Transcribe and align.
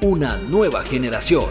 Una 0.00 0.36
nueva 0.36 0.84
generación. 0.84 1.46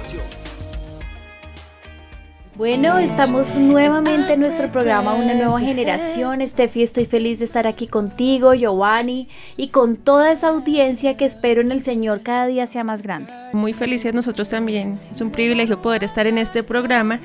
Bueno, 2.55 2.97
estamos 2.97 3.57
nuevamente 3.57 4.33
en 4.33 4.39
nuestro 4.39 4.71
programa 4.71 5.15
Una 5.15 5.33
Nueva 5.33 5.59
Generación. 5.59 6.39
Estefi, 6.39 6.81
estoy 6.81 7.03
feliz 7.03 7.39
de 7.39 7.45
estar 7.45 7.67
aquí 7.67 7.87
contigo, 7.87 8.53
Giovanni, 8.53 9.27
y 9.57 9.67
con 9.67 9.97
toda 9.97 10.31
esa 10.31 10.47
audiencia 10.47 11.17
que 11.17 11.25
espero 11.25 11.59
en 11.59 11.73
el 11.73 11.83
Señor 11.83 12.21
cada 12.23 12.47
día 12.47 12.67
sea 12.67 12.85
más 12.85 13.01
grande. 13.01 13.33
Muy 13.51 13.73
felices 13.73 14.13
nosotros 14.13 14.47
también. 14.47 14.97
Es 15.11 15.19
un 15.19 15.31
privilegio 15.31 15.81
poder 15.81 16.05
estar 16.05 16.25
en 16.25 16.37
este 16.37 16.63
programa. 16.63 17.19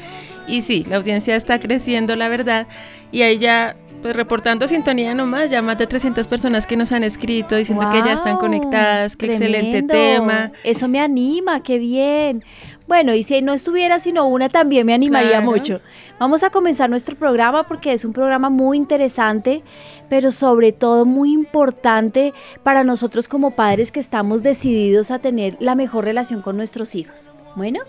Y 0.49 0.63
sí, 0.63 0.85
la 0.91 0.97
audiencia 0.97 1.37
está 1.37 1.61
creciendo, 1.61 2.17
la 2.17 2.29
verdad. 2.29 2.67
Y 3.13 3.23
ahí 3.23 3.39
ya 3.39 3.77
pues 4.03 4.17
reportando 4.17 4.67
sintonía 4.67 5.15
nomás, 5.15 5.49
ya 5.49 5.63
más 5.63 5.79
de 5.79 5.87
300 5.87 6.27
personas 6.27 6.67
que 6.67 6.77
nos 6.77 6.91
han 6.93 7.05
escrito 7.05 7.57
diciendo 7.57 7.89
que 7.91 7.99
ya 7.99 8.13
están 8.13 8.37
conectadas, 8.37 9.17
qué 9.17 9.27
excelente 9.27 9.83
tema. 9.83 10.53
Eso 10.65 10.89
me 10.89 11.01
anima, 11.01 11.63
qué 11.63 11.79
bien. 11.79 12.45
Bueno, 12.89 13.15
y 13.15 13.23
si 13.23 13.41
no 13.41 13.53
estuviera 13.53 14.01
sino 14.01 14.27
una, 14.27 14.49
también 14.49 14.85
me 14.85 14.93
animaría 14.93 15.41
mucho. 15.41 15.81
Vamos 16.19 16.43
a 16.43 16.51
comenzar 16.51 16.91
nuestro 16.91 17.17
programa 17.17 17.63
porque 17.63 17.93
es 17.93 18.05
un 18.05 18.13
programa 18.13 18.51
muy 18.51 18.77
interesante, 18.77 19.63
pero 20.11 20.33
sobre 20.33 20.73
todo 20.73 21.05
muy 21.05 21.33
importante 21.33 22.35
para 22.63 22.85
nosotros 22.85 23.29
como 23.29 23.53
padres 23.53 23.93
que 23.93 24.01
estamos 24.01 24.43
decididos 24.43 25.11
a 25.11 25.21
tener 25.21 25.57
la 25.61 25.75
mejor 25.75 26.05
relación 26.05 26.43
con 26.43 26.57
nuestros 26.57 26.95
hijos. 26.97 27.31
Bueno, 27.55 27.81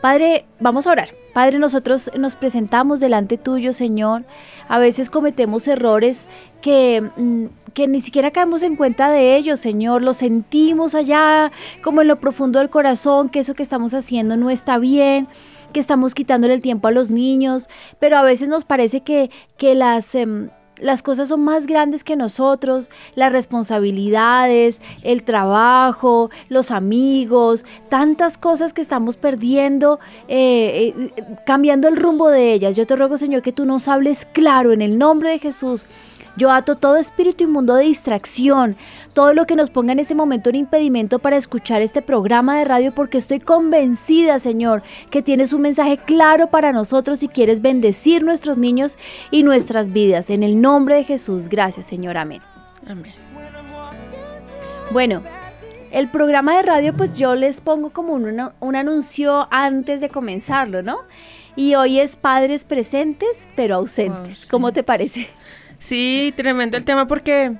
Padre, 0.00 0.46
vamos 0.58 0.86
a 0.86 0.92
orar. 0.92 1.10
Padre, 1.34 1.58
nosotros 1.58 2.10
nos 2.18 2.34
presentamos 2.34 3.00
delante 3.00 3.36
tuyo, 3.36 3.72
Señor. 3.72 4.24
A 4.68 4.78
veces 4.78 5.10
cometemos 5.10 5.68
errores 5.68 6.26
que, 6.62 7.02
mm, 7.16 7.46
que 7.74 7.86
ni 7.86 8.00
siquiera 8.00 8.30
caemos 8.30 8.62
en 8.62 8.76
cuenta 8.76 9.10
de 9.10 9.36
ellos, 9.36 9.60
Señor. 9.60 10.02
Lo 10.02 10.14
sentimos 10.14 10.94
allá, 10.94 11.52
como 11.82 12.00
en 12.00 12.08
lo 12.08 12.16
profundo 12.16 12.58
del 12.58 12.70
corazón, 12.70 13.28
que 13.28 13.40
eso 13.40 13.54
que 13.54 13.62
estamos 13.62 13.94
haciendo 13.94 14.36
no 14.36 14.50
está 14.50 14.78
bien 14.78 15.28
que 15.72 15.80
estamos 15.80 16.14
quitándole 16.14 16.54
el 16.54 16.60
tiempo 16.60 16.88
a 16.88 16.90
los 16.90 17.10
niños, 17.10 17.68
pero 17.98 18.18
a 18.18 18.22
veces 18.22 18.48
nos 18.48 18.64
parece 18.64 19.02
que, 19.02 19.30
que 19.56 19.74
las... 19.74 20.14
Em, 20.14 20.50
las 20.80 21.02
cosas 21.02 21.28
son 21.28 21.42
más 21.42 21.66
grandes 21.66 22.04
que 22.04 22.16
nosotros, 22.16 22.90
las 23.14 23.32
responsabilidades, 23.32 24.80
el 25.02 25.22
trabajo, 25.22 26.30
los 26.48 26.70
amigos, 26.70 27.64
tantas 27.88 28.38
cosas 28.38 28.72
que 28.72 28.80
estamos 28.80 29.16
perdiendo, 29.16 30.00
eh, 30.28 30.94
eh, 30.96 31.36
cambiando 31.46 31.88
el 31.88 31.96
rumbo 31.96 32.28
de 32.28 32.52
ellas. 32.52 32.76
Yo 32.76 32.86
te 32.86 32.96
ruego, 32.96 33.18
Señor, 33.18 33.42
que 33.42 33.52
tú 33.52 33.64
nos 33.64 33.88
hables 33.88 34.26
claro 34.26 34.72
en 34.72 34.82
el 34.82 34.98
nombre 34.98 35.30
de 35.30 35.38
Jesús 35.38 35.86
yo 36.36 36.50
ato 36.50 36.76
todo 36.76 36.96
espíritu 36.96 37.44
inmundo 37.44 37.74
de 37.74 37.84
distracción, 37.84 38.76
todo 39.14 39.34
lo 39.34 39.46
que 39.46 39.56
nos 39.56 39.70
ponga 39.70 39.92
en 39.92 39.98
este 39.98 40.14
momento 40.14 40.50
un 40.50 40.56
impedimento 40.56 41.18
para 41.18 41.36
escuchar 41.36 41.82
este 41.82 42.02
programa 42.02 42.58
de 42.58 42.64
radio 42.64 42.92
porque 42.92 43.18
estoy 43.18 43.40
convencida, 43.40 44.38
Señor, 44.38 44.82
que 45.10 45.22
tienes 45.22 45.52
un 45.52 45.62
mensaje 45.62 45.98
claro 45.98 46.48
para 46.48 46.72
nosotros 46.72 47.22
y 47.22 47.28
quieres 47.28 47.62
bendecir 47.62 48.22
nuestros 48.22 48.58
niños 48.58 48.98
y 49.30 49.42
nuestras 49.42 49.92
vidas. 49.92 50.30
En 50.30 50.42
el 50.42 50.60
nombre 50.60 50.96
de 50.96 51.04
Jesús, 51.04 51.48
gracias, 51.48 51.86
Señor. 51.86 52.16
Amén. 52.16 52.42
Amén. 52.86 53.12
Bueno, 54.90 55.22
el 55.92 56.08
programa 56.08 56.56
de 56.56 56.62
radio, 56.62 56.96
pues 56.96 57.16
yo 57.16 57.34
les 57.34 57.60
pongo 57.60 57.90
como 57.90 58.12
un, 58.14 58.50
un, 58.58 58.76
anuncio 58.76 59.46
antes 59.50 60.00
de 60.00 60.08
comenzarlo, 60.08 60.82
¿no? 60.82 60.98
Y 61.56 61.74
hoy 61.74 62.00
es 62.00 62.16
padres 62.16 62.64
presentes, 62.64 63.48
pero 63.54 63.76
ausentes. 63.76 64.46
¿Cómo 64.46 64.72
te 64.72 64.82
parece? 64.82 65.28
Sí, 65.80 66.32
tremendo 66.36 66.76
el 66.76 66.84
tema 66.84 67.08
porque 67.08 67.56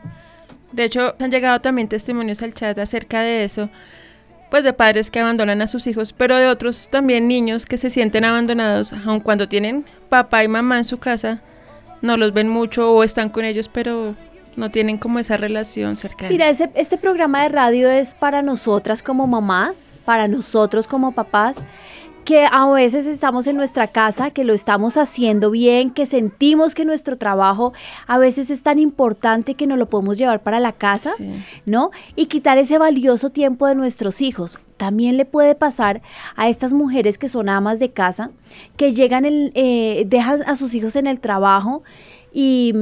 de 0.71 0.85
hecho 0.85 1.17
han 1.19 1.31
llegado 1.31 1.61
también 1.61 1.89
testimonios 1.89 2.43
al 2.43 2.55
chat 2.55 2.79
acerca 2.79 3.23
de 3.23 3.43
eso, 3.45 3.69
pues 4.51 4.63
de 4.63 4.73
padres 4.73 5.11
que 5.11 5.19
abandonan 5.19 5.63
a 5.63 5.67
sus 5.67 5.87
hijos, 5.87 6.13
pero 6.13 6.37
de 6.37 6.47
otros 6.47 6.89
también 6.91 7.27
niños 7.27 7.67
que 7.67 7.77
se 7.77 7.91
sienten 7.91 8.25
abandonados, 8.25 8.93
aun 8.93 9.21
cuando 9.21 9.49
tienen 9.49 9.85
papá 10.09 10.45
y 10.45 10.49
mamá 10.49 10.79
en 10.79 10.85
su 10.85 10.99
casa, 10.99 11.43
no 12.03 12.17
los 12.17 12.33
ven 12.33 12.49
mucho 12.49 12.93
o 12.93 13.03
están 13.03 13.31
con 13.31 13.45
ellos, 13.45 13.69
pero 13.69 14.15
no 14.57 14.71
tienen 14.71 14.99
como 14.99 15.19
esa 15.19 15.37
relación 15.37 15.97
cercana. 15.97 16.31
Mira, 16.31 16.49
ese, 16.49 16.71
este 16.75 16.99
programa 16.99 17.43
de 17.43 17.49
radio 17.49 17.89
es 17.89 18.15
para 18.15 18.43
nosotras 18.43 19.03
como 19.03 19.27
mamás, 19.27 19.89
para 20.05 20.29
nosotros 20.29 20.87
como 20.87 21.13
papás 21.13 21.65
que 22.25 22.47
a 22.51 22.71
veces 22.71 23.07
estamos 23.07 23.47
en 23.47 23.57
nuestra 23.57 23.89
casa, 23.89 24.31
que 24.31 24.45
lo 24.45 24.55
estamos 24.55 24.97
haciendo 24.97 25.51
bien, 25.51 25.91
que 25.91 26.07
sentimos 26.07 26.75
que 26.75 26.85
nuestro 26.85 27.17
trabajo 27.17 27.73
a 28.07 28.19
veces 28.19 28.51
es 28.51 28.63
tan 28.63 28.79
importante 28.79 29.55
que 29.55 29.67
nos 29.67 29.79
lo 29.79 29.89
podemos 29.89 30.19
llevar 30.19 30.43
para 30.43 30.61
la 30.61 30.73
casa, 30.73 31.13
¿no? 31.67 31.91
Y 32.17 32.27
quitar 32.27 32.59
ese 32.59 32.79
valioso 32.79 33.31
tiempo 33.31 33.67
de 33.67 33.75
nuestros 33.75 34.21
hijos. 34.21 34.59
También 34.77 35.17
le 35.17 35.25
puede 35.25 35.55
pasar 35.55 36.03
a 36.37 36.49
estas 36.49 36.73
mujeres 36.73 37.19
que 37.19 37.29
son 37.29 37.49
amas 37.49 37.79
de 37.79 37.91
casa, 37.91 38.31
que 38.77 38.95
llegan, 38.95 39.25
el, 39.25 39.53
eh, 39.55 40.05
dejan 40.07 40.43
a 40.47 40.57
sus 40.57 40.75
hijos 40.75 40.97
en 40.97 41.07
el 41.07 41.21
trabajo 41.21 41.83
y... 42.33 42.75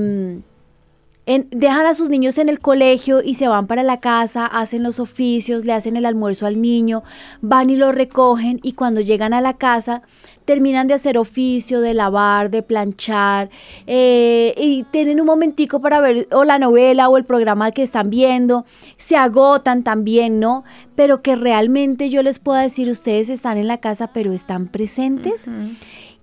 Dejan 1.50 1.84
a 1.84 1.92
sus 1.92 2.08
niños 2.08 2.38
en 2.38 2.48
el 2.48 2.58
colegio 2.58 3.22
y 3.22 3.34
se 3.34 3.48
van 3.48 3.66
para 3.66 3.82
la 3.82 4.00
casa, 4.00 4.46
hacen 4.46 4.82
los 4.82 4.98
oficios, 4.98 5.66
le 5.66 5.74
hacen 5.74 5.98
el 5.98 6.06
almuerzo 6.06 6.46
al 6.46 6.62
niño, 6.62 7.02
van 7.42 7.68
y 7.68 7.76
lo 7.76 7.92
recogen 7.92 8.60
y 8.62 8.72
cuando 8.72 9.02
llegan 9.02 9.34
a 9.34 9.42
la 9.42 9.52
casa 9.58 10.00
terminan 10.46 10.88
de 10.88 10.94
hacer 10.94 11.18
oficio, 11.18 11.82
de 11.82 11.92
lavar, 11.92 12.48
de 12.48 12.62
planchar 12.62 13.50
eh, 13.86 14.54
y 14.56 14.84
tienen 14.84 15.20
un 15.20 15.26
momentico 15.26 15.82
para 15.82 16.00
ver 16.00 16.26
o 16.32 16.44
la 16.44 16.58
novela 16.58 17.10
o 17.10 17.18
el 17.18 17.26
programa 17.26 17.72
que 17.72 17.82
están 17.82 18.08
viendo, 18.08 18.64
se 18.96 19.14
agotan 19.14 19.82
también, 19.82 20.40
¿no? 20.40 20.64
Pero 20.94 21.20
que 21.20 21.36
realmente 21.36 22.08
yo 22.08 22.22
les 22.22 22.38
puedo 22.38 22.58
decir, 22.58 22.88
ustedes 22.88 23.28
están 23.28 23.58
en 23.58 23.68
la 23.68 23.76
casa 23.76 24.06
pero 24.14 24.32
están 24.32 24.68
presentes. 24.68 25.46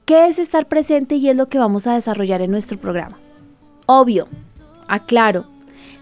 ¿Qué 0.06 0.26
es 0.26 0.40
estar 0.40 0.68
presente 0.68 1.14
y 1.16 1.30
es 1.30 1.36
lo 1.36 1.48
que 1.48 1.60
vamos 1.60 1.86
a 1.86 1.94
desarrollar 1.94 2.42
en 2.42 2.50
nuestro 2.50 2.80
programa? 2.80 3.20
Obvio, 3.86 4.28
aclaro, 4.88 5.46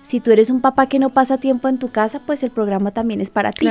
si 0.03 0.19
tú 0.19 0.31
eres 0.31 0.49
un 0.49 0.59
papá 0.59 0.87
que 0.87 0.99
no 0.99 1.09
pasa 1.09 1.37
tiempo 1.37 1.69
en 1.69 1.79
tu 1.79 1.89
casa, 1.89 2.19
pues 2.19 2.43
el 2.43 2.51
programa 2.51 2.91
también 2.91 3.21
es 3.21 3.31
para 3.31 3.51
ti. 3.51 3.67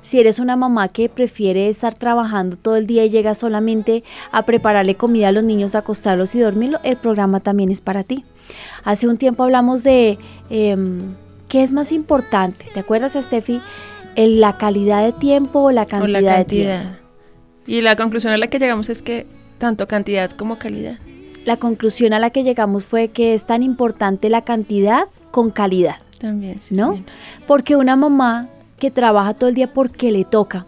Si 0.00 0.20
eres 0.20 0.38
una 0.38 0.56
mamá 0.56 0.88
que 0.88 1.08
prefiere 1.08 1.68
estar 1.68 1.94
trabajando 1.94 2.56
todo 2.56 2.76
el 2.76 2.86
día 2.86 3.04
y 3.04 3.10
llega 3.10 3.34
solamente 3.34 4.04
a 4.30 4.44
prepararle 4.46 4.94
comida 4.94 5.28
a 5.28 5.32
los 5.32 5.42
niños, 5.42 5.74
acostarlos 5.74 6.34
y 6.36 6.40
dormirlos, 6.40 6.80
el 6.84 6.96
programa 6.96 7.40
también 7.40 7.70
es 7.70 7.80
para 7.80 8.04
ti. 8.04 8.24
Hace 8.84 9.08
un 9.08 9.18
tiempo 9.18 9.42
hablamos 9.42 9.82
de 9.82 10.18
em, 10.50 11.00
qué 11.48 11.64
es 11.64 11.72
más 11.72 11.90
importante. 11.90 12.64
¿Te 12.72 12.80
acuerdas, 12.80 13.18
Steffi? 13.20 13.60
¿La 14.14 14.56
calidad 14.58 15.04
de 15.04 15.12
tiempo 15.12 15.62
o 15.62 15.72
la 15.72 15.86
cantidad, 15.86 16.20
la 16.20 16.34
cantidad. 16.36 16.38
de 16.38 16.44
tiempo? 16.78 16.98
Y 17.66 17.80
la 17.80 17.96
conclusión 17.96 18.32
a 18.32 18.36
la 18.36 18.46
que 18.46 18.60
llegamos 18.60 18.88
es 18.88 19.02
que 19.02 19.26
tanto 19.58 19.88
cantidad 19.88 20.30
como 20.30 20.58
calidad 20.58 20.96
la 21.44 21.56
conclusión 21.56 22.12
a 22.12 22.18
la 22.18 22.30
que 22.30 22.44
llegamos 22.44 22.84
fue 22.84 23.08
que 23.08 23.34
es 23.34 23.44
tan 23.44 23.62
importante 23.62 24.28
la 24.30 24.42
cantidad 24.42 25.04
con 25.30 25.50
calidad. 25.50 25.96
También, 26.20 26.60
sí, 26.60 26.74
¿no? 26.74 27.02
Porque 27.46 27.76
una 27.76 27.96
mamá 27.96 28.48
que 28.78 28.90
trabaja 28.90 29.34
todo 29.34 29.48
el 29.48 29.54
día 29.54 29.72
porque 29.72 30.12
le 30.12 30.24
toca, 30.24 30.66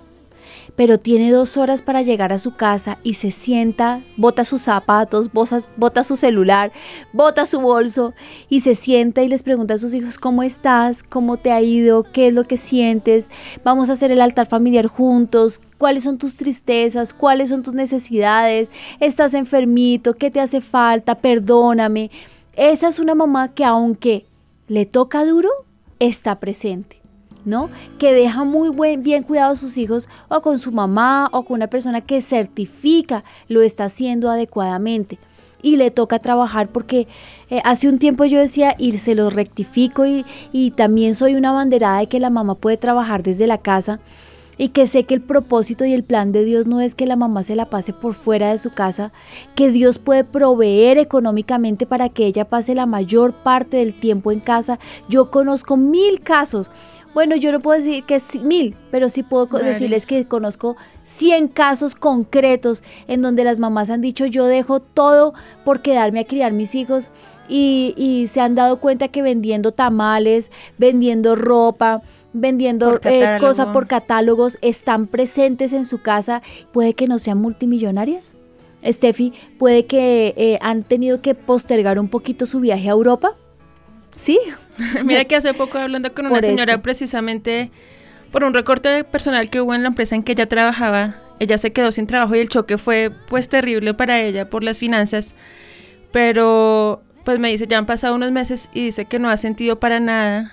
pero 0.76 0.98
tiene 0.98 1.30
dos 1.30 1.56
horas 1.56 1.82
para 1.82 2.02
llegar 2.02 2.32
a 2.32 2.38
su 2.38 2.56
casa 2.56 2.98
y 3.02 3.14
se 3.14 3.30
sienta, 3.30 4.02
bota 4.16 4.44
sus 4.44 4.62
zapatos, 4.62 5.30
bota, 5.32 6.04
su 6.04 6.16
celular, 6.16 6.72
bota 7.12 7.46
su 7.46 7.60
bolso 7.60 8.14
y 8.48 8.60
se 8.60 8.74
sienta 8.74 9.22
y 9.22 9.28
les 9.28 9.42
pregunta 9.42 9.74
a 9.74 9.78
sus 9.78 9.94
hijos 9.94 10.18
cómo 10.18 10.42
estás, 10.42 11.02
cómo 11.02 11.36
te 11.36 11.52
ha 11.52 11.60
ido, 11.60 12.02
qué 12.02 12.28
es 12.28 12.34
lo 12.34 12.44
que 12.44 12.56
sientes, 12.56 13.30
vamos 13.62 13.88
a 13.90 13.92
hacer 13.94 14.10
el 14.10 14.20
altar 14.20 14.46
familiar 14.46 14.86
juntos, 14.86 15.60
cuáles 15.78 16.04
son 16.04 16.18
tus 16.18 16.36
tristezas, 16.36 17.12
cuáles 17.12 17.50
son 17.50 17.62
tus 17.62 17.74
necesidades, 17.74 18.72
estás 19.00 19.34
enfermito, 19.34 20.14
qué 20.14 20.30
te 20.30 20.40
hace 20.40 20.60
falta, 20.60 21.16
perdóname. 21.16 22.10
Esa 22.56 22.88
es 22.88 22.98
una 22.98 23.14
mamá 23.14 23.52
que 23.52 23.64
aunque 23.64 24.26
le 24.68 24.86
toca 24.86 25.24
duro, 25.24 25.50
está 25.98 26.40
presente. 26.40 27.03
¿No? 27.44 27.70
Que 27.98 28.12
deja 28.12 28.44
muy 28.44 28.68
buen, 28.68 29.02
bien 29.02 29.22
cuidado 29.22 29.52
a 29.52 29.56
sus 29.56 29.78
hijos 29.78 30.08
o 30.28 30.40
con 30.40 30.58
su 30.58 30.72
mamá 30.72 31.28
o 31.32 31.42
con 31.42 31.56
una 31.56 31.68
persona 31.68 32.00
que 32.00 32.20
certifica 32.20 33.24
lo 33.48 33.62
está 33.62 33.84
haciendo 33.84 34.30
adecuadamente. 34.30 35.18
Y 35.62 35.76
le 35.76 35.90
toca 35.90 36.18
trabajar 36.18 36.68
porque 36.68 37.08
eh, 37.48 37.60
hace 37.64 37.88
un 37.88 37.98
tiempo 37.98 38.26
yo 38.26 38.38
decía 38.38 38.74
y 38.78 38.98
se 38.98 39.14
lo 39.14 39.30
rectifico 39.30 40.04
y, 40.04 40.26
y 40.52 40.72
también 40.72 41.14
soy 41.14 41.36
una 41.36 41.52
banderada 41.52 42.00
de 42.00 42.06
que 42.06 42.20
la 42.20 42.28
mamá 42.28 42.54
puede 42.54 42.76
trabajar 42.76 43.22
desde 43.22 43.46
la 43.46 43.58
casa 43.58 44.00
y 44.56 44.68
que 44.68 44.86
sé 44.86 45.04
que 45.04 45.14
el 45.14 45.20
propósito 45.20 45.84
y 45.84 45.92
el 45.92 46.04
plan 46.04 46.32
de 46.32 46.44
Dios 46.44 46.66
no 46.66 46.80
es 46.80 46.94
que 46.94 47.06
la 47.06 47.16
mamá 47.16 47.42
se 47.42 47.56
la 47.56 47.66
pase 47.66 47.92
por 47.92 48.14
fuera 48.14 48.50
de 48.50 48.58
su 48.58 48.70
casa, 48.70 49.12
que 49.54 49.70
Dios 49.70 49.98
puede 49.98 50.24
proveer 50.24 50.98
económicamente 50.98 51.86
para 51.86 52.08
que 52.08 52.26
ella 52.26 52.44
pase 52.44 52.74
la 52.74 52.86
mayor 52.86 53.32
parte 53.32 53.78
del 53.78 53.94
tiempo 53.94 54.32
en 54.32 54.40
casa. 54.40 54.78
Yo 55.08 55.30
conozco 55.30 55.76
mil 55.76 56.20
casos. 56.20 56.70
Bueno, 57.14 57.36
yo 57.36 57.52
no 57.52 57.60
puedo 57.60 57.78
decir 57.78 58.04
que 58.04 58.16
es 58.16 58.40
mil, 58.40 58.76
pero 58.90 59.08
sí 59.08 59.22
puedo 59.22 59.46
decirles 59.46 60.04
que 60.04 60.26
conozco 60.26 60.76
100 61.04 61.48
casos 61.48 61.94
concretos 61.94 62.82
en 63.06 63.22
donde 63.22 63.44
las 63.44 63.58
mamás 63.58 63.90
han 63.90 64.00
dicho 64.00 64.26
yo 64.26 64.46
dejo 64.46 64.80
todo 64.80 65.32
por 65.64 65.80
quedarme 65.80 66.20
a 66.20 66.24
criar 66.24 66.52
mis 66.52 66.74
hijos 66.74 67.10
y, 67.48 67.94
y 67.96 68.26
se 68.26 68.40
han 68.40 68.56
dado 68.56 68.80
cuenta 68.80 69.08
que 69.08 69.22
vendiendo 69.22 69.70
tamales, 69.70 70.50
vendiendo 70.76 71.36
ropa, 71.36 72.02
vendiendo 72.34 72.98
eh, 73.04 73.38
cosas 73.40 73.68
por 73.68 73.86
catálogos, 73.86 74.58
están 74.60 75.06
presentes 75.06 75.72
en 75.72 75.86
su 75.86 76.02
casa, 76.02 76.42
puede 76.72 76.94
que 76.94 77.06
no 77.06 77.18
sean 77.18 77.38
multimillonarias. 77.38 78.34
Steffi, 78.84 79.32
puede 79.58 79.86
que 79.86 80.34
eh, 80.36 80.58
han 80.60 80.82
tenido 80.82 81.22
que 81.22 81.34
postergar 81.34 81.98
un 81.98 82.08
poquito 82.08 82.44
su 82.44 82.60
viaje 82.60 82.88
a 82.88 82.92
Europa. 82.92 83.34
Sí. 84.14 84.38
Mira 85.04 85.24
que 85.24 85.36
hace 85.36 85.54
poco 85.54 85.78
hablando 85.78 86.12
con 86.14 86.26
una 86.26 86.40
señora 86.40 86.80
precisamente 86.82 87.70
por 88.30 88.44
un 88.44 88.54
recorte 88.54 89.04
personal 89.04 89.50
que 89.50 89.60
hubo 89.60 89.74
en 89.74 89.82
la 89.82 89.88
empresa 89.88 90.14
en 90.14 90.22
que 90.22 90.32
ella 90.32 90.48
trabajaba, 90.48 91.16
ella 91.38 91.58
se 91.58 91.72
quedó 91.72 91.92
sin 91.92 92.06
trabajo 92.06 92.34
y 92.34 92.40
el 92.40 92.48
choque 92.48 92.78
fue 92.78 93.12
pues 93.28 93.48
terrible 93.48 93.94
para 93.94 94.20
ella 94.20 94.50
por 94.50 94.64
las 94.64 94.78
finanzas. 94.78 95.34
Pero 96.10 97.02
pues 97.24 97.38
me 97.38 97.48
dice, 97.48 97.66
ya 97.66 97.78
han 97.78 97.86
pasado 97.86 98.14
unos 98.14 98.32
meses 98.32 98.68
y 98.72 98.86
dice 98.86 99.04
que 99.06 99.18
no 99.18 99.28
ha 99.28 99.36
sentido 99.36 99.80
para 99.80 100.00
nada 100.00 100.52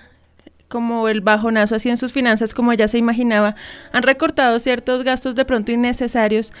como 0.68 1.08
el 1.08 1.20
bajonazo 1.20 1.74
así 1.74 1.90
en 1.90 1.98
sus 1.98 2.12
finanzas 2.12 2.54
como 2.54 2.72
ella 2.72 2.88
se 2.88 2.98
imaginaba. 2.98 3.56
Han 3.92 4.02
recortado 4.02 4.58
ciertos 4.58 5.04
gastos 5.04 5.34
de 5.34 5.44
pronto 5.44 5.70
innecesarios, 5.70 6.52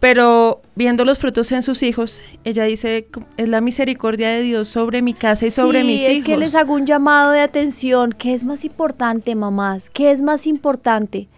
pero 0.00 0.62
viendo 0.76 1.04
los 1.04 1.18
frutos 1.18 1.50
en 1.50 1.62
sus 1.62 1.82
hijos, 1.82 2.22
ella 2.44 2.64
dice, 2.64 3.08
es 3.36 3.48
la 3.48 3.60
misericordia 3.60 4.28
de 4.30 4.42
Dios 4.42 4.68
sobre 4.68 5.02
mi 5.02 5.12
casa 5.12 5.46
y 5.46 5.50
sobre 5.50 5.82
mis 5.82 6.02
hijos. 6.02 6.16
es 6.18 6.22
que 6.22 6.36
les 6.36 6.54
hago 6.54 6.74
un 6.74 6.86
llamado 6.86 7.32
de 7.32 7.40
atención. 7.40 8.12
¿Qué 8.12 8.32
es 8.32 8.44
más 8.44 8.64
importante, 8.64 9.34
mamás? 9.34 9.90
¿Qué 9.90 10.12
es 10.12 10.22
más 10.22 10.46
importante? 10.46 11.28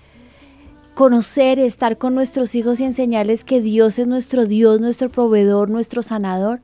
Conocer, 0.95 1.59
estar 1.59 1.97
con 1.97 2.15
nuestros 2.15 2.55
hijos 2.55 2.81
y 2.81 2.85
enseñarles 2.85 3.45
que 3.45 3.63
Dios 3.63 3.99
es 3.99 4.07
nuestro 4.07 4.45
Dios, 4.45 4.79
nuestro 4.79 5.09
proveedor, 5.09 5.71
nuestro 5.71 6.03
sanador, 6.03 6.61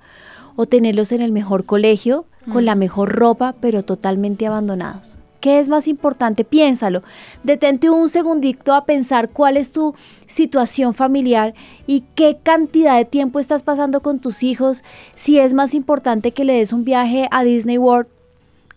o 0.54 0.66
tenerlos 0.66 1.12
en 1.12 1.22
el 1.22 1.32
mejor 1.32 1.64
colegio, 1.64 2.26
con 2.52 2.66
la 2.66 2.74
mm. 2.74 2.78
mejor 2.78 3.12
ropa, 3.14 3.54
pero 3.60 3.82
totalmente 3.82 4.46
abandonados. 4.46 5.16
¿Qué 5.46 5.60
es 5.60 5.68
más 5.68 5.86
importante? 5.86 6.42
Piénsalo. 6.42 7.04
Detente 7.44 7.88
un 7.88 8.08
segundito 8.08 8.74
a 8.74 8.84
pensar 8.84 9.28
cuál 9.28 9.56
es 9.56 9.70
tu 9.70 9.94
situación 10.26 10.92
familiar 10.92 11.54
y 11.86 12.02
qué 12.16 12.38
cantidad 12.42 12.96
de 12.96 13.04
tiempo 13.04 13.38
estás 13.38 13.62
pasando 13.62 14.02
con 14.02 14.18
tus 14.18 14.42
hijos. 14.42 14.82
Si 15.14 15.38
es 15.38 15.54
más 15.54 15.72
importante 15.74 16.32
que 16.32 16.44
le 16.44 16.54
des 16.54 16.72
un 16.72 16.82
viaje 16.82 17.28
a 17.30 17.44
Disney 17.44 17.78
World 17.78 18.08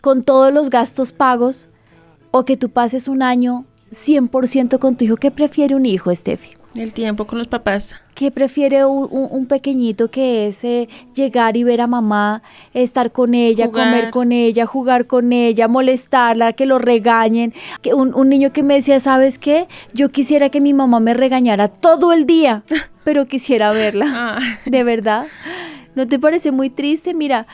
con 0.00 0.22
todos 0.22 0.52
los 0.52 0.70
gastos 0.70 1.10
pagos 1.10 1.68
o 2.30 2.44
que 2.44 2.56
tú 2.56 2.70
pases 2.70 3.08
un 3.08 3.24
año 3.24 3.64
100% 3.90 4.78
con 4.78 4.94
tu 4.94 5.06
hijo. 5.06 5.16
¿Qué 5.16 5.32
prefiere 5.32 5.74
un 5.74 5.86
hijo, 5.86 6.14
Steffi? 6.14 6.50
El 6.76 6.92
tiempo 6.92 7.26
con 7.26 7.38
los 7.38 7.48
papás. 7.48 7.96
¿Qué 8.20 8.30
prefiere 8.30 8.84
un, 8.84 9.46
pequeñito 9.46 10.10
que 10.10 10.46
es 10.48 10.62
eh, 10.62 10.90
llegar 11.14 11.56
y 11.56 11.64
ver 11.64 11.80
a 11.80 11.86
mamá, 11.86 12.42
estar 12.74 13.12
con 13.12 13.32
ella, 13.32 13.70
comer 13.70 14.10
con 14.10 14.30
ella, 14.30 14.66
jugar 14.66 15.06
con 15.06 15.32
ella, 15.32 15.68
molestarla, 15.68 16.52
que 16.52 16.66
lo 16.66 16.78
regañen? 16.78 17.54
Que 17.80 17.94
un, 17.94 18.14
un 18.14 18.28
niño 18.28 18.52
que 18.52 18.62
me 18.62 18.74
decía, 18.74 19.00
¿sabes 19.00 19.38
qué? 19.38 19.68
Yo 19.94 20.10
quisiera 20.10 20.50
que 20.50 20.60
mi 20.60 20.74
mamá 20.74 21.00
me 21.00 21.14
regañara 21.14 21.68
todo 21.68 22.12
el 22.12 22.26
día, 22.26 22.62
pero 23.04 23.24
quisiera 23.24 23.72
verla. 23.72 24.04
Ah. 24.10 24.38
¿De 24.66 24.84
verdad? 24.84 25.26
¿No 25.94 26.06
te 26.06 26.18
parece 26.18 26.50
muy 26.50 26.68
triste? 26.68 27.14
Mira, 27.14 27.46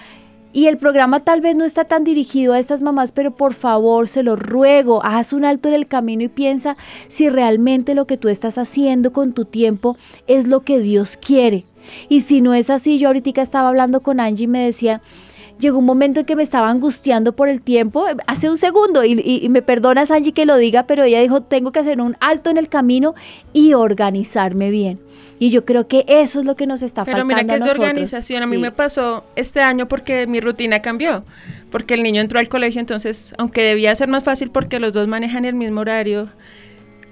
y 0.56 0.68
el 0.68 0.78
programa 0.78 1.20
tal 1.20 1.42
vez 1.42 1.54
no 1.54 1.66
está 1.66 1.84
tan 1.84 2.02
dirigido 2.02 2.54
a 2.54 2.58
estas 2.58 2.80
mamás, 2.80 3.12
pero 3.12 3.30
por 3.30 3.52
favor, 3.52 4.08
se 4.08 4.22
lo 4.22 4.36
ruego, 4.36 5.04
haz 5.04 5.34
un 5.34 5.44
alto 5.44 5.68
en 5.68 5.74
el 5.74 5.86
camino 5.86 6.22
y 6.22 6.28
piensa 6.28 6.78
si 7.08 7.28
realmente 7.28 7.94
lo 7.94 8.06
que 8.06 8.16
tú 8.16 8.30
estás 8.30 8.56
haciendo 8.56 9.12
con 9.12 9.34
tu 9.34 9.44
tiempo 9.44 9.98
es 10.26 10.48
lo 10.48 10.62
que 10.62 10.78
Dios 10.78 11.18
quiere. 11.18 11.64
Y 12.08 12.22
si 12.22 12.40
no 12.40 12.54
es 12.54 12.70
así, 12.70 12.98
yo 12.98 13.08
ahorita 13.08 13.42
estaba 13.42 13.68
hablando 13.68 14.00
con 14.00 14.18
Angie 14.18 14.44
y 14.44 14.46
me 14.46 14.64
decía, 14.64 15.02
llegó 15.58 15.78
un 15.78 15.84
momento 15.84 16.20
en 16.20 16.26
que 16.26 16.36
me 16.36 16.42
estaba 16.42 16.70
angustiando 16.70 17.34
por 17.34 17.48
el 17.48 17.62
tiempo, 17.62 18.06
hace 18.26 18.50
un 18.50 18.58
segundo, 18.58 19.04
y, 19.04 19.20
y, 19.20 19.48
me 19.48 19.62
perdonas 19.62 20.10
Angie 20.10 20.32
que 20.32 20.46
lo 20.46 20.56
diga, 20.56 20.86
pero 20.86 21.04
ella 21.04 21.20
dijo, 21.20 21.42
tengo 21.42 21.72
que 21.72 21.80
hacer 21.80 22.00
un 22.00 22.16
alto 22.20 22.50
en 22.50 22.58
el 22.58 22.68
camino 22.68 23.14
y 23.52 23.74
organizarme 23.74 24.70
bien. 24.70 25.00
Y 25.38 25.50
yo 25.50 25.64
creo 25.64 25.86
que 25.86 26.04
eso 26.08 26.40
es 26.40 26.46
lo 26.46 26.56
que 26.56 26.66
nos 26.66 26.82
está 26.82 27.04
Pero 27.04 27.18
faltando 27.18 27.42
mira 27.42 27.46
que 27.46 27.58
es 27.58 27.64
de 27.64 27.82
organización. 27.82 28.42
A 28.42 28.46
mí 28.46 28.56
me 28.56 28.72
pasó 28.72 29.24
este 29.36 29.60
año 29.60 29.86
porque 29.86 30.26
mi 30.26 30.40
rutina 30.40 30.80
cambió. 30.80 31.24
Porque 31.70 31.94
el 31.94 32.02
niño 32.02 32.22
entró 32.22 32.38
al 32.38 32.48
colegio, 32.48 32.80
entonces, 32.80 33.34
aunque 33.38 33.60
debía 33.62 33.94
ser 33.94 34.08
más 34.08 34.24
fácil 34.24 34.50
porque 34.50 34.80
los 34.80 34.92
dos 34.92 35.08
manejan 35.08 35.44
el 35.44 35.54
mismo 35.54 35.80
horario, 35.80 36.28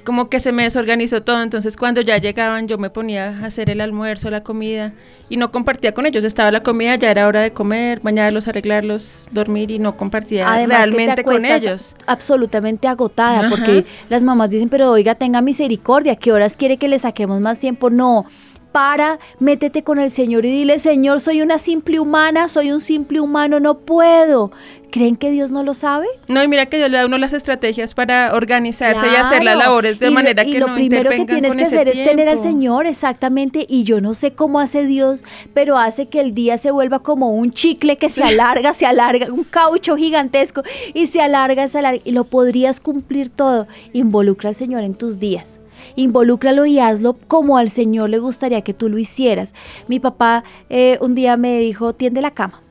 como 0.05 0.29
que 0.29 0.41
se 0.41 0.53
me 0.53 0.65
desorganizó 0.65 1.23
todo, 1.23 1.43
entonces 1.43 1.77
cuando 1.77 2.01
ya 2.01 2.19
llegaban 2.19 2.69
yo 2.69 2.79
me 2.79 2.91
ponía 2.91 3.31
a 3.31 3.47
hacer 3.47 3.71
el 3.71 3.81
almuerzo, 3.81 4.31
la 4.31 4.43
comida 4.43 4.93
y 5.29 5.37
no 5.37 5.51
compartía 5.51 5.93
con 5.93 6.07
ellos, 6.07 6.25
estaba 6.25 6.51
la 6.51 6.63
comida, 6.63 6.97
ya 6.97 7.11
era 7.11 7.27
hora 7.27 7.41
de 7.41 7.53
comer, 7.53 8.01
bañarlos, 8.01 8.47
arreglarlos, 8.47 9.27
dormir 9.33 9.71
y 9.71 9.79
no 9.79 9.97
compartía 9.97 10.67
realmente 10.67 11.25
con 11.25 11.45
ellos. 11.45 11.97
Absolutamente 12.07 12.87
agotada 12.87 13.49
porque 13.49 13.85
las 14.09 14.23
mamás 14.23 14.51
dicen, 14.51 14.69
pero 14.69 14.91
oiga, 14.91 15.15
tenga 15.15 15.41
misericordia, 15.41 16.17
¿qué 16.17 16.33
horas 16.33 16.57
quiere 16.57 16.77
que 16.77 16.89
le 16.89 16.99
saquemos 16.99 17.41
más 17.41 17.59
tiempo? 17.59 17.91
No, 17.91 18.27
para, 18.75 19.21
métete 19.39 19.85
con 19.85 20.01
el 20.01 20.11
Señor 20.11 20.45
y 20.45 20.51
dile, 20.51 20.81
Señor, 20.81 21.21
soy 21.21 21.43
una 21.43 21.61
simple 21.61 22.01
humana, 22.01 22.49
soy 22.49 22.73
un 22.73 22.81
simple 22.81 23.21
humano, 23.21 23.61
no 23.61 23.79
puedo. 23.79 24.51
¿Creen 24.91 25.15
que 25.15 25.31
Dios 25.31 25.53
no 25.53 25.63
lo 25.63 25.75
sabe? 25.75 26.07
No, 26.29 26.43
y 26.43 26.49
mira 26.49 26.67
que 26.67 26.79
Dios 26.79 26.91
le 26.91 26.97
da 26.97 27.05
a 27.05 27.07
uno 27.07 27.17
las 27.17 27.33
estrategias 27.33 27.95
para 27.95 28.35
organizarse 28.35 29.07
y 29.07 29.15
hacer 29.15 29.45
las 29.45 29.57
labores 29.57 30.01
de 30.01 30.11
manera 30.11 30.45
que 30.45 30.59
lo 30.59 30.75
primero 30.75 31.11
que 31.11 31.25
tienes 31.25 31.57
que 31.57 31.63
hacer 31.63 31.87
es 31.87 32.05
tener 32.05 32.29
al 32.29 32.39
Señor, 32.41 32.87
exactamente. 32.87 33.65
Y 33.69 33.85
yo 33.85 34.01
no 34.01 34.13
sé 34.13 34.33
cómo 34.33 34.59
hace 34.59 34.85
Dios, 34.85 35.23
pero 35.53 35.79
hace 35.79 36.07
que 36.07 36.19
el 36.19 36.35
día 36.35 36.59
se 36.59 36.73
vuelva 36.73 36.99
como 36.99 37.31
un 37.31 37.53
chicle 37.53 37.97
que 37.97 38.11
se 38.11 38.25
alarga, 38.25 38.75
se 38.75 38.87
alarga, 38.87 39.33
un 39.33 39.45
caucho 39.45 39.97
gigantesco 39.97 40.65
y 40.95 41.07
se 41.07 41.23
alarga, 41.23 41.69
se 41.69 41.79
alarga. 41.79 42.03
Y 42.05 42.11
lo 42.11 42.25
podrías 42.25 42.81
cumplir 42.81 43.29
todo. 43.29 43.69
Involucra 43.93 44.49
al 44.49 44.57
Señor 44.57 44.83
en 44.83 44.95
tus 44.95 45.21
días 45.21 45.61
involúcralo 45.97 46.67
y 46.67 46.79
hazlo 46.79 47.17
como 47.29 47.59
al 47.59 47.71
Señor 47.71 48.11
le 48.11 48.19
gustaría 48.19 48.63
que 48.63 48.75
tú 48.75 48.89
lo 48.89 48.99
hicieras. 48.99 49.55
Mi 49.89 50.01
papá 50.01 50.45
eh, 50.71 50.99
un 51.01 51.15
día 51.15 51.37
me 51.37 51.59
dijo, 51.59 51.93
tiende 51.93 52.21
la 52.21 52.33
cama. 52.33 52.65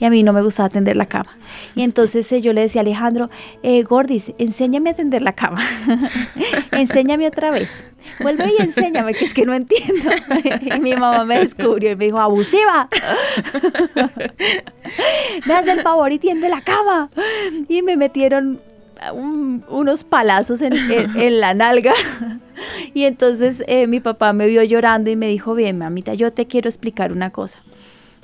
Y 0.00 0.04
a 0.04 0.10
mí 0.10 0.22
no 0.22 0.32
me 0.32 0.42
gustaba 0.42 0.68
tender 0.68 0.96
la 0.96 1.06
cama. 1.06 1.36
Y 1.74 1.82
entonces 1.82 2.30
eh, 2.30 2.40
yo 2.40 2.52
le 2.52 2.60
decía 2.60 2.82
a 2.82 2.82
Alejandro, 2.82 3.30
eh, 3.64 3.82
Gordis, 3.82 4.32
enséñame 4.38 4.90
a 4.90 4.94
tender 4.94 5.22
la 5.22 5.32
cama. 5.32 5.64
enséñame 6.70 7.26
otra 7.26 7.50
vez. 7.50 7.84
Vuelve 8.20 8.52
y 8.56 8.62
enséñame, 8.62 9.12
que 9.12 9.24
es 9.24 9.34
que 9.34 9.44
no 9.44 9.54
entiendo. 9.54 10.10
y 10.60 10.80
mi 10.80 10.94
mamá 10.94 11.24
me 11.24 11.40
descubrió 11.40 11.90
y 11.90 11.96
me 11.96 12.04
dijo, 12.06 12.20
abusiva. 12.20 12.88
me 15.46 15.54
hace 15.54 15.72
el 15.72 15.82
favor 15.82 16.12
y 16.12 16.20
tiende 16.20 16.48
la 16.48 16.60
cama. 16.60 17.10
Y 17.68 17.82
me 17.82 17.96
metieron 17.96 18.60
unos 19.12 20.04
palazos 20.04 20.60
en, 20.62 21.40
la 21.40 21.54
nalga. 21.54 21.92
y 22.94 23.04
entonces 23.04 23.62
eh, 23.66 23.86
mi 23.86 24.00
papá 24.00 24.32
me 24.32 24.46
vio 24.46 24.62
llorando 24.62 25.10
y 25.10 25.16
me 25.16 25.28
dijo, 25.28 25.54
bien, 25.54 25.78
mamita, 25.78 26.14
yo 26.14 26.32
te 26.32 26.46
quiero 26.46 26.68
explicar 26.68 27.12
una 27.12 27.30
cosa. 27.30 27.60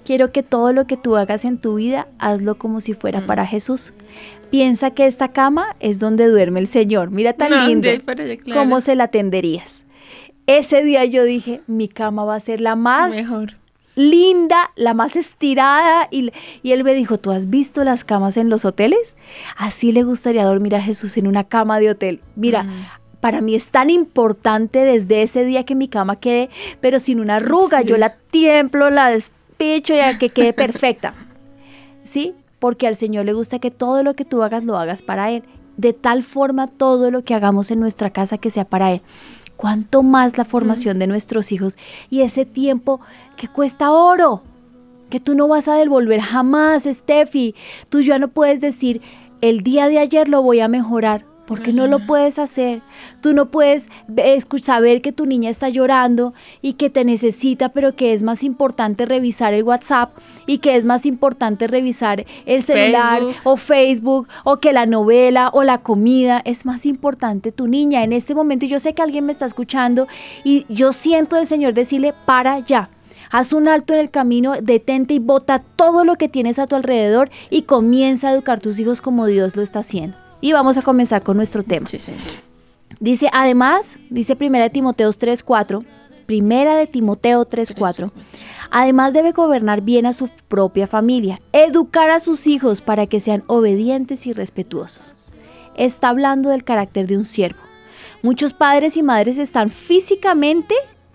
Quiero 0.05 0.33
que 0.33 0.43
todo 0.43 0.73
lo 0.73 0.87
que 0.87 0.97
tú 0.97 1.17
hagas 1.17 1.45
en 1.45 1.59
tu 1.59 1.77
vida, 1.77 2.07
hazlo 2.19 2.57
como 2.57 2.81
si 2.81 2.93
fuera 2.93 3.21
mm. 3.21 3.27
para 3.27 3.47
Jesús. 3.47 3.95
Piensa 4.51 4.91
que 4.91 5.07
esta 5.07 5.29
cama 5.29 5.77
es 5.81 5.99
donde 5.99 6.27
duerme 6.29 6.61
el 6.61 6.67
Señor. 6.67 7.11
Mira 7.11 7.33
tan 7.33 7.67
lindo. 7.67 7.89
¿Cómo 8.53 8.81
se 8.81 8.95
la 8.95 9.09
tenderías? 9.09 9.85
Ese 10.47 10.83
día 10.83 11.07
yo 11.07 11.25
dije, 11.25 11.63
mi 11.67 11.89
cama 11.89 12.25
va 12.25 12.35
a 12.35 12.41
ser 12.41 12.61
la 12.61 12.77
más 12.77 13.15
Mejor 13.15 13.55
linda, 13.95 14.71
la 14.77 14.95
más 14.95 15.17
estirada. 15.17 16.09
Y, 16.11 16.33
él 16.65 16.85
me 16.85 16.95
dijo, 16.95 17.19
¿tú 17.19 17.31
has 17.31 17.51
visto 17.51 17.85
las 17.85 18.05
camas 18.05 18.37
en 18.37 18.49
los 18.49 18.65
hoteles? 18.65 19.17
Así 19.57 19.93
le 19.93 20.03
gustaría 20.03 20.45
dormir 20.45 20.75
a 20.77 20.83
Jesús 20.83 21.17
en 21.17 21.27
una 21.27 21.45
cama 21.45 21.81
de 21.81 21.91
hotel. 21.91 22.21
Mira. 22.37 22.65
Mm. 22.65 22.87
Para 23.21 23.41
mí 23.41 23.55
es 23.55 23.69
tan 23.69 23.89
importante 23.89 24.81
desde 24.81 25.23
ese 25.23 25.47
día 25.47 25.65
que 25.65 25.75
mi 25.75 25.89
cama 25.89 26.17
quede, 26.17 26.51
pero 26.83 26.99
sin 26.99 27.21
una 27.21 27.37
arruga, 27.37 27.81
yo 27.81 27.97
la 27.97 28.11
tiemplo, 28.11 28.91
la 28.91 29.09
despecho 29.09 29.95
y 29.95 30.19
que 30.19 30.29
quede 30.29 30.53
perfecta. 30.53 31.15
¿Sí? 32.05 32.35
Porque 32.59 32.87
al 32.87 32.97
Señor 32.97 33.25
le 33.25 33.33
gusta 33.33 33.61
que 33.61 33.71
todo 33.71 34.03
lo 34.03 34.13
que 34.13 34.27
tú 34.27 34.43
hagas 34.43 34.65
lo 34.65 34.77
hagas 34.77 35.01
para 35.01 35.31
Él. 35.31 35.43
De 35.79 35.95
tal 35.95 36.23
forma 36.23 36.67
todo 36.67 37.11
lo 37.11 37.25
que 37.25 37.33
hagamos 37.33 37.71
en 37.71 37.81
nuestra 37.81 38.11
casa 38.11 38.37
que 38.37 38.51
sea 38.51 38.67
para 38.67 38.93
Él 38.93 39.01
cuánto 39.57 40.03
más 40.03 40.39
la 40.39 40.45
formación 40.45 40.99
de 40.99 41.07
nuestros 41.07 41.53
hijos 41.53 41.77
y 42.11 42.23
ese 42.23 42.45
tiempo 42.45 43.01
que 43.37 43.49
cuesta 43.49 43.91
oro, 43.93 44.43
que 45.11 45.21
tú 45.21 45.35
no 45.35 45.49
vas 45.49 45.69
a 45.69 45.77
devolver 45.77 46.21
jamás, 46.21 46.85
Steffi. 46.85 47.55
Tú 47.89 48.01
ya 48.01 48.19
no 48.19 48.29
puedes 48.29 48.61
decir, 48.61 49.01
el 49.41 49.63
día 49.63 49.89
de 49.89 49.99
ayer 49.99 50.29
lo 50.29 50.43
voy 50.43 50.61
a 50.61 50.69
mejorar. 50.69 51.25
Porque 51.47 51.73
no 51.73 51.87
lo 51.87 52.07
puedes 52.07 52.39
hacer. 52.39 52.81
Tú 53.21 53.35
no 53.35 53.47
puedes 53.51 53.89
escu- 54.09 54.61
saber 54.61 55.03
que 55.03 55.13
tu 55.13 55.27
niña 55.27 55.51
está 55.51 55.69
llorando 55.69 56.33
y 56.63 56.75
que 56.75 56.89
te 56.91 57.05
necesita, 57.05 57.69
pero 57.69 57.95
que 57.97 58.13
es 58.13 58.23
más 58.23 58.43
importante 58.45 59.05
revisar 59.07 59.53
el 59.55 59.63
WhatsApp 59.63 60.17
y 60.47 60.59
que 60.59 60.77
es 60.77 60.85
más 60.85 61.05
importante 61.07 61.67
revisar 61.67 62.25
el 62.47 62.63
celular 62.63 63.19
Facebook. 63.21 63.37
o 63.45 63.57
Facebook 63.57 64.29
o 64.45 64.57
que 64.59 64.73
la 64.73 64.87
novela 64.87 65.51
o 65.53 65.63
la 65.65 65.79
comida. 65.79 66.41
Es 66.45 66.65
más 66.65 66.87
importante 66.87 67.53
tu 67.53 67.67
niña 67.69 68.05
en 68.05 68.13
este 68.13 68.35
momento. 68.35 68.65
y 68.67 68.69
Yo 68.71 68.81
sé 68.81 68.95
que 68.95 69.03
alguien 69.03 69.27
me 69.27 69.33
está 69.33 69.47
escuchando 69.47 70.09
y 70.45 70.65
yo 70.69 70.93
siento 70.93 71.37
del 71.37 71.47
Señor 71.47 71.75
decirle, 71.75 72.15
para 72.25 72.59
ya. 72.61 72.89
Haz 73.31 73.53
un 73.53 73.69
alto 73.69 73.93
en 73.95 73.99
el 73.99 74.11
camino, 74.11 74.55
detente 74.63 75.15
y 75.15 75.19
bota 75.19 75.59
todo 75.59 76.05
lo 76.05 76.15
que 76.17 76.29
tienes 76.29 76.59
a 76.59 76.67
tu 76.69 76.77
alrededor 76.77 77.31
y 77.51 77.63
comienza 77.63 78.29
a 78.29 78.33
educar 78.33 78.61
tus 78.61 78.79
hijos 78.79 79.01
como 79.01 79.27
Dios 79.27 79.57
lo 79.57 79.63
está 79.63 79.81
haciendo. 79.81 80.17
Y 80.45 80.53
vamos 80.53 80.77
a 80.77 80.83
comenzar 80.83 81.23
con 81.23 81.39
nuestro 81.39 81.63
tema. 81.63 81.87
Sí, 81.87 81.99
sí. 81.99 82.13
Dice, 83.01 83.31
además, 83.33 83.99
dice 84.11 84.37
Primera 84.37 84.65
de 84.65 84.71
Timoteo 84.71 85.09
3.4, 85.09 85.83
Primera 86.27 86.77
de 86.77 86.87
Timoteo 86.87 87.49
3.4, 87.49 88.13
además 88.71 89.15
debe 89.15 89.33
gobernar 89.33 89.81
bien 89.81 90.05
a 90.05 90.13
su 90.13 90.29
propia 90.49 90.87
familia, 90.87 91.41
educar 91.53 92.11
a 92.11 92.21
sus 92.21 92.47
hijos 92.47 92.83
para 92.83 93.07
que 93.07 93.21
sean 93.21 93.43
obedientes 93.47 94.27
y 94.27 94.35
respetuosos. 94.35 95.15
Está 95.77 96.11
hablando 96.11 96.51
del 96.51 96.63
carácter 96.63 97.07
de 97.07 97.17
un 97.17 97.25
siervo. 97.25 97.61
Muchos 98.21 98.53
padres 98.53 98.99
y 98.99 99.03
madres 99.03 99.39
están 99.39 99.71
físicamente 99.71 100.75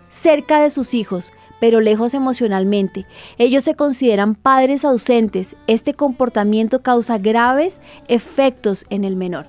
cerca 0.09 0.59
de 0.59 0.71
sus 0.71 0.95
hijos, 0.95 1.31
pero 1.60 1.82
lejos 1.82 2.13
emocionalmente. 2.13 3.06
Ellos 3.38 3.63
se 3.63 3.75
consideran 3.75 4.36
padres 4.36 4.86
ausentes. 4.86 5.56
Este 5.68 5.94
comportamiento 5.94 6.82
causa 6.82 7.18
graves 7.18 7.82
efectos 8.08 8.86
en 8.89 9.04
el 9.04 9.16
menor. 9.16 9.48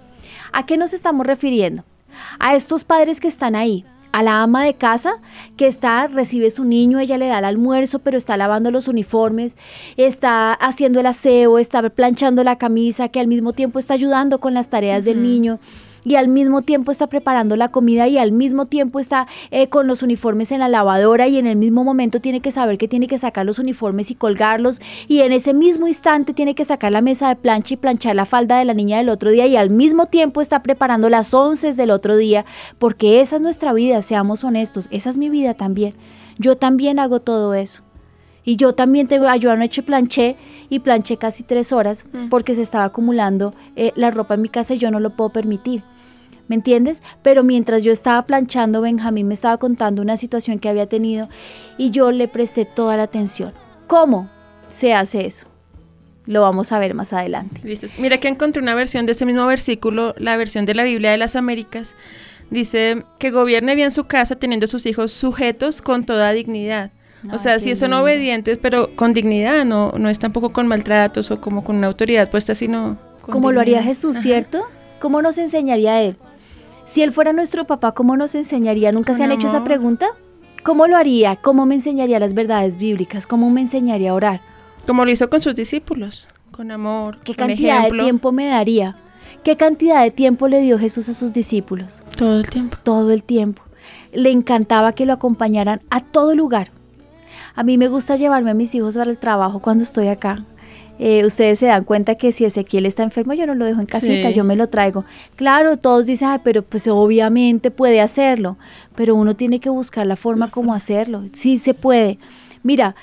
¿A 0.53 0.67
qué 0.67 0.77
nos 0.77 0.93
estamos 0.93 1.27
refiriendo? 1.27 1.85
A 2.39 2.55
estos 2.55 2.85
padres 2.85 3.21
que 3.21 3.29
están 3.29 3.55
ahí, 3.55 3.85
a 4.13 4.23
la 4.23 4.43
ama 4.43 4.65
de 4.65 4.75
casa 4.75 5.15
que 5.57 5.67
está, 5.67 6.07
recibe 6.09 6.51
su 6.51 6.65
niño, 6.65 6.99
ella 6.99 7.19
le 7.19 7.29
da 7.29 7.39
el 7.39 7.45
almuerzo, 7.45 8.01
pero 8.01 8.19
está 8.19 8.37
lavando 8.37 8.71
los 8.71 8.89
uniformes, 8.89 9.57
está 9.97 10.53
haciendo 10.53 11.01
el 11.01 11.07
aseo, 11.07 11.59
está 11.59 11.89
planchando 11.91 12.43
la 12.43 12.59
camisa, 12.59 13.09
que 13.09 13.21
al 13.21 13.29
mismo 13.29 13.53
tiempo 13.53 13.79
está 13.79 13.95
ayudando 13.95 14.41
con 14.41 14.55
las 14.55 14.69
tareas 14.69 15.05
del 15.05 15.23
niño 15.23 15.61
y 16.05 16.17
al 16.17 16.29
mismo 16.29 16.63
tiempo 16.63 16.93
está 16.93 17.07
preparando 17.07 17.57
la 17.57 17.69
comida 17.69 18.09
y 18.09 18.19
al 18.19 18.33
mismo 18.33 18.67
tiempo 18.67 18.99
está 19.01 19.27
eh, 19.51 19.69
con 19.69 19.87
los 19.87 20.03
uniformes 20.03 20.53
en 20.53 20.61
la 20.61 20.69
lavadora 20.69 21.29
y 21.29 21.39
en 21.39 21.47
el 21.47 21.57
mismo 21.57 21.85
momento 21.85 22.21
tiene 22.21 22.41
que 22.41 22.51
saber 22.51 22.79
que 22.79 22.89
tiene 22.89 23.09
que 23.09 23.19
sacar 23.19 23.47
los 23.47 23.59
uniformes 23.59 24.11
y 24.11 24.15
colgarlos 24.15 24.81
y 25.09 25.21
en 25.21 25.33
ese 25.33 25.55
mismo 25.55 25.89
instante 25.89 26.35
tiene 26.35 26.55
que 26.55 26.65
sacar 26.65 26.93
la 26.93 27.01
mesa 27.01 27.29
de 27.29 27.37
plancha 27.37 27.75
y 27.75 27.77
planchar 27.77 28.17
la 28.17 28.27
falda 28.27 28.59
de 28.59 28.65
la 28.65 28.75
niña 28.75 28.99
del 28.99 29.09
otro 29.09 29.31
día 29.31 29.47
y 29.47 29.57
al 29.57 29.71
mismo 29.71 30.07
tiempo 30.07 30.41
está 30.41 30.63
preparando 30.63 31.11
las 31.11 31.35
once 31.35 31.73
del 31.73 31.91
otro 31.91 32.17
día 32.17 32.45
porque 32.79 33.21
esa 33.21 33.37
es 33.37 33.43
nuestra 33.43 33.73
vida, 33.73 34.03
seamos 34.03 34.45
honestos, 34.45 34.89
esa 34.91 35.11
es 35.11 35.17
mi 35.17 35.29
vida 35.29 35.55
también. 35.55 35.95
Yo 36.39 36.57
también 36.57 36.99
hago 36.99 37.21
todo 37.21 37.55
eso. 37.55 37.83
Y 38.45 38.57
yo 38.57 38.75
también 38.75 39.07
tengo, 39.07 39.29
ah, 39.29 39.37
yo 39.37 39.51
anoche 39.51 39.83
planché 39.83 40.37
y 40.71 40.79
planché 40.79 41.19
casi 41.19 41.43
tres 41.43 41.73
horas 41.73 42.07
porque 42.31 42.55
se 42.55 42.63
estaba 42.63 42.85
acumulando 42.85 43.55
eh, 43.77 43.93
la 43.97 44.11
ropa 44.11 44.35
en 44.35 44.43
mi 44.43 44.49
casa 44.49 44.75
y 44.75 44.79
yo 44.79 44.91
no 44.91 45.01
lo 45.01 45.11
puedo 45.11 45.31
permitir. 45.31 45.83
¿Me 46.51 46.57
entiendes? 46.57 47.01
Pero 47.23 47.45
mientras 47.45 47.85
yo 47.85 47.93
estaba 47.93 48.27
planchando, 48.27 48.81
Benjamín 48.81 49.29
me 49.29 49.35
estaba 49.35 49.57
contando 49.59 50.03
una 50.03 50.17
situación 50.17 50.59
que 50.59 50.69
había 50.69 50.89
tenido 50.89 51.29
y 51.79 51.91
yo 51.93 52.11
le 52.11 52.27
presté 52.27 52.65
toda 52.65 52.97
la 52.97 53.05
atención. 53.05 53.53
¿Cómo 53.87 54.29
se 54.67 54.93
hace 54.93 55.27
eso? 55.27 55.47
Lo 56.27 56.43
vamos 56.43 56.73
a 56.73 56.81
ver 56.81 56.93
más 56.95 57.13
adelante. 57.13 57.61
Listo. 57.63 57.87
Mira 57.99 58.19
que 58.19 58.27
encontré 58.27 58.61
una 58.61 58.75
versión 58.75 59.07
de 59.07 59.13
ese 59.13 59.27
mismo 59.27 59.47
versículo, 59.47 60.13
la 60.19 60.37
versión 60.37 60.67
de 60.67 60.75
la 60.75 60.83
Biblia 60.83 61.13
de 61.13 61.19
las 61.19 61.37
Américas. 61.37 61.95
Dice 62.51 63.05
que 63.21 63.31
gobierne 63.31 63.77
bien 63.77 63.93
su 63.93 64.07
casa 64.09 64.35
teniendo 64.35 64.65
a 64.65 64.69
sus 64.69 64.87
hijos 64.87 65.13
sujetos 65.13 65.81
con 65.81 66.05
toda 66.05 66.33
dignidad. 66.33 66.91
O 67.33 67.39
sea, 67.39 67.61
sí 67.61 67.77
son 67.77 67.93
lindo. 67.93 68.03
obedientes, 68.03 68.59
pero 68.59 68.97
con 68.97 69.13
dignidad, 69.13 69.65
no, 69.65 69.93
no 69.97 70.09
es 70.09 70.19
tampoco 70.19 70.53
con 70.53 70.67
maltratos 70.67 71.31
o 71.31 71.41
como 71.41 71.63
con 71.63 71.77
una 71.77 71.87
autoridad 71.87 72.29
puesta, 72.29 72.57
sino 72.57 72.99
Como 73.21 73.53
lo 73.53 73.61
haría. 73.61 73.85
Jesús, 73.85 74.17
Ajá. 74.17 74.23
¿cierto? 74.23 74.65
¿Cómo 74.99 75.23
nos 75.23 75.39
enseñaría 75.39 76.03
Él? 76.03 76.17
Si 76.91 77.05
Él 77.05 77.13
fuera 77.13 77.33
nuestro 77.33 77.67
papá, 77.67 77.93
¿cómo 77.93 78.17
nos 78.17 78.35
enseñaría? 78.35 78.91
¿Nunca 78.91 79.15
se 79.15 79.23
han 79.23 79.31
hecho 79.31 79.47
esa 79.47 79.63
pregunta? 79.63 80.09
¿Cómo 80.65 80.89
lo 80.89 80.97
haría? 80.97 81.37
¿Cómo 81.37 81.65
me 81.65 81.77
enseñaría 81.77 82.19
las 82.19 82.35
verdades 82.35 82.77
bíblicas? 82.79 83.29
¿Cómo 83.29 83.49
me 83.49 83.61
enseñaría 83.61 84.11
a 84.11 84.15
orar? 84.15 84.41
Como 84.89 85.05
lo 85.05 85.13
hizo 85.13 85.31
con 85.31 85.41
sus 85.41 85.55
discípulos, 85.55 86.27
con 86.51 86.73
amor, 86.73 87.19
¿Qué 87.23 87.37
con 87.37 87.47
cantidad 87.47 87.79
ejemplo, 87.79 88.03
de 88.03 88.09
tiempo 88.09 88.33
me 88.33 88.49
daría? 88.49 88.97
¿Qué 89.45 89.57
cantidad 89.57 90.03
de 90.03 90.11
tiempo 90.11 90.49
le 90.49 90.63
dio 90.63 90.81
Jesús 90.81 91.09
a 91.09 91.15
sus 91.15 91.33
discípulos? 91.33 92.03
todo 92.17 92.41
el 92.41 92.51
tiempo. 92.51 92.77
Todo 92.83 93.13
el 93.13 93.23
tiempo. 93.23 93.63
Le 94.13 94.33
encantaba 94.33 94.93
que 94.93 95.07
lo 95.07 95.13
acompañaran 95.13 95.83
a 95.91 96.01
todo 96.01 96.35
lugar. 96.35 96.73
A 97.55 97.63
mí 97.63 97.79
me 97.79 97.87
gusta 97.87 98.17
llevarme 98.17 98.51
a 98.51 98.55
mis 98.55 98.75
hijos 98.75 98.97
para 98.97 99.13
el 99.13 99.19
trabajo 99.19 99.61
cuando 99.61 99.85
estoy 99.85 100.09
acá. 100.09 100.45
Eh, 101.03 101.25
ustedes 101.25 101.59
se 101.59 101.67
dan 101.67 101.85
cuenta 101.85 102.15
que 102.17 102.31
si 102.31 102.45
Ezequiel 102.45 102.85
está 102.85 103.03
enfermo, 103.03 103.33
yo 103.33 103.47
no 103.47 103.55
lo 103.55 103.65
dejo 103.65 103.81
en 103.81 103.87
casita, 103.87 104.29
Sí. 104.29 104.35
yo 104.35 104.45
me 104.45 104.55
lo 104.55 104.69
traigo. 104.69 105.07
Claro, 105.35 105.79
todos 105.79 106.05
dicen, 106.05 106.29
"Ay, 106.29 106.41
pero 106.45 106.63
pues 106.63 106.87
obviamente 106.89 107.71
puede 107.71 108.03
hacerlo, 108.03 108.59
pero 108.97 109.15
uno 109.15 109.35
tiene 109.35 109.61
que 109.61 109.71
buscar 109.71 110.07
la 110.07 110.17
forma 110.17 110.51
como 110.51 110.75
hacerlo. 110.75 111.23
Sí 111.33 111.57
se 111.57 111.73
puede. 111.75 112.19
Mira, 112.63 112.95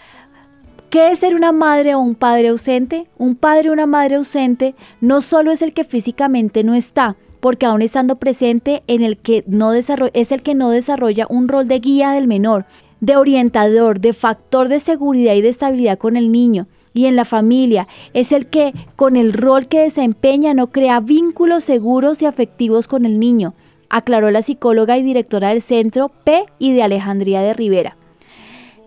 ¿Qué 0.90 1.12
es 1.12 1.20
ser 1.20 1.36
una 1.36 1.52
madre 1.52 1.96
o 1.96 2.00
un 2.00 2.16
padre 2.16 2.48
ausente? 2.48 3.08
Un 3.18 3.36
padre 3.36 3.70
o 3.70 3.74
una 3.74 3.86
madre 3.86 4.16
ausente 4.16 4.74
no 5.02 5.20
solo 5.20 5.52
es 5.52 5.62
el 5.62 5.74
que 5.74 5.84
físicamente 5.84 6.64
no 6.64 6.76
está, 6.76 7.18
porque 7.42 7.66
aún 7.66 7.82
estando 7.82 8.16
presente 8.16 8.84
en 8.88 9.04
el 9.04 9.18
que 9.18 9.44
no 9.48 9.72
desarrolla, 9.72 10.12
es 10.14 10.32
el 10.32 10.44
que 10.44 10.56
no 10.56 10.70
desarrolla 10.70 11.26
un 11.30 11.50
rol 11.50 11.68
de 11.68 11.80
guía 11.80 12.12
del 12.12 12.28
menor, 12.30 12.66
de 13.02 13.18
orientador, 13.18 14.00
de 14.00 14.14
factor 14.14 14.70
de 14.70 14.80
seguridad 14.80 15.34
y 15.34 15.42
de 15.42 15.50
estabilidad 15.50 15.98
con 15.98 16.16
el 16.16 16.32
niño. 16.32 16.68
Y 16.98 17.06
en 17.06 17.16
la 17.16 17.26
familia 17.26 17.88
es 18.14 18.32
el 18.32 18.48
que 18.48 18.74
con 18.96 19.18
el 19.18 19.32
rol 19.32 19.68
que 19.68 19.82
desempeña 19.82 20.56
no 20.56 20.72
crea 20.72 21.00
vínculos 21.00 21.64
seguros 21.64 22.24
y 22.24 22.26
afectivos 22.26 22.88
con 22.88 23.06
el 23.06 23.20
niño, 23.20 23.54
aclaró 23.88 24.32
la 24.32 24.42
psicóloga 24.42 24.98
y 24.98 25.04
directora 25.04 25.50
del 25.50 25.62
centro 25.62 26.10
P 26.24 26.46
y 26.58 26.74
de 26.74 26.82
Alejandría 26.82 27.42
de 27.44 27.54
Rivera. 27.54 27.98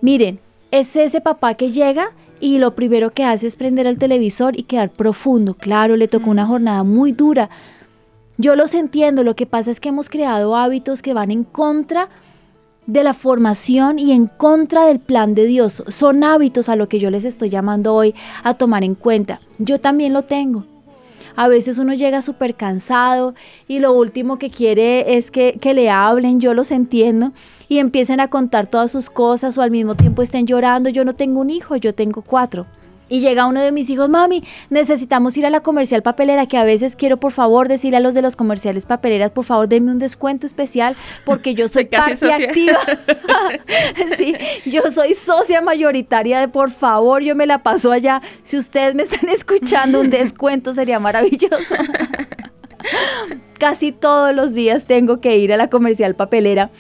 Miren, 0.01 0.41
es 0.73 0.97
ese 0.97 1.21
papá 1.21 1.55
que 1.55 1.71
llega 1.71 2.11
y 2.41 2.59
lo 2.59 2.75
primero 2.75 3.11
que 3.11 3.23
hace 3.23 3.47
es 3.47 3.55
prender 3.55 3.87
el 3.87 3.97
televisor 3.97 4.59
y 4.59 4.65
quedar 4.65 4.91
profundo. 4.91 5.55
Claro, 5.55 5.97
le 5.97 6.09
tocó 6.09 6.31
una 6.31 6.47
jornada 6.47 6.83
muy 6.83 7.13
dura. 7.13 7.49
Yo 8.39 8.57
los 8.57 8.75
entiendo, 8.75 9.23
lo 9.23 9.37
que 9.37 9.47
pasa 9.47 9.71
es 9.71 9.79
que 9.79 9.91
hemos 9.91 10.11
creado 10.11 10.57
hábitos 10.57 11.01
que 11.01 11.15
van 11.15 11.31
en 11.31 11.45
contra 11.45 12.09
de 12.09 12.30
la 12.93 13.15
formación 13.15 13.99
y 13.99 14.13
en 14.13 14.27
contra 14.27 14.87
del 14.87 14.99
plan 14.99 15.35
de 15.35 15.47
Dios. 15.47 15.83
Son 15.89 16.25
hábitos 16.25 16.69
a 16.69 16.77
lo 16.77 16.89
que 16.89 16.99
yo 16.99 17.11
les 17.11 17.25
estoy 17.25 17.49
llamando 17.49 17.95
hoy 17.95 18.15
a 18.43 18.55
tomar 18.55 18.85
en 18.85 18.95
cuenta. 18.95 19.41
Yo 19.59 19.79
también 19.79 20.13
lo 20.13 20.23
tengo. 20.23 20.65
A 21.37 21.49
veces 21.49 21.79
uno 21.79 21.95
llega 21.95 22.23
súper 22.23 22.55
cansado 22.55 23.35
y 23.69 23.79
lo 23.79 23.93
último 23.93 24.39
que 24.39 24.51
quiere 24.51 25.17
es 25.17 25.31
que, 25.31 25.59
que 25.61 25.75
le 25.75 25.89
hablen, 25.89 26.41
yo 26.41 26.53
los 26.55 26.71
entiendo, 26.73 27.33
y 27.69 27.79
empiecen 27.79 28.21
a 28.21 28.29
contar 28.29 28.67
todas 28.67 28.91
sus 28.91 29.09
cosas 29.09 29.57
o 29.57 29.63
al 29.63 29.71
mismo 29.71 29.95
tiempo 29.95 30.23
estén 30.23 30.47
llorando. 30.47 30.91
Yo 30.91 31.05
no 31.05 31.15
tengo 31.15 31.41
un 31.41 31.51
hijo, 31.51 31.77
yo 31.77 31.95
tengo 31.95 32.23
cuatro. 32.23 32.67
Y 33.11 33.21
llega 33.21 33.47
uno 33.47 33.61
de 33.61 33.73
mis 33.73 33.91
hijos, 33.91 34.09
mami, 34.09 34.45
necesitamos 34.71 35.37
ir 35.37 35.45
a 35.45 35.51
la 35.51 35.61
comercial 35.61 36.01
papelera, 36.01 36.47
que 36.47 36.57
a 36.57 36.63
veces 36.63 36.95
quiero 36.95 37.19
por 37.19 37.33
favor 37.33 37.67
decirle 37.67 37.97
a 37.97 38.01
los 38.01 38.15
de 38.15 38.23
los 38.23 38.37
comerciales 38.37 38.87
papeleras, 38.87 39.33
por 39.33 39.45
favor 39.45 39.69
denme 39.69 39.91
un 39.91 39.99
descuento 39.99 40.47
especial, 40.47 40.95
porque 41.25 41.55
yo 41.55 41.67
soy 41.69 41.87
parte 41.87 42.17
socia. 42.17 42.37
activa. 42.37 42.79
sí, 44.17 44.37
yo 44.65 44.83
soy 44.93 45.15
socia 45.15 45.61
mayoritaria 45.61 46.39
de 46.39 46.47
por 46.47 46.71
favor, 46.71 47.21
yo 47.21 47.35
me 47.35 47.49
la 47.49 47.65
paso 47.65 47.91
allá. 47.91 48.23
Si 48.43 48.57
ustedes 48.57 48.95
me 48.95 49.03
están 49.03 49.29
escuchando, 49.29 50.01
un 50.01 50.11
descuento 50.11 50.73
sería 50.73 51.01
maravilloso. 51.01 51.75
Casi 53.59 53.91
todos 53.91 54.35
los 54.35 54.55
días 54.55 54.85
tengo 54.85 55.21
que 55.21 55.37
ir 55.37 55.53
a 55.53 55.57
la 55.57 55.69
comercial 55.69 56.15
papelera. 56.15 56.71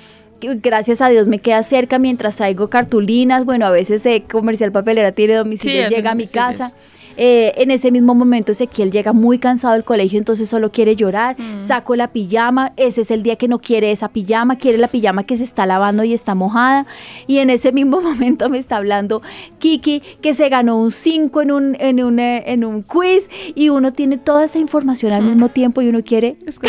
Gracias 0.40 1.00
a 1.00 1.08
Dios 1.08 1.28
me 1.28 1.38
queda 1.38 1.62
cerca 1.62 1.98
mientras 1.98 2.36
traigo 2.36 2.70
cartulinas. 2.70 3.44
Bueno, 3.44 3.66
a 3.66 3.70
veces 3.70 4.02
de 4.02 4.22
comercial 4.22 4.72
papelera 4.72 5.12
tiene 5.12 5.34
domicilio, 5.34 5.86
hacen 5.86 5.96
llega 5.96 6.12
a 6.12 6.14
mi 6.14 6.24
domicilios. 6.24 6.46
casa. 6.46 6.74
Eh, 7.22 7.52
en 7.60 7.70
ese 7.70 7.90
mismo 7.90 8.14
momento 8.14 8.52
Ezequiel 8.52 8.90
llega 8.90 9.12
muy 9.12 9.38
cansado 9.38 9.74
del 9.74 9.84
colegio, 9.84 10.18
entonces 10.18 10.48
solo 10.48 10.72
quiere 10.72 10.96
llorar. 10.96 11.38
Mm. 11.38 11.60
Saco 11.60 11.94
la 11.94 12.08
pijama, 12.08 12.72
ese 12.78 13.02
es 13.02 13.10
el 13.10 13.22
día 13.22 13.36
que 13.36 13.46
no 13.46 13.58
quiere 13.58 13.92
esa 13.92 14.08
pijama, 14.08 14.56
quiere 14.56 14.78
la 14.78 14.88
pijama 14.88 15.24
que 15.24 15.36
se 15.36 15.44
está 15.44 15.66
lavando 15.66 16.02
y 16.02 16.14
está 16.14 16.34
mojada. 16.34 16.86
Y 17.26 17.36
en 17.40 17.50
ese 17.50 17.72
mismo 17.72 18.00
momento 18.00 18.48
me 18.48 18.56
está 18.56 18.78
hablando 18.78 19.20
Kiki 19.58 20.00
que 20.22 20.32
se 20.32 20.48
ganó 20.48 20.78
un 20.78 20.92
5 20.92 21.42
en 21.42 21.52
un, 21.52 21.76
en, 21.78 22.02
un, 22.02 22.18
eh, 22.20 22.42
en 22.46 22.64
un 22.64 22.82
quiz 22.82 23.28
y 23.54 23.68
uno 23.68 23.92
tiene 23.92 24.16
toda 24.16 24.46
esa 24.46 24.58
información 24.58 25.12
al 25.12 25.22
mismo 25.22 25.50
tiempo 25.50 25.82
y 25.82 25.90
uno 25.90 26.02
quiere... 26.02 26.36
Es 26.46 26.58
que. 26.58 26.68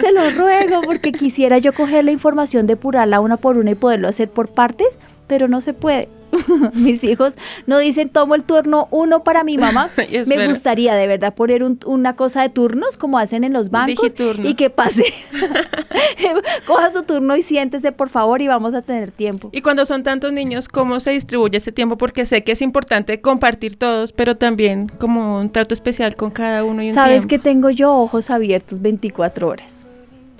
Se 0.00 0.12
lo 0.12 0.30
ruego 0.30 0.80
porque 0.86 1.12
quisiera 1.12 1.58
yo 1.58 1.74
coger 1.74 2.06
la 2.06 2.10
información, 2.10 2.66
depurarla 2.66 3.20
una 3.20 3.36
por 3.36 3.58
una 3.58 3.72
y 3.72 3.74
poderlo 3.74 4.08
hacer 4.08 4.30
por 4.30 4.48
partes, 4.48 4.98
pero 5.28 5.46
no 5.46 5.60
se 5.60 5.72
puede. 5.74 6.08
Mis 6.74 7.04
hijos 7.04 7.36
no 7.66 7.78
dicen 7.78 8.10
tomo 8.10 8.34
el 8.34 8.42
turno 8.44 8.86
uno 8.90 9.24
para 9.24 9.44
mi 9.44 9.56
mamá. 9.56 9.88
Me 10.26 10.46
gustaría 10.46 10.94
de 10.94 11.06
verdad 11.06 11.34
poner 11.34 11.62
un- 11.62 11.78
una 11.86 12.16
cosa 12.16 12.42
de 12.42 12.50
turnos 12.50 12.98
como 12.98 13.18
hacen 13.18 13.44
en 13.44 13.52
los 13.54 13.70
bancos 13.70 14.14
y 14.42 14.54
que 14.54 14.68
pase. 14.68 15.04
Coja 16.66 16.90
su 16.90 17.02
turno 17.02 17.36
y 17.36 17.42
siéntese 17.42 17.92
por 17.92 18.08
favor 18.08 18.42
y 18.42 18.48
vamos 18.48 18.74
a 18.74 18.82
tener 18.82 19.10
tiempo. 19.10 19.48
Y 19.52 19.62
cuando 19.62 19.84
son 19.86 20.02
tantos 20.02 20.32
niños, 20.32 20.68
¿cómo 20.68 21.00
se 21.00 21.12
distribuye 21.12 21.56
ese 21.56 21.72
tiempo? 21.72 21.96
Porque 21.96 22.26
sé 22.26 22.44
que 22.44 22.52
es 22.52 22.62
importante 22.62 23.20
compartir 23.20 23.76
todos, 23.76 24.12
pero 24.12 24.36
también 24.36 24.90
como 24.98 25.38
un 25.40 25.50
trato 25.50 25.74
especial 25.74 26.14
con 26.16 26.30
cada 26.30 26.64
uno 26.64 26.82
y 26.82 26.90
un 26.90 26.94
Sabes 26.94 27.22
que 27.24 27.38
tiempo. 27.38 27.44
tengo 27.44 27.70
yo 27.70 27.94
ojos 27.96 28.30
abiertos 28.30 28.80
24 28.82 29.48
horas. 29.48 29.82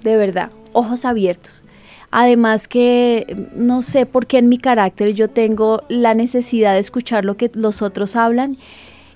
De 0.02 0.16
verdad, 0.16 0.50
ojos 0.72 1.04
abiertos. 1.04 1.64
Además 2.10 2.68
que 2.68 3.48
no 3.54 3.82
sé 3.82 4.06
por 4.06 4.26
qué 4.26 4.38
en 4.38 4.48
mi 4.48 4.58
carácter 4.58 5.14
yo 5.14 5.28
tengo 5.28 5.82
la 5.88 6.14
necesidad 6.14 6.74
de 6.74 6.80
escuchar 6.80 7.24
lo 7.24 7.36
que 7.36 7.50
los 7.54 7.82
otros 7.82 8.16
hablan 8.16 8.56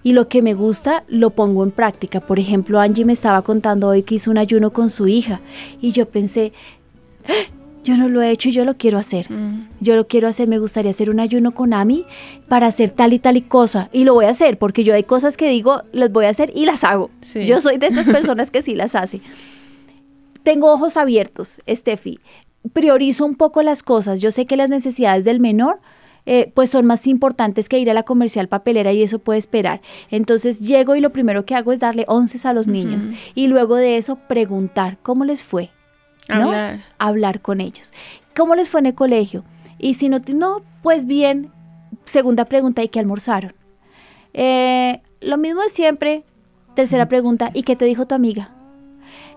y 0.03 0.13
lo 0.13 0.29
que 0.29 0.43
me 0.43 0.53
gusta 0.53 1.05
lo 1.09 1.31
pongo 1.31 1.65
en 1.65 1.71
práctica. 1.71 2.21
Por 2.21 2.39
ejemplo, 2.39 2.81
Angie 2.81 3.05
me 3.05 3.13
estaba 3.13 3.43
contando 3.43 3.89
hoy 3.89 4.03
que 4.03 4.17
hizo 4.17 4.31
un 4.31 4.39
ayuno 4.39 4.73
con 4.73 4.91
su 4.91 5.09
hija 5.09 5.41
y 5.81 5.93
yo 5.93 6.07
pensé, 6.07 6.53
"Ah, 7.29 7.33
yo 7.85 7.97
no 7.97 8.09
lo 8.09 8.23
he 8.23 8.31
hecho 8.31 8.49
y 8.49 8.53
yo 8.53 8.65
lo 8.65 8.77
quiero 8.77 8.99
hacer. 8.99 9.31
Mm. 9.31 9.69
Yo 9.81 9.97
lo 9.97 10.07
quiero 10.07 10.29
hacer, 10.29 10.47
me 10.47 10.59
gustaría 10.59 10.91
hacer 10.91 11.11
un 11.11 11.19
ayuno 11.19 11.53
con 11.53 11.73
Ami 11.75 12.05
para 12.49 12.69
hacer 12.69 12.91
tal 12.91 13.13
y 13.13 13.19
tal 13.19 13.37
y 13.37 13.43
cosa. 13.43 13.89
Y 13.93 14.05
lo 14.05 14.15
voy 14.15 14.27
a 14.27 14.31
hacer 14.31 14.59
porque 14.59 14.85
yo 14.85 14.95
hay 14.95 15.03
cosas 15.03 15.37
que 15.37 15.49
digo, 15.49 15.83
las 15.93 16.13
voy 16.13 16.27
a 16.27 16.29
hacer 16.29 16.53
y 16.55 16.67
las 16.67 16.85
hago. 16.85 17.11
Sí. 17.23 17.45
Yo 17.45 17.61
soy 17.61 17.79
de 17.79 17.89
esas 17.89 18.07
personas 18.07 18.51
que 18.51 18.63
sí 18.63 18.75
las 18.75 18.95
hace. 18.95 19.21
Tengo 20.45 20.73
ojos 20.73 20.97
abiertos, 20.97 21.61
Steffi. 21.69 22.21
Priorizo 22.73 23.25
un 23.25 23.35
poco 23.35 23.63
las 23.63 23.83
cosas. 23.83 24.21
Yo 24.21 24.31
sé 24.31 24.47
que 24.47 24.57
las 24.57 24.71
necesidades 24.71 25.25
del 25.25 25.41
menor 25.41 25.81
eh, 26.25 26.53
pues 26.55 26.71
son 26.71 26.87
más 26.87 27.07
importantes 27.09 27.69
que 27.69 27.81
ir 27.81 27.91
a 27.91 27.95
la 27.95 28.05
comercial 28.05 28.47
papelera 28.47 28.93
y 28.93 29.03
eso 29.03 29.19
puede 29.19 29.39
esperar. 29.39 29.81
Entonces 30.11 30.61
llego 30.61 30.95
y 30.95 31.01
lo 31.01 31.11
primero 31.11 31.45
que 31.45 31.55
hago 31.55 31.73
es 31.73 31.81
darle 31.81 32.05
onces 32.07 32.47
a 32.47 32.53
los 32.53 32.69
niños 32.69 33.09
y 33.35 33.49
luego 33.49 33.77
de 33.77 33.97
eso 33.97 34.17
preguntar 34.29 34.99
cómo 35.03 35.25
les 35.25 35.43
fue. 35.43 35.71
¿no? 36.29 36.45
Hablar. 36.45 36.81
Hablar 36.99 37.41
con 37.41 37.61
ellos. 37.61 37.93
¿Cómo 38.37 38.55
les 38.55 38.71
fue 38.71 38.81
en 38.81 38.87
el 38.87 38.95
colegio? 38.95 39.45
Y 39.79 39.95
si 39.95 40.09
no, 40.09 40.21
no, 40.35 40.63
pues 40.83 41.07
bien. 41.07 41.51
Segunda 42.05 42.45
pregunta, 42.45 42.83
¿y 42.83 42.89
qué 42.89 43.01
almorzaron? 43.01 43.55
Eh, 44.33 45.03
lo 45.21 45.39
mismo 45.39 45.63
de 45.63 45.69
siempre. 45.69 46.25
Tercera 46.75 47.07
pregunta, 47.07 47.51
¿y 47.53 47.65
qué 47.65 47.77
te 47.77 47.85
dijo 47.85 48.07
tu 48.07 48.15
amiga? 48.15 48.51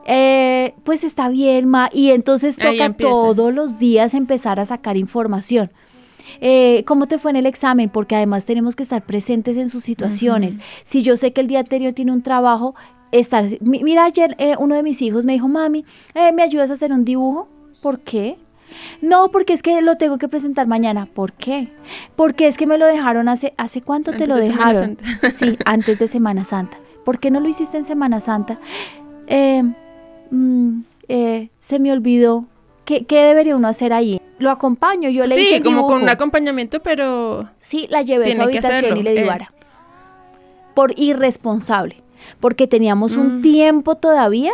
Eh, 0.06 0.74
pues 0.84 1.04
está 1.04 1.30
bien, 1.30 1.68
ma. 1.68 1.90
Y 1.92 2.12
entonces 2.12 2.56
toca 2.58 2.86
todos 3.12 3.54
los 3.54 3.78
días 3.80 4.14
empezar 4.14 4.60
a 4.60 4.66
sacar 4.66 4.98
información. 4.98 5.72
Eh, 6.42 6.84
¿Cómo 6.86 7.08
te 7.08 7.18
fue 7.18 7.32
en 7.32 7.38
el 7.38 7.46
examen? 7.46 7.90
Porque 7.90 8.16
además 8.16 8.46
tenemos 8.46 8.76
que 8.76 8.84
estar 8.84 9.06
presentes 9.06 9.58
en 9.58 9.70
sus 9.70 9.84
situaciones. 9.84 10.60
Si 10.84 11.02
yo 11.02 11.18
sé 11.18 11.34
que 11.34 11.42
el 11.42 11.48
día 11.48 11.60
anterior 11.60 11.94
tiene 11.94 12.12
un 12.12 12.22
trabajo, 12.22 12.76
estar... 13.12 13.46
mi- 13.62 13.84
Mira, 13.84 14.06
ayer 14.06 14.36
eh, 14.38 14.56
uno 14.60 14.76
de 14.76 14.84
mis 14.84 15.02
hijos 15.02 15.26
me 15.26 15.34
dijo, 15.34 15.48
mami, 15.48 15.86
eh, 16.14 16.32
¿me 16.34 16.44
ayudas 16.44 16.70
a 16.72 16.74
hacer 16.74 16.92
un 16.92 17.06
dibujo? 17.06 17.48
¿Por 17.82 18.00
qué? 18.02 18.38
No, 19.02 19.32
porque 19.32 19.54
es 19.54 19.62
que 19.64 19.82
lo 19.82 19.96
tengo 19.96 20.18
que 20.18 20.28
presentar 20.28 20.68
mañana. 20.68 21.06
¿Por 21.06 21.32
qué? 21.34 21.70
Porque 22.18 22.48
es 22.48 22.58
que 22.58 22.68
me 22.68 22.78
lo 22.78 22.86
dejaron 22.86 23.30
hace... 23.30 23.54
¿Hace 23.58 23.82
cuánto 23.82 24.12
te 24.12 24.28
lo 24.28 24.36
de 24.36 24.50
dejaron? 24.50 24.98
Sí, 25.34 25.58
antes 25.66 26.00
de 26.00 26.08
Semana 26.08 26.44
Santa. 26.44 26.78
¿Por 27.06 27.20
qué 27.20 27.32
no 27.32 27.40
lo 27.40 27.48
hiciste 27.48 27.78
en 27.78 27.86
Semana 27.86 28.20
Santa? 28.20 28.60
Eh, 29.28 29.64
mm, 30.32 30.82
eh, 31.08 31.50
se 31.60 31.80
me 31.80 31.92
olvidó. 31.92 32.46
¿Qué, 32.86 33.06
qué 33.06 33.24
debería 33.24 33.56
uno 33.56 33.68
hacer 33.68 33.94
ahí? 33.94 34.22
Lo 34.38 34.52
acompaño, 34.52 35.10
yo 35.10 35.26
le 35.26 35.36
hice 35.36 35.50
Sí, 35.50 35.56
el 35.56 35.64
como 35.64 35.88
con 35.88 36.04
un 36.04 36.10
acompañamiento, 36.10 36.80
pero 36.82 37.50
Sí, 37.60 37.88
la 37.90 38.04
llevé 38.04 38.32
a 38.32 38.36
su 38.36 38.42
habitación 38.44 38.98
y 38.98 39.04
le 39.04 39.14
di 39.14 39.20
eh. 39.20 39.48
Por 40.76 40.94
irresponsable. 41.00 42.04
Porque 42.40 42.68
teníamos 42.68 43.16
un 43.18 43.38
Mm. 43.38 43.42
tiempo 43.42 43.96
todavía. 43.96 44.52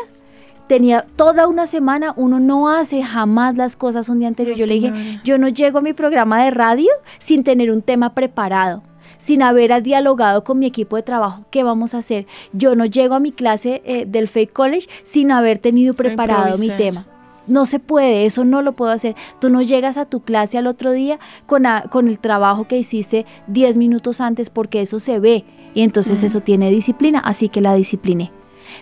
Tenía 0.68 1.06
toda 1.18 1.48
una 1.48 1.68
semana, 1.68 2.14
uno 2.16 2.40
no 2.40 2.70
hace 2.70 3.04
jamás 3.04 3.58
las 3.58 3.76
cosas 3.76 4.08
un 4.08 4.20
día 4.20 4.30
anterior. 4.30 4.56
Yo 4.56 4.66
le 4.66 4.76
dije, 4.76 4.94
yo 5.26 5.38
no 5.38 5.50
llego 5.50 5.80
a 5.80 5.82
mi 5.82 5.92
programa 5.92 6.46
de 6.46 6.52
radio 6.52 6.90
sin 7.20 7.44
tener 7.44 7.72
un 7.72 7.82
tema 7.82 8.14
preparado, 8.14 8.82
sin 9.22 9.44
haber 9.44 9.84
dialogado 9.84 10.44
con 10.44 10.58
mi 10.58 10.66
equipo 10.66 10.96
de 10.96 11.04
trabajo 11.04 11.44
qué 11.52 11.62
vamos 11.64 11.94
a 11.94 12.00
hacer. 12.00 12.26
Yo 12.54 12.74
no 12.76 12.86
llego 12.86 13.14
a 13.14 13.20
mi 13.20 13.32
clase 13.32 13.84
eh, 13.86 14.06
del 14.08 14.28
Fake 14.28 14.52
College 14.52 14.88
sin 15.04 15.32
haber 15.32 15.60
tenido 15.60 15.94
preparado 15.94 16.58
mi 16.58 16.68
tema. 16.78 17.06
No 17.48 17.66
se 17.68 17.80
puede, 17.80 18.26
eso 18.26 18.46
no 18.46 18.62
lo 18.62 18.74
puedo 18.74 18.92
hacer. 18.92 19.16
Tú 19.40 19.50
no 19.50 19.62
llegas 19.62 19.98
a 19.98 20.06
tu 20.06 20.22
clase 20.22 20.58
al 20.58 20.66
otro 20.68 20.92
día 20.92 21.20
con, 21.46 21.66
a- 21.68 21.84
con 21.84 22.08
el 22.08 22.18
trabajo 22.20 22.68
que 22.68 22.78
hiciste 22.78 23.26
10 23.48 23.78
minutos 23.78 24.22
antes 24.22 24.50
porque 24.50 24.82
eso 24.82 25.00
se 25.00 25.20
ve 25.20 25.44
y 25.74 25.82
entonces 25.84 26.24
eso 26.24 26.42
tiene 26.42 26.70
disciplina, 26.72 27.20
así 27.20 27.48
que 27.50 27.62
la 27.62 27.76
discipliné. 27.76 28.32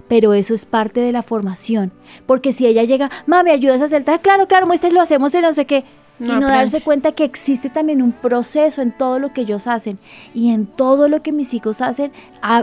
Pero 0.08 0.34
eso 0.34 0.54
es 0.54 0.66
parte 0.66 1.00
de 1.02 1.12
la 1.12 1.24
formación, 1.24 1.92
porque 2.28 2.52
si 2.54 2.66
ella 2.68 2.84
llega, 2.84 3.10
mami, 3.26 3.50
¿ayudas 3.52 3.82
a 3.82 3.86
hacer 3.86 4.04
tal? 4.04 4.20
Claro, 4.20 4.48
claro, 4.48 4.68
muestras, 4.68 4.94
lo 4.94 5.02
hacemos 5.02 5.32
de 5.32 5.42
no 5.42 5.52
sé 5.54 5.66
qué. 5.66 5.84
No 6.20 6.26
y 6.26 6.28
no 6.30 6.36
aprende. 6.48 6.54
darse 6.58 6.82
cuenta 6.82 7.12
que 7.14 7.24
existe 7.24 7.70
también 7.70 8.02
un 8.02 8.12
proceso 8.12 8.82
en 8.82 8.92
todo 8.92 9.20
lo 9.20 9.32
que 9.34 9.42
ellos 9.42 9.68
hacen 9.68 9.98
y 10.34 10.50
en 10.50 10.66
todo 10.66 11.08
lo 11.08 11.22
que 11.22 11.32
mis 11.32 11.54
hijos 11.54 11.82
hacen 11.82 12.12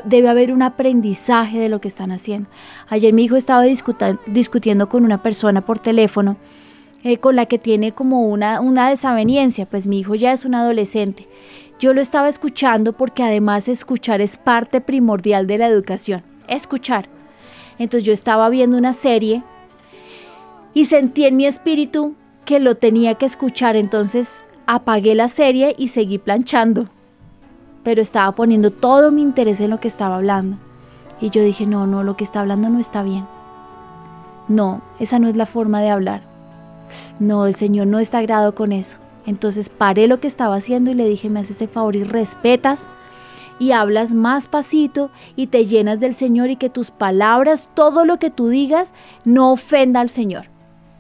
debe 0.05 0.29
haber 0.29 0.53
un 0.53 0.63
aprendizaje 0.63 1.59
de 1.59 1.69
lo 1.69 1.81
que 1.81 1.89
están 1.89 2.13
haciendo. 2.13 2.49
Ayer 2.89 3.13
mi 3.15 3.25
hijo 3.25 3.37
estaba 3.37 3.63
discuta- 3.63 4.19
discutiendo 4.27 4.89
con 4.89 5.05
una 5.05 5.23
persona 5.23 5.65
por 5.65 5.79
teléfono 5.79 6.37
eh, 7.03 7.19
con 7.19 7.37
la 7.37 7.47
que 7.47 7.59
tiene 7.59 7.93
como 7.93 8.29
una, 8.29 8.61
una 8.61 8.91
desaveniencia, 8.91 9.65
pues 9.67 9.87
mi 9.87 10.01
hijo 10.01 10.15
ya 10.17 10.33
es 10.33 10.45
un 10.45 10.55
adolescente. 10.55 11.29
Yo 11.79 11.95
lo 11.95 12.01
estaba 12.01 12.29
escuchando 12.29 12.93
porque 12.95 13.23
además 13.23 13.69
escuchar 13.69 14.21
es 14.21 14.37
parte 14.37 14.81
primordial 14.81 15.47
de 15.47 15.59
la 15.59 15.67
educación, 15.69 16.23
escuchar. 16.49 17.09
Entonces 17.79 18.05
yo 18.05 18.13
estaba 18.13 18.49
viendo 18.49 18.77
una 18.79 18.93
serie 18.93 19.43
y 20.75 20.87
sentí 20.87 21.25
en 21.27 21.37
mi 21.37 21.47
espíritu 21.47 22.15
que 22.47 22.61
lo 22.61 22.77
tenía 22.77 23.17
que 23.17 23.27
escuchar, 23.27 23.77
entonces 23.77 24.43
apagué 24.67 25.15
la 25.15 25.29
serie 25.29 25.75
y 25.77 25.89
seguí 25.89 26.17
planchando. 26.17 26.89
Pero 27.83 28.01
estaba 28.01 28.33
poniendo 28.35 28.71
todo 28.71 29.11
mi 29.11 29.21
interés 29.23 29.61
en 29.61 29.71
lo 29.71 29.81
que 29.81 29.89
estaba 29.89 30.17
hablando. 30.17 30.57
Y 31.21 31.31
yo 31.31 31.43
dije, 31.43 31.67
no, 31.67 31.87
no, 31.87 32.03
lo 32.05 32.17
que 32.17 32.25
está 32.25 32.41
hablando 32.41 32.71
no 32.71 32.79
está 32.79 33.03
bien. 33.03 33.27
No, 34.49 34.81
esa 34.99 35.19
no 35.19 35.29
es 35.29 35.37
la 35.37 35.45
forma 35.45 35.83
de 35.83 35.91
hablar. 35.91 36.23
No, 37.19 37.47
el 37.47 37.55
Señor 37.55 37.89
no 37.89 37.99
está 37.99 38.19
agrado 38.19 38.55
con 38.55 38.73
eso. 38.73 38.99
Entonces 39.27 39.69
paré 39.69 40.07
lo 40.07 40.21
que 40.21 40.29
estaba 40.29 40.55
haciendo 40.55 40.93
y 40.93 40.95
le 40.95 41.09
dije, 41.09 41.29
me 41.29 41.41
haces 41.41 41.61
el 41.61 41.69
favor 41.69 41.97
y 41.97 42.05
respetas 42.05 42.89
y 43.59 43.73
hablas 43.73 44.15
más 44.15 44.47
pasito 44.47 45.11
y 45.35 45.49
te 45.49 45.65
llenas 45.65 45.99
del 45.99 46.15
Señor 46.15 46.51
y 46.51 46.57
que 46.57 46.71
tus 46.71 46.93
palabras, 46.93 47.69
todo 47.75 48.05
lo 48.05 48.19
que 48.19 48.31
tú 48.31 48.49
digas, 48.49 48.95
no 49.25 49.51
ofenda 49.51 50.01
al 50.01 50.11
Señor. 50.11 50.56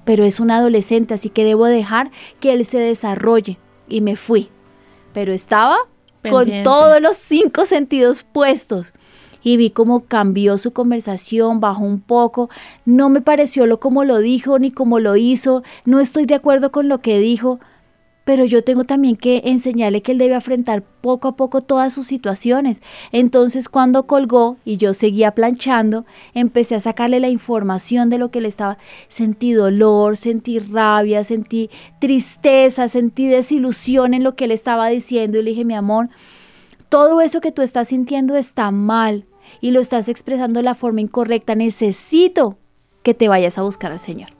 Pero 0.06 0.24
es 0.24 0.40
un 0.40 0.50
adolescente, 0.50 1.12
así 1.12 1.28
que 1.28 1.44
debo 1.44 1.66
dejar 1.66 2.10
que 2.40 2.54
él 2.54 2.64
se 2.64 2.78
desarrolle. 2.78 3.58
Y 3.88 4.00
me 4.00 4.16
fui. 4.16 4.48
Pero 5.12 5.34
estaba 5.34 5.76
con 6.22 6.46
todos 6.62 7.02
los 7.02 7.16
cinco 7.16 7.66
sentidos 7.66 8.22
puestos. 8.22 8.94
Y 9.42 9.56
vi 9.58 9.70
cómo 9.70 10.06
cambió 10.06 10.58
su 10.58 10.72
conversación, 10.72 11.60
bajó 11.60 11.84
un 11.84 12.00
poco. 12.00 12.48
No 12.84 13.10
me 13.10 13.20
pareció 13.20 13.66
lo 13.66 13.78
como 13.78 14.04
lo 14.04 14.18
dijo 14.18 14.58
ni 14.58 14.70
como 14.70 14.98
lo 14.98 15.16
hizo. 15.16 15.62
No 15.84 16.00
estoy 16.00 16.24
de 16.24 16.34
acuerdo 16.34 16.72
con 16.72 16.88
lo 16.88 17.00
que 17.00 17.18
dijo 17.18 17.60
pero 18.26 18.44
yo 18.44 18.64
tengo 18.64 18.82
también 18.82 19.14
que 19.14 19.40
enseñarle 19.44 20.02
que 20.02 20.10
él 20.10 20.18
debe 20.18 20.34
afrontar 20.34 20.82
poco 20.82 21.28
a 21.28 21.36
poco 21.36 21.60
todas 21.60 21.94
sus 21.94 22.08
situaciones. 22.08 22.82
Entonces 23.12 23.68
cuando 23.68 24.08
colgó 24.08 24.56
y 24.64 24.78
yo 24.78 24.94
seguía 24.94 25.30
planchando, 25.30 26.06
empecé 26.34 26.74
a 26.74 26.80
sacarle 26.80 27.20
la 27.20 27.28
información 27.28 28.10
de 28.10 28.18
lo 28.18 28.32
que 28.32 28.40
le 28.40 28.48
estaba. 28.48 28.78
Sentí 29.08 29.52
dolor, 29.52 30.16
sentí 30.16 30.58
rabia, 30.58 31.22
sentí 31.22 31.70
tristeza, 32.00 32.88
sentí 32.88 33.28
desilusión 33.28 34.12
en 34.12 34.24
lo 34.24 34.34
que 34.34 34.46
él 34.46 34.50
estaba 34.50 34.88
diciendo 34.88 35.38
y 35.38 35.44
le 35.44 35.50
dije, 35.50 35.64
mi 35.64 35.74
amor, 35.74 36.08
todo 36.88 37.20
eso 37.20 37.40
que 37.40 37.52
tú 37.52 37.62
estás 37.62 37.90
sintiendo 37.90 38.34
está 38.34 38.72
mal 38.72 39.24
y 39.60 39.70
lo 39.70 39.78
estás 39.78 40.08
expresando 40.08 40.58
de 40.58 40.64
la 40.64 40.74
forma 40.74 41.00
incorrecta. 41.00 41.54
Necesito 41.54 42.58
que 43.04 43.14
te 43.14 43.28
vayas 43.28 43.56
a 43.56 43.62
buscar 43.62 43.92
al 43.92 44.00
Señor 44.00 44.30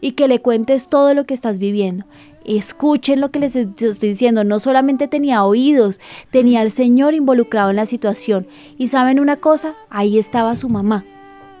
y 0.00 0.12
que 0.12 0.28
le 0.28 0.40
cuentes 0.40 0.88
todo 0.88 1.14
lo 1.14 1.24
que 1.26 1.32
estás 1.32 1.58
viviendo. 1.58 2.06
Escuchen 2.44 3.20
lo 3.20 3.30
que 3.30 3.38
les 3.38 3.56
estoy 3.56 4.08
diciendo. 4.08 4.44
No 4.44 4.58
solamente 4.58 5.08
tenía 5.08 5.44
oídos, 5.44 6.00
tenía 6.30 6.60
al 6.60 6.70
Señor 6.70 7.14
involucrado 7.14 7.70
en 7.70 7.76
la 7.76 7.86
situación. 7.86 8.46
Y 8.78 8.88
saben 8.88 9.20
una 9.20 9.36
cosa, 9.36 9.74
ahí 9.90 10.18
estaba 10.18 10.56
su 10.56 10.68
mamá. 10.68 11.04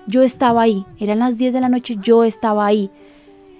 Yo 0.06 0.22
estaba 0.22 0.62
ahí. 0.62 0.84
Eran 0.98 1.20
las 1.20 1.38
10 1.38 1.54
de 1.54 1.60
la 1.60 1.68
noche, 1.68 1.96
yo 2.02 2.24
estaba 2.24 2.66
ahí. 2.66 2.90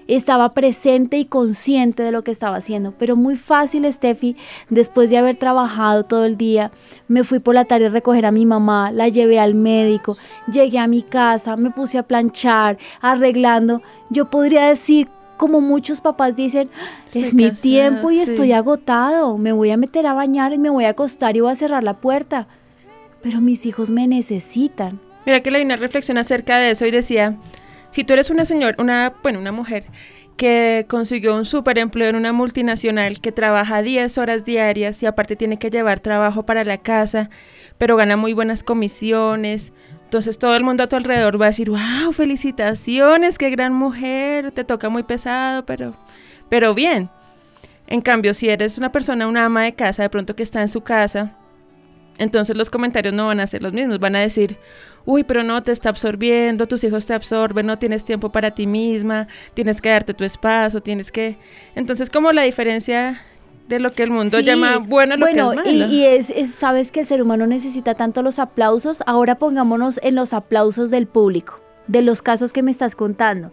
Estaba 0.09 0.49
presente 0.49 1.17
y 1.17 1.25
consciente 1.25 2.03
de 2.03 2.11
lo 2.11 2.25
que 2.25 2.33
estaba 2.33 2.57
haciendo. 2.57 2.93
Pero 2.99 3.15
muy 3.15 3.37
fácil, 3.37 3.91
Steffi, 3.91 4.37
después 4.69 5.11
de 5.11 5.19
haber 5.19 5.37
trabajado 5.37 6.03
todo 6.03 6.25
el 6.25 6.37
día, 6.37 6.73
me 7.07 7.23
fui 7.23 7.39
por 7.39 7.55
la 7.55 7.65
tarde 7.65 7.87
a 7.87 7.91
recoger 7.91 8.27
a 8.27 8.33
mi 8.33 8.45
mamá, 8.45 8.91
la 8.91 9.09
llevé 9.09 9.39
al 9.39 9.55
médico, 9.55 10.17
llegué 10.53 10.81
a 10.81 10.89
mi 10.89 11.03
casa, 11.03 11.57
me 11.57 11.71
puse 11.71 11.99
a 11.99 12.03
planchar, 12.03 12.79
arreglando. 13.01 13.81
Yo 14.11 14.29
podría 14.29 14.67
decir 14.67 15.09
como 15.43 15.61
muchos 15.61 16.01
papás 16.01 16.37
dicen, 16.37 16.71
es 17.09 17.17
Estoy 17.17 17.35
mi 17.35 17.51
tiempo 17.51 18.13
y 18.13 18.19
sí. 18.19 18.23
estoy 18.23 18.53
agotado, 18.53 19.37
me 19.39 19.51
voy 19.51 19.73
a 19.73 19.77
meter 19.77 20.07
a 20.07 20.15
bañar 20.15 20.53
y 20.53 20.59
me 20.59 20.71
voy 20.71 20.85
a 20.85 20.91
acostar 20.91 21.37
y 21.37 21.41
voy 21.41 21.51
a 21.51 21.57
cerrar 21.57 21.83
la 21.83 21.95
puerta. 21.95 22.47
Pero 23.25 23.41
mis 23.41 23.67
hijos 23.67 23.91
me 23.91 24.07
necesitan. 24.07 25.01
Mira 25.27 25.41
que 25.41 25.51
leí 25.51 25.65
una 25.65 25.75
reflexión 25.75 26.17
acerca 26.17 26.59
de 26.59 26.71
eso 26.71 26.87
y 26.87 26.93
decía, 26.93 27.39
si 27.91 28.05
tú 28.05 28.13
eres 28.13 28.31
una 28.31 28.45
señora, 28.45 28.77
una, 28.79 29.15
bueno, 29.21 29.41
una 29.41 29.51
mujer 29.51 29.87
que 30.37 30.87
consiguió 30.89 31.35
un 31.35 31.45
super 31.45 31.77
empleo 31.77 32.09
en 32.09 32.15
una 32.15 32.33
multinacional 32.33 33.21
que 33.21 33.33
trabaja 33.33 33.83
10 33.83 34.19
horas 34.19 34.45
diarias 34.45 35.03
y 35.03 35.07
aparte 35.07 35.35
tiene 35.35 35.59
que 35.59 35.71
llevar 35.71 35.99
trabajo 35.99 36.47
para 36.47 36.63
la 36.63 36.79
casa, 36.79 37.31
pero 37.79 37.97
gana 37.97 38.17
muy 38.17 38.33
buenas 38.33 38.63
comisiones. 38.63 39.73
Entonces 40.13 40.39
todo 40.39 40.55
el 40.55 40.63
mundo 40.63 40.83
a 40.83 40.89
tu 40.89 40.97
alrededor 40.97 41.41
va 41.41 41.47
a 41.47 41.49
decir, 41.49 41.71
wow, 41.71 42.13
felicitaciones, 42.13 43.39
qué 43.39 43.49
gran 43.49 43.73
mujer, 43.73 44.53
te 44.53 44.63
toca 44.63 44.91
muy 44.91 45.05
pesado, 45.05 45.65
pero, 45.65 45.97
pero 46.51 46.75
bien. 46.75 47.09
En 47.87 48.03
cambio, 48.03 48.35
si 48.35 48.51
eres 48.51 48.77
una 48.77 48.93
persona, 48.93 49.27
una 49.27 49.47
ama 49.47 49.63
de 49.63 49.73
casa, 49.73 50.03
de 50.03 50.11
pronto 50.11 50.37
que 50.37 50.43
está 50.43 50.61
en 50.61 50.69
su 50.69 50.83
casa, 50.83 51.35
entonces 52.19 52.59
los 52.59 52.69
comentarios 52.69 53.15
no 53.15 53.29
van 53.29 53.41
a 53.41 53.47
ser 53.47 53.63
los 53.63 53.73
mismos, 53.73 54.01
van 54.01 54.15
a 54.15 54.21
decir, 54.21 54.59
uy, 55.07 55.25
pero 55.25 55.45
no, 55.45 55.63
te 55.63 55.73
está 55.73 55.89
absorbiendo, 55.89 56.69
tus 56.69 56.85
hijos 56.85 57.07
te 57.07 57.15
absorben, 57.15 57.65
no 57.65 57.79
tienes 57.79 58.05
tiempo 58.05 58.31
para 58.31 58.51
ti 58.51 58.67
misma, 58.67 59.29
tienes 59.55 59.81
que 59.81 59.89
darte 59.89 60.13
tu 60.13 60.25
espacio, 60.25 60.83
tienes 60.83 61.11
que... 61.11 61.39
Entonces 61.75 62.11
como 62.11 62.33
la 62.33 62.43
diferencia 62.43 63.25
de 63.75 63.81
lo 63.81 63.91
que 63.93 64.03
el 64.03 64.11
mundo 64.11 64.39
Sí, 64.39 64.45
llama 64.45 64.79
bueno, 64.79 65.17
lo 65.17 65.27
bueno, 65.27 65.51
que 65.63 65.71
es 65.71 65.77
malo. 65.79 65.93
y, 65.93 65.97
y 65.97 66.05
es, 66.07 66.31
es- 66.31 66.51
sabes 66.55 66.93
que 66.93 67.01
el 67.01 67.07
ser 67.07 67.23
humano 67.23 67.47
necesita 67.47 67.95
tanto 67.95 68.23
los 68.23 68.39
aplausos. 68.39 69.03
Ahora 69.07 69.37
pongámonos 69.39 69.99
en 70.03 70.15
los 70.15 70.33
aplausos 70.33 70.91
del 70.91 71.07
público, 71.07 71.61
de 71.89 72.03
los 72.03 72.23
casos 72.23 72.53
que 72.53 72.63
me 72.63 72.71
estás 72.71 72.95
contando. 72.95 73.53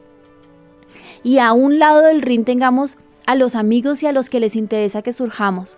Y 1.23 1.39
a 1.39 1.53
un 1.53 1.79
lado 1.79 2.01
del 2.01 2.21
ring 2.21 2.45
tengamos 2.45 2.97
a 3.25 3.35
los 3.35 3.55
amigos 3.55 4.01
y 4.03 4.07
a 4.07 4.11
los 4.11 4.29
que 4.29 4.39
les 4.39 4.55
interesa 4.55 5.01
que 5.01 5.11
surjamos. 5.11 5.77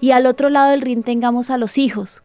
Y 0.00 0.10
al 0.10 0.26
otro 0.26 0.50
lado 0.50 0.70
del 0.70 0.82
ring 0.82 1.02
tengamos 1.02 1.50
a 1.50 1.56
los 1.56 1.78
hijos. 1.78 2.22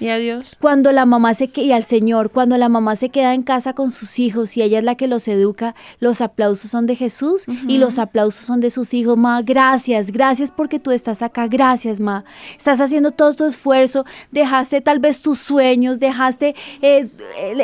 Y 0.00 0.08
adiós. 0.08 0.56
Cuando 0.58 0.92
la 0.92 1.04
mamá 1.04 1.34
se 1.34 1.50
y 1.54 1.72
al 1.72 1.84
Señor, 1.84 2.30
cuando 2.30 2.56
la 2.56 2.70
mamá 2.70 2.96
se 2.96 3.10
queda 3.10 3.34
en 3.34 3.42
casa 3.42 3.74
con 3.74 3.90
sus 3.90 4.18
hijos 4.18 4.56
y 4.56 4.62
ella 4.62 4.78
es 4.78 4.84
la 4.84 4.94
que 4.94 5.06
los 5.06 5.28
educa, 5.28 5.74
los 5.98 6.22
aplausos 6.22 6.70
son 6.70 6.86
de 6.86 6.96
Jesús 6.96 7.44
y 7.68 7.76
los 7.76 7.98
aplausos 7.98 8.46
son 8.46 8.60
de 8.60 8.70
sus 8.70 8.94
hijos. 8.94 9.18
Ma, 9.18 9.42
gracias, 9.42 10.10
gracias 10.10 10.50
porque 10.50 10.80
tú 10.80 10.90
estás 10.90 11.20
acá, 11.20 11.48
gracias, 11.48 12.00
ma. 12.00 12.24
Estás 12.56 12.80
haciendo 12.80 13.10
todo 13.10 13.34
tu 13.34 13.44
esfuerzo, 13.44 14.06
dejaste 14.30 14.80
tal 14.80 15.00
vez 15.00 15.20
tus 15.20 15.38
sueños, 15.38 16.00
dejaste 16.00 16.54
eh, 16.80 17.06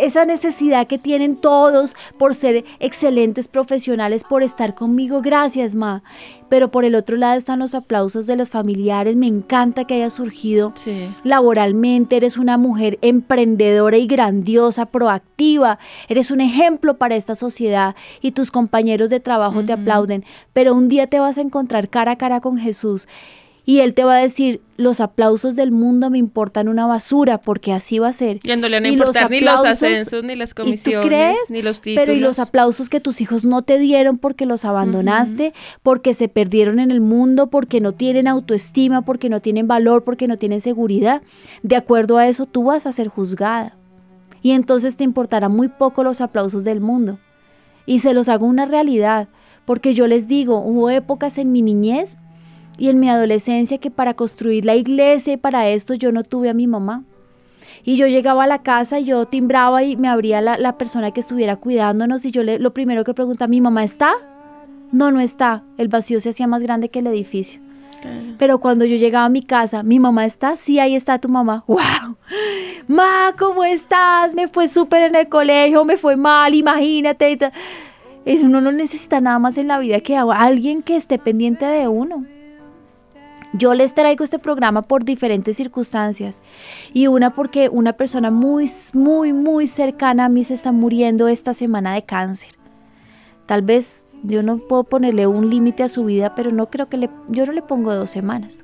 esa 0.00 0.26
necesidad 0.26 0.86
que 0.86 0.98
tienen 0.98 1.36
todos 1.36 1.96
por 2.18 2.34
ser 2.34 2.64
excelentes 2.80 3.48
profesionales, 3.48 4.24
por 4.24 4.42
estar 4.42 4.74
conmigo, 4.74 5.22
gracias, 5.22 5.74
ma. 5.74 6.02
Pero 6.48 6.70
por 6.70 6.84
el 6.84 6.94
otro 6.94 7.16
lado 7.16 7.36
están 7.36 7.58
los 7.58 7.74
aplausos 7.74 8.26
de 8.26 8.36
los 8.36 8.48
familiares, 8.48 9.16
me 9.16 9.26
encanta 9.26 9.84
que 9.84 9.94
haya 9.94 10.10
surgido 10.10 10.72
Sí. 10.76 11.08
laboralmente, 11.24 12.16
eres 12.16 12.36
una 12.36 12.56
mujer 12.58 12.98
emprendedora 13.02 13.96
y 13.98 14.06
grandiosa, 14.06 14.86
proactiva, 14.86 15.78
eres 16.08 16.30
un 16.30 16.40
ejemplo 16.40 16.96
para 16.98 17.16
esta 17.16 17.34
sociedad 17.34 17.94
y 18.20 18.32
tus 18.32 18.50
compañeros 18.50 19.10
de 19.10 19.20
trabajo 19.20 19.64
te 19.64 19.72
aplauden, 19.72 20.24
pero 20.52 20.74
un 20.74 20.88
día 20.88 21.06
te 21.06 21.18
vas 21.18 21.38
a 21.38 21.42
encontrar 21.42 21.88
cara 21.88 22.12
a 22.12 22.16
cara 22.16 22.40
con 22.40 22.58
Jesús 22.58 23.08
y 23.68 23.80
Él 23.80 23.92
te 23.94 24.04
va 24.04 24.14
a 24.14 24.18
decir, 24.20 24.60
los 24.76 25.00
aplausos 25.00 25.56
del 25.56 25.72
mundo 25.72 26.08
me 26.08 26.18
importan 26.18 26.68
una 26.68 26.86
basura, 26.86 27.38
porque 27.38 27.72
así 27.72 27.98
va 27.98 28.08
a 28.08 28.12
ser. 28.12 28.38
Y 28.44 28.56
no 28.56 28.68
le 28.68 28.76
van 28.76 28.84
a 28.84 28.88
Y 28.88 28.96
los 28.96 29.08
importar 29.08 29.30
ni 29.30 29.40
los 29.40 29.60
aplausos- 29.60 29.66
ascensos, 29.88 30.22
ni 30.24 30.36
las 30.36 30.50
¿Y 30.50 30.54
tú 30.54 30.62
comisiones, 30.62 31.06
crees? 31.08 31.38
ni 31.50 31.62
los 31.62 31.80
títulos. 31.80 32.04
Pero 32.06 32.16
y 32.16 32.20
los 32.20 32.38
aplausos 32.38 32.88
que 32.88 33.00
tus 33.00 33.20
hijos 33.20 33.44
no 33.44 33.62
te 33.62 33.78
dieron 33.80 34.18
porque 34.18 34.46
los 34.46 34.64
abandonaste, 34.64 35.52
porque 35.82 36.14
se 36.14 36.28
perdieron 36.28 36.78
en 36.78 36.90
el 36.92 37.00
mundo, 37.00 37.48
porque 37.48 37.80
no 37.80 37.90
tienen 37.92 38.28
autoestima, 38.28 39.02
porque 39.02 39.28
no 39.28 39.40
tienen 39.40 39.66
valor, 39.66 40.04
porque 40.04 40.28
no 40.28 40.36
tienen 40.38 40.60
seguridad. 40.60 41.22
De 41.64 41.74
acuerdo 41.74 42.18
a 42.18 42.28
eso, 42.28 42.46
tú 42.46 42.62
vas 42.64 42.86
a 42.86 42.92
ser 42.92 43.08
juzgada. 43.08 43.76
Y 44.42 44.52
entonces 44.52 44.94
te 44.94 45.02
importará 45.02 45.48
muy 45.48 45.66
poco 45.68 46.04
los 46.04 46.20
aplausos 46.20 46.62
del 46.62 46.80
mundo. 46.80 47.18
Y 47.84 47.98
se 47.98 48.14
los 48.14 48.28
hago 48.28 48.46
una 48.46 48.64
realidad, 48.64 49.28
porque 49.64 49.92
yo 49.92 50.06
les 50.06 50.28
digo, 50.28 50.58
hubo 50.60 50.88
épocas 50.90 51.38
en 51.38 51.50
mi 51.50 51.62
niñez 51.62 52.16
y 52.78 52.88
en 52.88 53.00
mi 53.00 53.08
adolescencia 53.08 53.78
que 53.78 53.90
para 53.90 54.14
construir 54.14 54.64
la 54.64 54.74
iglesia 54.74 55.34
y 55.34 55.36
para 55.36 55.68
esto 55.68 55.94
yo 55.94 56.12
no 56.12 56.22
tuve 56.24 56.48
a 56.50 56.54
mi 56.54 56.66
mamá. 56.66 57.04
Y 57.84 57.96
yo 57.96 58.06
llegaba 58.08 58.44
a 58.44 58.46
la 58.48 58.62
casa 58.62 58.98
y 58.98 59.04
yo 59.04 59.26
timbraba 59.26 59.82
y 59.84 59.96
me 59.96 60.08
abría 60.08 60.40
la, 60.40 60.58
la 60.58 60.76
persona 60.76 61.12
que 61.12 61.20
estuviera 61.20 61.56
cuidándonos 61.56 62.24
y 62.24 62.30
yo 62.32 62.42
le, 62.42 62.58
lo 62.58 62.74
primero 62.74 63.04
que 63.04 63.14
preguntaba, 63.14 63.48
¿mi 63.48 63.60
mamá 63.60 63.84
está? 63.84 64.12
No, 64.92 65.10
no 65.12 65.20
está. 65.20 65.62
El 65.78 65.88
vacío 65.88 66.18
se 66.20 66.30
hacía 66.30 66.46
más 66.46 66.62
grande 66.62 66.88
que 66.88 66.98
el 66.98 67.06
edificio. 67.06 67.60
Pero 68.38 68.58
cuando 68.60 68.84
yo 68.84 68.96
llegaba 68.96 69.24
a 69.24 69.28
mi 69.30 69.42
casa, 69.42 69.82
¿mi 69.82 69.98
mamá 69.98 70.26
está? 70.26 70.56
Sí, 70.56 70.78
ahí 70.78 70.94
está 70.94 71.18
tu 71.18 71.28
mamá. 71.28 71.64
¡Wow! 71.68 72.16
Ma, 72.88 73.34
¿cómo 73.38 73.64
estás? 73.64 74.34
Me 74.34 74.46
fue 74.48 74.68
súper 74.68 75.02
en 75.02 75.14
el 75.16 75.28
colegio, 75.28 75.84
me 75.84 75.96
fue 75.96 76.16
mal, 76.16 76.54
imagínate. 76.54 77.38
Uno 78.42 78.60
no 78.60 78.70
necesita 78.72 79.20
nada 79.20 79.38
más 79.38 79.56
en 79.58 79.68
la 79.68 79.78
vida 79.78 80.00
que 80.00 80.16
a- 80.16 80.22
alguien 80.24 80.82
que 80.82 80.96
esté 80.96 81.18
pendiente 81.18 81.64
de 81.64 81.88
uno. 81.88 82.26
Yo 83.58 83.72
les 83.72 83.94
traigo 83.94 84.22
este 84.22 84.38
programa 84.38 84.82
por 84.82 85.04
diferentes 85.04 85.56
circunstancias 85.56 86.40
y 86.92 87.06
una 87.06 87.30
porque 87.30 87.70
una 87.70 87.94
persona 87.94 88.30
muy, 88.30 88.70
muy, 88.92 89.32
muy 89.32 89.66
cercana 89.66 90.26
a 90.26 90.28
mí 90.28 90.44
se 90.44 90.54
está 90.54 90.72
muriendo 90.72 91.26
esta 91.28 91.54
semana 91.54 91.94
de 91.94 92.04
cáncer. 92.04 92.52
Tal 93.46 93.62
vez 93.62 94.08
yo 94.22 94.42
no 94.42 94.58
puedo 94.58 94.84
ponerle 94.84 95.26
un 95.26 95.48
límite 95.48 95.82
a 95.84 95.88
su 95.88 96.04
vida, 96.04 96.34
pero 96.34 96.50
no 96.52 96.68
creo 96.68 96.88
que 96.88 96.98
le, 96.98 97.10
yo 97.28 97.46
no 97.46 97.52
le 97.52 97.62
pongo 97.62 97.94
dos 97.94 98.10
semanas. 98.10 98.62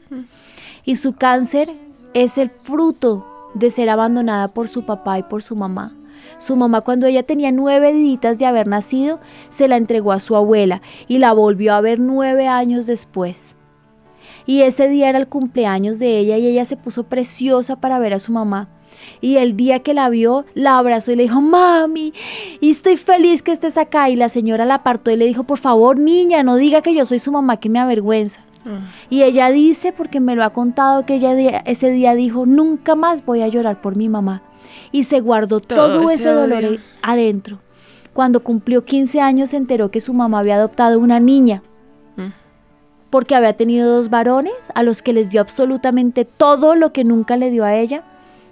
Y 0.85 0.96
su 0.96 1.14
cáncer 1.14 1.68
es 2.12 2.37
el 2.37 2.50
fruto 2.50 3.26
de 3.55 3.70
ser 3.70 3.88
abandonada 3.88 4.48
por 4.48 4.68
su 4.68 4.85
papá 4.85 5.18
y 5.18 5.22
por 5.22 5.42
su 5.42 5.57
mamá. 5.57 5.96
Su 6.38 6.57
mamá 6.57 6.83
cuando 6.83 7.07
ella 7.07 7.22
tenía 7.22 7.50
nueve 7.50 7.92
días 7.94 8.38
de 8.38 8.46
haber 8.46 8.66
nacido, 8.66 9.20
se 9.48 9.68
la 9.68 9.76
entregó 9.76 10.12
a 10.12 10.20
su 10.20 10.37
abuela 10.37 10.83
y 11.09 11.18
la 11.18 11.33
volvió 11.33 11.72
a 11.72 11.81
ver 11.81 11.98
nueve 11.98 12.46
años 12.46 12.87
después. 12.87 13.57
Y 14.46 14.62
ese 14.62 14.88
día 14.88 15.09
era 15.09 15.18
el 15.18 15.28
cumpleaños 15.28 15.98
de 15.98 16.18
ella 16.18 16.37
y 16.38 16.46
ella 16.46 16.64
se 16.64 16.76
puso 16.76 17.05
preciosa 17.05 17.76
para 17.76 17.98
ver 17.98 18.14
a 18.14 18.18
su 18.18 18.33
mamá. 18.33 18.68
Y 19.20 19.37
el 19.37 19.57
día 19.57 19.81
que 19.81 19.94
la 19.94 20.09
vio, 20.09 20.44
la 20.55 20.78
abrazó 20.78 21.12
y 21.12 21.16
le 21.16 21.24
dijo, 21.24 21.40
mami, 21.40 22.12
y 22.61 22.70
estoy 22.70 22.96
feliz 22.96 23.42
que 23.42 23.52
estés 23.52 23.78
acá. 23.78 24.11
Y 24.11 24.16
la 24.16 24.28
señora 24.28 24.64
la 24.64 24.76
apartó 24.76 25.11
y 25.11 25.16
le 25.16 25.26
dijo, 25.26 25.44
por 25.44 25.59
favor, 25.59 25.98
niña, 25.98 26.42
no 26.42 26.57
diga 26.57 26.83
que 26.83 26.94
yo 26.94 27.05
soy 27.05 27.18
su 27.18 27.33
mamá, 27.33 27.59
que 27.59 27.68
me 27.68 27.78
avergüenza. 27.78 28.42
Y 29.11 29.22
ella 29.22 29.50
dice, 29.50 29.92
porque 29.92 30.20
me 30.20 30.37
lo 30.37 30.44
ha 30.44 30.50
contado, 30.50 31.05
que 31.05 31.16
ella 31.16 31.62
ese 31.66 31.90
día 31.90 32.14
dijo, 32.14 32.46
nunca 32.46 32.94
más 32.94 33.24
voy 33.24 33.42
a 33.42 33.48
llorar 33.48 33.81
por 33.81 33.96
mi 33.96 34.09
mamá. 34.09 34.42
Y 34.92 35.05
se 35.05 35.20
guardó 35.20 35.59
todo, 35.59 35.98
Todo 35.98 36.11
ese 36.11 36.31
dolor 36.31 36.78
adentro. 37.02 37.59
Cuando 38.12 38.44
cumplió 38.44 38.85
15 38.85 39.20
años 39.20 39.50
se 39.50 39.57
enteró 39.57 39.90
que 39.90 40.00
su 40.00 40.12
mamá 40.12 40.40
había 40.40 40.57
adoptado 40.57 41.00
una 41.00 41.18
niña 41.18 41.62
porque 43.12 43.35
había 43.35 43.53
tenido 43.53 43.94
dos 43.94 44.09
varones 44.09 44.72
a 44.75 44.83
los 44.83 45.03
que 45.03 45.12
les 45.12 45.29
dio 45.29 45.42
absolutamente 45.42 46.25
todo 46.25 46.75
lo 46.75 46.94
que 46.94 47.05
nunca 47.05 47.37
le 47.37 47.51
dio 47.51 47.62
a 47.62 47.77
ella, 47.77 48.05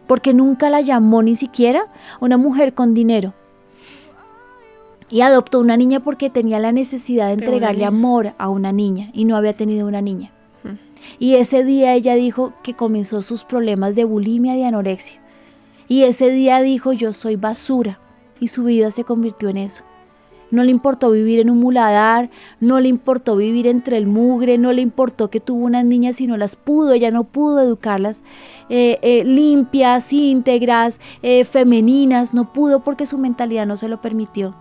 porque 0.06 0.34
nunca 0.34 0.68
la 0.68 0.82
llamó 0.82 1.22
ni 1.22 1.34
siquiera 1.34 1.86
una 2.20 2.36
mujer 2.36 2.74
con 2.74 2.92
dinero. 2.92 3.32
Y 5.08 5.22
adoptó 5.22 5.60
una 5.60 5.78
niña 5.78 6.00
porque 6.00 6.28
tenía 6.28 6.58
la 6.58 6.72
necesidad 6.72 7.28
de 7.28 7.32
entregarle 7.32 7.86
amor 7.86 8.34
a 8.36 8.50
una 8.50 8.70
niña 8.70 9.08
y 9.14 9.24
no 9.24 9.34
había 9.34 9.54
tenido 9.56 9.88
una 9.88 10.02
niña. 10.02 10.30
Y 11.18 11.36
ese 11.36 11.64
día 11.64 11.94
ella 11.94 12.14
dijo 12.14 12.52
que 12.62 12.74
comenzó 12.74 13.22
sus 13.22 13.44
problemas 13.44 13.96
de 13.96 14.04
bulimia 14.04 14.58
y 14.58 14.62
anorexia. 14.62 15.22
Y 15.88 16.02
ese 16.02 16.30
día 16.30 16.60
dijo 16.60 16.92
yo 16.92 17.14
soy 17.14 17.36
basura 17.36 17.98
y 18.40 18.48
su 18.48 18.64
vida 18.64 18.90
se 18.90 19.04
convirtió 19.04 19.48
en 19.48 19.56
eso. 19.56 19.84
No 20.50 20.64
le 20.64 20.70
importó 20.70 21.10
vivir 21.10 21.38
en 21.38 21.50
un 21.50 21.58
muladar, 21.58 22.30
no 22.60 22.80
le 22.80 22.88
importó 22.88 23.36
vivir 23.36 23.66
entre 23.66 23.96
el 23.96 24.06
mugre, 24.06 24.58
no 24.58 24.72
le 24.72 24.82
importó 24.82 25.30
que 25.30 25.40
tuvo 25.40 25.64
unas 25.64 25.84
niñas 25.84 26.20
y 26.20 26.26
no 26.26 26.36
las 26.36 26.56
pudo, 26.56 26.92
ella 26.92 27.10
no 27.10 27.24
pudo 27.24 27.60
educarlas 27.60 28.22
eh, 28.68 28.98
eh, 29.02 29.24
limpias, 29.24 30.12
íntegras, 30.12 31.00
eh, 31.22 31.44
femeninas, 31.44 32.34
no 32.34 32.52
pudo 32.52 32.80
porque 32.80 33.06
su 33.06 33.18
mentalidad 33.18 33.66
no 33.66 33.76
se 33.76 33.88
lo 33.88 34.00
permitió. 34.00 34.54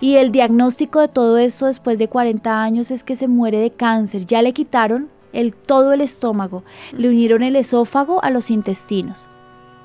Y 0.00 0.16
el 0.16 0.30
diagnóstico 0.30 1.00
de 1.00 1.08
todo 1.08 1.38
esto 1.38 1.66
después 1.66 1.98
de 1.98 2.08
40 2.08 2.62
años 2.62 2.92
es 2.92 3.02
que 3.02 3.16
se 3.16 3.26
muere 3.26 3.58
de 3.58 3.72
cáncer. 3.72 4.26
Ya 4.26 4.42
le 4.42 4.52
quitaron 4.52 5.08
el, 5.32 5.54
todo 5.54 5.92
el 5.92 6.00
estómago, 6.00 6.62
le 6.96 7.08
unieron 7.08 7.42
el 7.42 7.56
esófago 7.56 8.22
a 8.22 8.30
los 8.30 8.50
intestinos. 8.50 9.28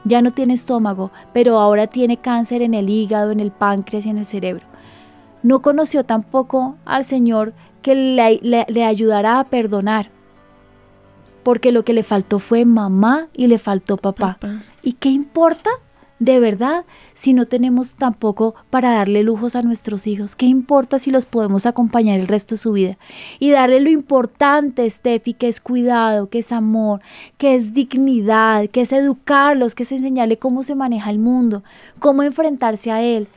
Ya 0.06 0.22
no 0.22 0.32
tiene 0.32 0.54
estómago, 0.54 1.12
pero 1.34 1.60
ahora 1.60 1.88
tiene 1.88 2.18
cáncer 2.18 2.62
en 2.62 2.74
el 2.74 2.90
hígado, 2.90 3.32
en 3.32 3.40
el 3.40 3.52
páncreas 3.52 4.06
y 4.06 4.10
en 4.10 4.18
el 4.20 4.26
cerebro 4.26 4.73
no 5.44 5.62
conoció 5.62 6.04
tampoco 6.04 6.78
al 6.86 7.06
Señor 7.06 7.54
que 7.82 7.96
le, 7.96 8.40
le- 8.42 8.66
le 8.68 8.84
ayudara 8.86 9.40
a 9.40 9.44
perdonar. 9.46 10.10
Porque 11.44 11.72
lo 11.74 11.84
que 11.84 11.94
le 11.94 12.04
faltó 12.04 12.40
fue 12.40 12.64
mamá 12.66 13.28
y 13.36 13.48
le 13.48 13.60
faltó 13.60 13.98
papá. 13.98 14.38
Papá. 14.40 14.64
¿Y 14.82 14.94
qué 14.94 15.10
importa 15.10 15.70
de 16.20 16.40
verdad, 16.40 16.86
si 17.14 17.34
no 17.34 17.48
tenemos 17.48 17.96
tampoco 17.96 18.56
para 18.70 18.94
darle 18.94 19.24
lujos 19.24 19.58
a 19.58 19.62
nuestros 19.62 20.08
hijos? 20.08 20.38
¿Qué 20.38 20.46
importa 20.46 20.98
si 21.00 21.12
los 21.12 21.26
podemos 21.26 21.66
acompañar 21.66 22.18
el 22.18 22.30
resto 22.30 22.56
de 22.56 22.60
su 22.60 22.72
vida? 22.72 22.98
Y 23.40 23.52
darle 23.52 23.82
lo 23.82 23.90
importante, 23.90 24.90
Steffi, 24.90 25.34
que 25.34 25.50
es 25.50 25.60
cuidado, 25.60 26.30
que 26.30 26.40
es 26.40 26.54
amor, 26.54 27.02
que 27.38 27.56
es 27.56 27.74
dignidad, 27.74 28.70
que 28.70 28.82
es 28.82 28.94
educarlos, 28.94 29.76
que 29.76 29.84
es 29.84 29.92
enseñarle 29.92 30.38
cómo 30.38 30.64
se 30.64 30.76
maneja 30.76 31.10
el 31.10 31.20
mundo, 31.20 31.62
cómo 32.00 32.24
enfrentarse 32.24 32.90
a 32.92 33.02
él. 33.02 33.28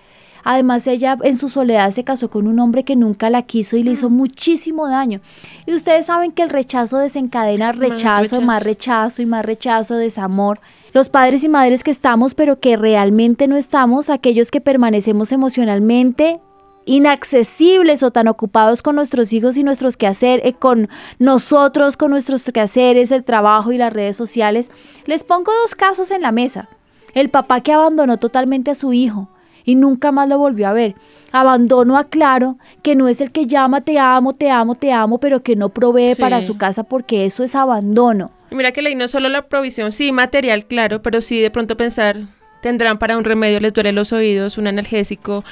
Además, 0.48 0.87
ella 0.87 1.18
en 1.24 1.35
su 1.35 1.48
soledad 1.48 1.90
se 1.90 2.04
casó 2.04 2.30
con 2.30 2.46
un 2.46 2.61
hombre 2.61 2.85
que 2.85 2.94
nunca 2.94 3.30
la 3.30 3.42
quiso 3.42 3.76
y 3.76 3.82
le 3.82 3.90
hizo 3.90 4.11
muchísimo 4.11 4.87
daño. 4.87 5.20
Y 5.66 5.74
ustedes 5.74 6.06
saben 6.06 6.30
que 6.30 6.44
el 6.44 6.50
rechazo 6.50 6.98
desencadena 6.98 7.72
rechazo, 7.72 8.20
rechazo. 8.22 8.40
más 8.42 8.62
rechazo 8.62 9.22
y 9.22 9.26
más 9.26 9.44
rechazo, 9.44 9.96
desamor. 9.96 10.61
Los 10.92 11.09
padres 11.09 11.42
y 11.42 11.48
madres 11.48 11.82
que 11.82 11.90
estamos, 11.90 12.35
pero 12.35 12.61
que 12.61 12.76
realmente 12.76 13.48
no 13.48 13.56
estamos, 13.56 14.09
aquellos 14.09 14.52
que 14.52 14.61
permanecemos 14.61 15.32
emocionalmente 15.32 16.40
inaccesibles 16.85 18.04
o 18.04 18.12
tan 18.12 18.28
ocupados 18.28 18.82
con 18.82 18.94
nuestros 18.94 19.32
hijos 19.32 19.56
y 19.56 19.64
nuestros 19.64 19.96
quehaceres, 19.96 20.46
eh, 20.46 20.52
con 20.52 20.88
nosotros, 21.18 21.96
con 21.96 22.12
nuestros 22.12 22.44
quehaceres, 22.44 23.11
el 23.11 23.24
trabajo 23.24 23.72
y 23.72 23.78
las 23.78 23.92
redes 23.92 24.16
sociales. 24.16 24.70
Les 25.06 25.24
pongo 25.24 25.50
dos 25.62 25.74
casos 25.74 26.12
en 26.12 26.22
la 26.22 26.30
mesa. 26.30 26.68
El 27.14 27.30
papá 27.30 27.62
que 27.62 27.72
abandonó 27.72 28.18
totalmente 28.18 28.70
a 28.70 28.76
su 28.76 28.92
hijo 28.92 29.28
y 29.66 29.74
nunca 29.74 30.12
más 30.12 30.29
lo 30.31 30.38
volvió 30.38 30.68
a 30.68 30.72
ver. 30.72 30.94
Abandono 31.33 31.98
a 31.98 32.05
Claro, 32.05 32.57
que 32.83 32.94
no 32.94 33.09
es 33.09 33.20
el 33.20 33.31
que 33.33 33.46
llama 33.46 33.83
te 33.83 33.98
amo, 33.98 34.33
te 34.33 34.50
amo, 34.50 34.74
te 34.74 34.92
amo, 34.92 35.18
pero 35.18 35.42
que 35.42 35.57
no 35.57 35.68
provee 35.68 36.14
Sí. 36.14 36.20
para 36.22 36.40
su 36.40 36.57
casa 36.57 36.85
porque 36.85 37.26
eso 37.26 37.42
es 37.44 37.55
abandono. 37.55 38.31
Y 38.50 38.55
mira 38.55 38.72
que 38.72 38.81
leí 38.81 38.94
no 38.94 39.09
solo 39.09 39.29
la 39.29 39.42
provisión, 39.42 39.92
sí, 39.92 40.12
material, 40.12 40.64
claro, 40.66 41.02
pero 41.02 41.20
sí 41.20 41.40
de 41.40 41.50
pronto 41.50 41.76
pensar, 41.76 42.16
tendrán 42.62 42.96
para 42.98 43.18
un 43.18 43.24
remedio, 43.24 43.61
les 43.61 43.74
duele 43.74 43.92
los 43.92 44.12
oídos, 44.12 44.57
un 44.57 44.66
analgésico, 44.68 45.44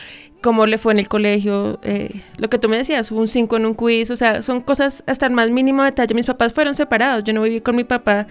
cómo 0.42 0.66
le 0.66 0.78
fue 0.78 0.92
en 0.92 1.00
el 1.00 1.08
colegio, 1.08 1.78
eh, 1.82 2.20
lo 2.38 2.48
que 2.48 2.58
tú 2.58 2.68
me 2.68 2.76
decías, 2.76 3.10
un 3.10 3.28
5 3.28 3.56
en 3.56 3.66
un 3.66 3.74
quiz, 3.74 4.10
o 4.10 4.16
sea, 4.16 4.42
son 4.42 4.60
cosas 4.60 5.02
hasta 5.06 5.26
el 5.26 5.32
más 5.32 5.50
mínimo 5.50 5.82
detalle. 5.82 6.14
Mis 6.14 6.26
papás 6.26 6.52
fueron 6.54 6.74
separados, 6.74 7.24
yo 7.24 7.32
no 7.32 7.42
viví 7.42 7.60
con 7.60 7.74
mi 7.76 7.84
papá 7.84 8.26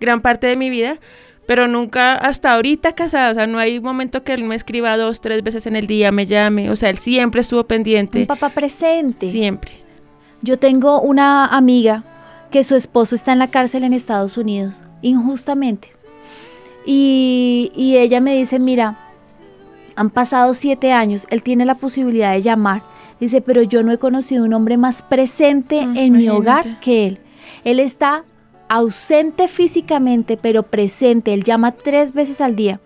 gran 0.00 0.20
parte 0.22 0.46
de 0.46 0.56
mi 0.56 0.70
vida, 0.70 0.96
pero 1.46 1.68
nunca 1.68 2.14
hasta 2.14 2.52
ahorita 2.52 2.92
casada, 2.92 3.30
o 3.30 3.34
sea, 3.34 3.46
no 3.46 3.58
hay 3.58 3.80
momento 3.80 4.22
que 4.24 4.32
él 4.34 4.42
me 4.44 4.54
escriba 4.54 4.96
dos, 4.96 5.20
tres 5.20 5.42
veces 5.42 5.66
en 5.66 5.76
el 5.76 5.86
día, 5.86 6.10
me 6.12 6.26
llame, 6.26 6.70
o 6.70 6.76
sea, 6.76 6.90
él 6.90 6.98
siempre 6.98 7.40
estuvo 7.40 7.64
pendiente, 7.64 8.20
Un 8.20 8.26
papá 8.26 8.50
presente. 8.50 9.30
siempre. 9.30 9.72
Yo 10.42 10.58
tengo 10.58 11.00
una 11.00 11.46
amiga 11.46 12.04
que 12.50 12.62
su 12.64 12.74
esposo 12.76 13.14
está 13.14 13.32
en 13.32 13.38
la 13.38 13.48
cárcel 13.48 13.84
en 13.84 13.92
Estados 13.92 14.36
Unidos, 14.36 14.82
injustamente. 15.02 15.88
Y, 16.84 17.72
y 17.74 17.96
ella 17.96 18.20
me 18.20 18.34
dice, 18.36 18.58
mira, 18.58 18.98
han 19.96 20.10
pasado 20.10 20.54
siete 20.54 20.92
años, 20.92 21.26
él 21.30 21.42
tiene 21.42 21.64
la 21.64 21.74
posibilidad 21.74 22.32
de 22.32 22.42
llamar. 22.42 22.82
Dice, 23.18 23.40
pero 23.40 23.62
yo 23.62 23.82
no 23.82 23.92
he 23.92 23.98
conocido 23.98 24.44
un 24.44 24.52
hombre 24.52 24.76
más 24.76 25.02
presente 25.02 25.86
Mm, 25.86 25.96
en 25.96 26.12
mi 26.12 26.28
hogar 26.28 26.78
que 26.80 27.06
él. 27.06 27.18
Él 27.64 27.80
está 27.80 28.24
ausente 28.68 29.48
físicamente, 29.48 30.36
pero 30.36 30.62
presente. 30.62 31.32
Él 31.32 31.44
llama 31.44 31.72
tres 31.72 32.12
veces 32.12 32.40
al 32.40 32.56
día. 32.56 32.80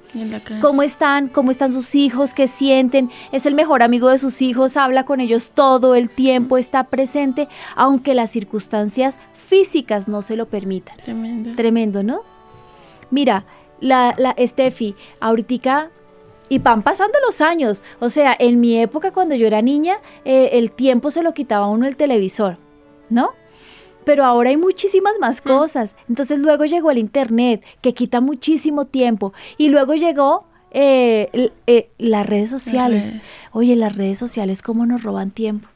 ¿Cómo 0.60 0.82
están? 0.82 1.28
¿Cómo 1.28 1.50
están 1.50 1.72
sus 1.72 1.94
hijos? 1.94 2.34
¿Qué 2.34 2.48
sienten? 2.48 3.10
Es 3.32 3.46
el 3.46 3.54
mejor 3.54 3.82
amigo 3.82 4.08
de 4.08 4.18
sus 4.18 4.42
hijos, 4.42 4.76
habla 4.76 5.04
con 5.04 5.20
ellos 5.20 5.52
todo 5.54 5.94
el 5.94 6.10
tiempo, 6.10 6.58
está 6.58 6.84
presente, 6.84 7.48
aunque 7.76 8.14
las 8.14 8.30
circunstancias 8.30 9.18
físicas 9.32 10.08
no 10.08 10.22
se 10.22 10.36
lo 10.36 10.46
permitan. 10.46 10.96
Tremendo. 10.96 11.54
Tremendo, 11.54 12.02
¿no? 12.02 12.22
Mira, 13.10 13.44
la, 13.80 14.14
la 14.18 14.34
Steffi, 14.38 14.94
ahorita, 15.20 15.90
y 16.48 16.58
van 16.58 16.82
pasando 16.82 17.18
los 17.24 17.40
años. 17.40 17.82
O 18.00 18.10
sea, 18.10 18.36
en 18.38 18.60
mi 18.60 18.76
época, 18.76 19.12
cuando 19.12 19.34
yo 19.36 19.46
era 19.46 19.62
niña, 19.62 19.98
eh, 20.24 20.50
el 20.54 20.72
tiempo 20.72 21.10
se 21.10 21.22
lo 21.22 21.32
quitaba 21.32 21.68
uno 21.68 21.86
el 21.86 21.96
televisor, 21.96 22.58
¿no? 23.08 23.30
Pero 24.04 24.24
ahora 24.24 24.50
hay 24.50 24.56
muchísimas 24.56 25.14
más 25.20 25.40
cosas. 25.40 25.96
Entonces 26.08 26.38
luego 26.38 26.64
llegó 26.64 26.90
el 26.90 26.98
Internet, 26.98 27.62
que 27.80 27.94
quita 27.94 28.20
muchísimo 28.20 28.86
tiempo. 28.86 29.32
Y 29.58 29.68
luego 29.68 29.94
llegó 29.94 30.46
eh, 30.70 31.50
eh, 31.66 31.90
las 31.98 32.26
redes 32.26 32.50
sociales. 32.50 33.06
redes. 33.10 33.22
Oye, 33.52 33.76
las 33.76 33.96
redes 33.96 34.18
sociales, 34.18 34.62
¿cómo 34.62 34.86
nos 34.86 35.02
roban 35.02 35.30
tiempo? 35.30 35.68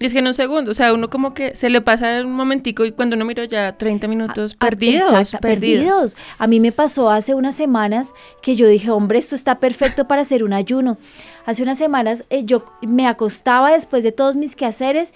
Y 0.00 0.06
es 0.06 0.12
que 0.12 0.18
en 0.18 0.26
un 0.26 0.34
segundo, 0.34 0.72
o 0.72 0.74
sea, 0.74 0.92
uno 0.92 1.08
como 1.08 1.34
que 1.34 1.54
se 1.54 1.70
le 1.70 1.80
pasa 1.80 2.20
un 2.22 2.32
momentico 2.32 2.84
y 2.84 2.90
cuando 2.90 3.14
uno 3.14 3.24
mira 3.24 3.44
ya 3.44 3.76
30 3.78 4.08
minutos 4.08 4.56
Ah, 4.58 4.66
perdidos, 4.66 5.04
exacta, 5.12 5.38
perdidos. 5.38 6.16
A 6.38 6.48
mí 6.48 6.58
me 6.58 6.72
pasó 6.72 7.10
hace 7.10 7.32
unas 7.34 7.54
semanas 7.54 8.12
que 8.42 8.56
yo 8.56 8.66
dije, 8.66 8.90
hombre, 8.90 9.20
esto 9.20 9.36
está 9.36 9.60
perfecto 9.60 10.08
para 10.08 10.22
hacer 10.22 10.42
un 10.42 10.52
ayuno. 10.52 10.98
Hace 11.46 11.62
unas 11.62 11.78
semanas 11.78 12.24
eh, 12.30 12.42
yo 12.44 12.64
me 12.82 13.06
acostaba 13.06 13.70
después 13.70 14.02
de 14.02 14.10
todos 14.10 14.34
mis 14.34 14.56
quehaceres 14.56 15.14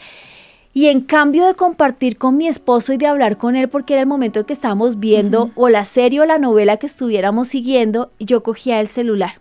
y 0.78 0.86
en 0.86 1.00
cambio 1.00 1.44
de 1.44 1.54
compartir 1.54 2.18
con 2.18 2.36
mi 2.36 2.46
esposo 2.46 2.92
y 2.92 2.98
de 2.98 3.08
hablar 3.08 3.36
con 3.36 3.56
él 3.56 3.68
porque 3.68 3.94
era 3.94 4.02
el 4.02 4.06
momento 4.06 4.38
en 4.38 4.46
que 4.46 4.52
estábamos 4.52 5.00
viendo 5.00 5.50
o 5.56 5.68
la 5.68 5.84
serie 5.84 6.20
o 6.20 6.24
la 6.24 6.38
novela 6.38 6.76
que 6.76 6.86
estuviéramos 6.86 7.48
siguiendo, 7.48 8.12
yo 8.20 8.44
cogía 8.44 8.78
el 8.78 8.86
celular. 8.86 9.40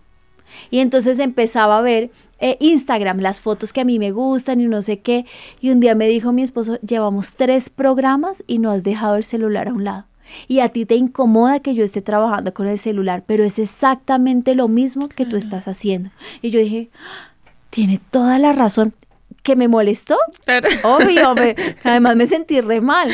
Y 0.72 0.80
entonces 0.80 1.20
empezaba 1.20 1.78
a 1.78 1.80
ver 1.80 2.10
eh, 2.40 2.56
Instagram, 2.58 3.20
las 3.20 3.40
fotos 3.40 3.72
que 3.72 3.80
a 3.80 3.84
mí 3.84 4.00
me 4.00 4.10
gustan 4.10 4.60
y 4.60 4.66
no 4.66 4.82
sé 4.82 4.98
qué. 4.98 5.26
Y 5.60 5.70
un 5.70 5.78
día 5.78 5.94
me 5.94 6.08
dijo 6.08 6.32
mi 6.32 6.42
esposo, 6.42 6.80
llevamos 6.80 7.36
tres 7.36 7.70
programas 7.70 8.42
y 8.48 8.58
no 8.58 8.72
has 8.72 8.82
dejado 8.82 9.14
el 9.14 9.22
celular 9.22 9.68
a 9.68 9.72
un 9.74 9.84
lado. 9.84 10.06
Y 10.48 10.58
a 10.58 10.70
ti 10.70 10.86
te 10.86 10.96
incomoda 10.96 11.60
que 11.60 11.74
yo 11.74 11.84
esté 11.84 12.02
trabajando 12.02 12.52
con 12.52 12.66
el 12.66 12.80
celular, 12.80 13.22
pero 13.24 13.44
es 13.44 13.60
exactamente 13.60 14.56
lo 14.56 14.66
mismo 14.66 15.06
que 15.06 15.24
tú 15.24 15.36
estás 15.36 15.68
haciendo. 15.68 16.10
Y 16.42 16.50
yo 16.50 16.58
dije, 16.58 16.90
"Ah, 16.94 17.30
tiene 17.70 18.00
toda 18.10 18.40
la 18.40 18.52
razón. 18.52 18.92
¿Que 19.48 19.56
me 19.56 19.66
molestó? 19.66 20.18
Obvio, 20.84 21.34
me- 21.34 21.56
además 21.82 22.16
me 22.16 22.26
sentí 22.26 22.60
re 22.60 22.82
mal. 22.82 23.08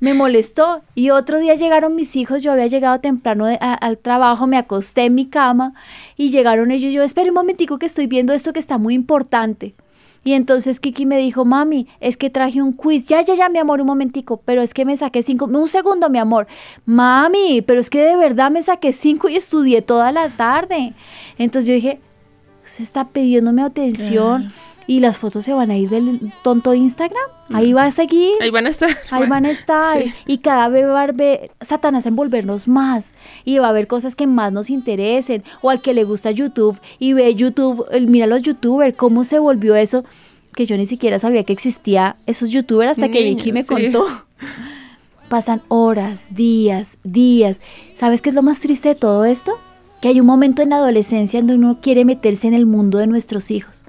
Me 0.00 0.12
molestó. 0.12 0.82
Y 0.94 1.08
otro 1.08 1.38
día 1.38 1.54
llegaron 1.54 1.96
mis 1.96 2.14
hijos, 2.14 2.42
yo 2.42 2.52
había 2.52 2.66
llegado 2.66 3.00
temprano 3.00 3.46
de- 3.46 3.56
a- 3.58 3.72
al 3.72 3.96
trabajo, 3.96 4.46
me 4.46 4.58
acosté 4.58 5.06
en 5.06 5.14
mi 5.14 5.30
cama 5.30 5.72
y 6.14 6.28
llegaron 6.28 6.70
ellos. 6.72 6.90
y 6.90 6.92
Yo, 6.92 7.02
espera 7.02 7.28
un 7.30 7.34
momentico 7.36 7.78
que 7.78 7.86
estoy 7.86 8.06
viendo 8.06 8.34
esto 8.34 8.52
que 8.52 8.58
está 8.58 8.76
muy 8.76 8.92
importante. 8.92 9.74
Y 10.24 10.34
entonces 10.34 10.78
Kiki 10.78 11.06
me 11.06 11.16
dijo, 11.16 11.46
mami, 11.46 11.88
es 12.00 12.18
que 12.18 12.28
traje 12.28 12.60
un 12.60 12.74
quiz. 12.74 13.06
Ya, 13.06 13.22
ya, 13.22 13.34
ya, 13.34 13.48
mi 13.48 13.58
amor, 13.58 13.80
un 13.80 13.86
momentico. 13.86 14.42
Pero 14.44 14.60
es 14.60 14.74
que 14.74 14.84
me 14.84 14.94
saqué 14.98 15.22
cinco. 15.22 15.46
Un 15.46 15.68
segundo, 15.68 16.10
mi 16.10 16.18
amor. 16.18 16.46
Mami, 16.84 17.62
pero 17.62 17.80
es 17.80 17.88
que 17.88 18.02
de 18.02 18.16
verdad 18.16 18.50
me 18.50 18.62
saqué 18.62 18.92
cinco 18.92 19.30
y 19.30 19.36
estudié 19.36 19.80
toda 19.80 20.12
la 20.12 20.28
tarde. 20.28 20.92
Entonces 21.38 21.66
yo 21.66 21.72
dije, 21.74 21.98
se 22.62 22.82
está 22.82 23.08
pidiéndome 23.08 23.62
atención. 23.62 24.42
Claro. 24.42 24.71
Y 24.86 25.00
las 25.00 25.18
fotos 25.18 25.44
se 25.44 25.52
van 25.52 25.70
a 25.70 25.76
ir 25.76 25.88
del 25.88 26.32
tonto 26.42 26.74
Instagram. 26.74 27.22
Ahí 27.52 27.72
va 27.72 27.84
a 27.84 27.90
seguir. 27.90 28.32
Ahí 28.40 28.50
van 28.50 28.66
a 28.66 28.70
estar. 28.70 28.96
Ahí 29.10 29.28
van 29.28 29.46
a 29.46 29.50
estar. 29.50 30.02
Sí. 30.02 30.12
Y 30.26 30.38
cada 30.38 30.68
vez 30.68 30.86
va 30.86 31.00
a 31.00 31.04
haber 31.04 31.50
Satanás 31.60 32.06
envolvernos 32.06 32.68
más. 32.68 33.14
Y 33.44 33.58
va 33.58 33.66
a 33.66 33.70
haber 33.70 33.86
cosas 33.86 34.16
que 34.16 34.26
más 34.26 34.52
nos 34.52 34.70
interesen. 34.70 35.44
O 35.60 35.70
al 35.70 35.82
que 35.82 35.94
le 35.94 36.04
gusta 36.04 36.30
YouTube 36.30 36.80
y 36.98 37.12
ve 37.12 37.34
YouTube, 37.34 37.86
mira 38.06 38.26
los 38.26 38.42
youtubers, 38.42 38.96
cómo 38.96 39.24
se 39.24 39.38
volvió 39.38 39.76
eso. 39.76 40.04
Que 40.54 40.66
yo 40.66 40.76
ni 40.76 40.86
siquiera 40.86 41.18
sabía 41.18 41.44
que 41.44 41.52
existía 41.52 42.16
esos 42.26 42.50
youtubers 42.50 42.92
hasta 42.92 43.08
que 43.08 43.22
Vicky 43.22 43.52
me 43.52 43.62
sí. 43.62 43.68
contó. 43.68 44.06
Pasan 45.28 45.62
horas, 45.68 46.26
días, 46.30 46.98
días. 47.04 47.62
¿Sabes 47.94 48.20
qué 48.20 48.28
es 48.28 48.34
lo 48.34 48.42
más 48.42 48.58
triste 48.58 48.88
de 48.88 48.94
todo 48.94 49.24
esto? 49.24 49.58
Que 50.02 50.08
hay 50.08 50.20
un 50.20 50.26
momento 50.26 50.60
en 50.60 50.70
la 50.70 50.76
adolescencia 50.76 51.40
donde 51.40 51.54
uno 51.54 51.78
quiere 51.80 52.04
meterse 52.04 52.48
en 52.48 52.54
el 52.54 52.66
mundo 52.66 52.98
de 52.98 53.06
nuestros 53.06 53.50
hijos. 53.50 53.84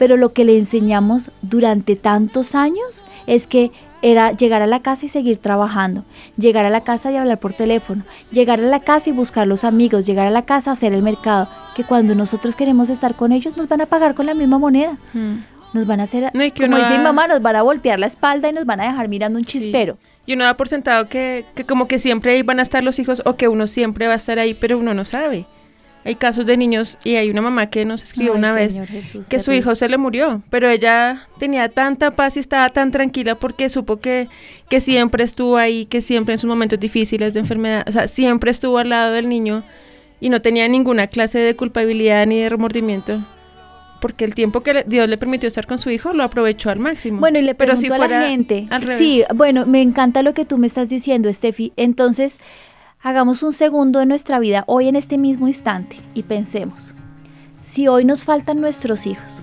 Pero 0.00 0.16
lo 0.16 0.32
que 0.32 0.44
le 0.44 0.56
enseñamos 0.56 1.30
durante 1.42 1.94
tantos 1.94 2.54
años 2.56 3.04
es 3.26 3.46
que 3.46 3.70
era 4.02 4.32
llegar 4.32 4.62
a 4.62 4.66
la 4.66 4.80
casa 4.80 5.04
y 5.04 5.08
seguir 5.10 5.36
trabajando, 5.36 6.04
llegar 6.38 6.64
a 6.64 6.70
la 6.70 6.82
casa 6.84 7.12
y 7.12 7.16
hablar 7.16 7.38
por 7.38 7.52
teléfono, 7.52 8.02
llegar 8.32 8.58
a 8.60 8.62
la 8.62 8.80
casa 8.80 9.10
y 9.10 9.12
buscar 9.12 9.46
los 9.46 9.62
amigos, 9.62 10.06
llegar 10.06 10.26
a 10.26 10.30
la 10.30 10.46
casa 10.46 10.70
a 10.70 10.72
hacer 10.72 10.94
el 10.94 11.02
mercado, 11.02 11.50
que 11.76 11.84
cuando 11.84 12.14
nosotros 12.14 12.56
queremos 12.56 12.88
estar 12.88 13.14
con 13.14 13.30
ellos 13.30 13.58
nos 13.58 13.68
van 13.68 13.82
a 13.82 13.86
pagar 13.86 14.14
con 14.14 14.24
la 14.24 14.32
misma 14.32 14.58
moneda. 14.58 14.96
Mm. 15.12 15.40
Nos 15.74 15.86
van 15.86 16.00
a 16.00 16.04
hacer, 16.04 16.30
No, 16.32 16.40
que 16.40 16.50
como 16.64 16.78
dice 16.78 16.92
mi 16.92 16.96
va- 16.96 17.02
mamá, 17.12 17.28
nos 17.28 17.42
van 17.42 17.56
a 17.56 17.62
voltear 17.62 18.00
la 18.00 18.06
espalda 18.06 18.48
y 18.48 18.52
nos 18.54 18.64
van 18.64 18.80
a 18.80 18.84
dejar 18.84 19.06
mirando 19.08 19.38
un 19.38 19.44
Sí. 19.44 19.58
chispero. 19.60 19.98
Y 20.24 20.32
uno 20.32 20.44
da 20.44 20.56
por 20.56 20.66
sentado 20.68 21.08
que, 21.10 21.44
que 21.54 21.64
como 21.64 21.86
que 21.86 21.98
siempre 21.98 22.32
ahí 22.32 22.42
van 22.42 22.58
a 22.58 22.62
estar 22.62 22.82
los 22.82 22.98
hijos 22.98 23.20
o 23.26 23.36
que 23.36 23.48
uno 23.48 23.66
siempre 23.66 24.06
va 24.06 24.14
a 24.14 24.16
estar 24.16 24.38
ahí, 24.38 24.54
pero 24.54 24.78
uno 24.78 24.94
no 24.94 25.04
sabe. 25.04 25.46
Hay 26.04 26.14
casos 26.14 26.46
de 26.46 26.56
niños 26.56 26.98
y 27.04 27.16
hay 27.16 27.28
una 27.30 27.42
mamá 27.42 27.66
que 27.66 27.84
nos 27.84 28.02
escribió 28.02 28.32
Ay, 28.32 28.38
una 28.38 28.54
vez 28.54 28.78
Jesús, 28.88 29.28
que 29.28 29.38
su 29.38 29.52
hijo 29.52 29.74
se 29.74 29.88
le 29.88 29.98
murió, 29.98 30.42
pero 30.48 30.70
ella 30.70 31.28
tenía 31.38 31.68
tanta 31.68 32.16
paz 32.16 32.36
y 32.36 32.40
estaba 32.40 32.70
tan 32.70 32.90
tranquila 32.90 33.34
porque 33.34 33.68
supo 33.68 33.98
que, 33.98 34.28
que 34.70 34.80
siempre 34.80 35.24
estuvo 35.24 35.58
ahí, 35.58 35.84
que 35.84 36.00
siempre 36.00 36.34
en 36.34 36.40
sus 36.40 36.48
momentos 36.48 36.80
difíciles 36.80 37.34
de 37.34 37.40
enfermedad, 37.40 37.84
o 37.86 37.92
sea, 37.92 38.08
siempre 38.08 38.50
estuvo 38.50 38.78
al 38.78 38.88
lado 38.88 39.12
del 39.12 39.28
niño 39.28 39.62
y 40.20 40.28
no 40.28 40.40
tenía 40.40 40.68
ninguna 40.68 41.06
clase 41.06 41.38
de 41.38 41.56
culpabilidad 41.56 42.26
ni 42.26 42.38
de 42.40 42.48
remordimiento. 42.48 43.24
Porque 44.00 44.24
el 44.24 44.34
tiempo 44.34 44.62
que 44.62 44.84
Dios 44.86 45.08
le 45.10 45.18
permitió 45.18 45.46
estar 45.46 45.66
con 45.66 45.78
su 45.78 45.90
hijo 45.90 46.14
lo 46.14 46.24
aprovechó 46.24 46.70
al 46.70 46.78
máximo. 46.78 47.20
Bueno, 47.20 47.38
y 47.38 47.42
le 47.42 47.50
si 47.50 47.54
pregunto 47.54 47.94
a 47.94 48.08
la 48.08 48.28
gente. 48.28 48.66
al 48.70 48.80
revés. 48.80 48.96
Sí, 48.96 49.24
bueno, 49.34 49.66
me 49.66 49.82
encanta 49.82 50.22
lo 50.22 50.32
que 50.32 50.46
tú 50.46 50.56
me 50.56 50.66
estás 50.66 50.88
diciendo, 50.88 51.30
Steffi. 51.30 51.74
Entonces, 51.76 52.40
Hagamos 53.02 53.42
un 53.42 53.54
segundo 53.54 53.98
de 53.98 54.04
nuestra 54.04 54.38
vida 54.38 54.64
hoy 54.66 54.86
en 54.86 54.94
este 54.94 55.16
mismo 55.16 55.48
instante 55.48 55.96
y 56.12 56.24
pensemos, 56.24 56.92
si 57.62 57.88
hoy 57.88 58.04
nos 58.04 58.26
faltan 58.26 58.60
nuestros 58.60 59.06
hijos, 59.06 59.42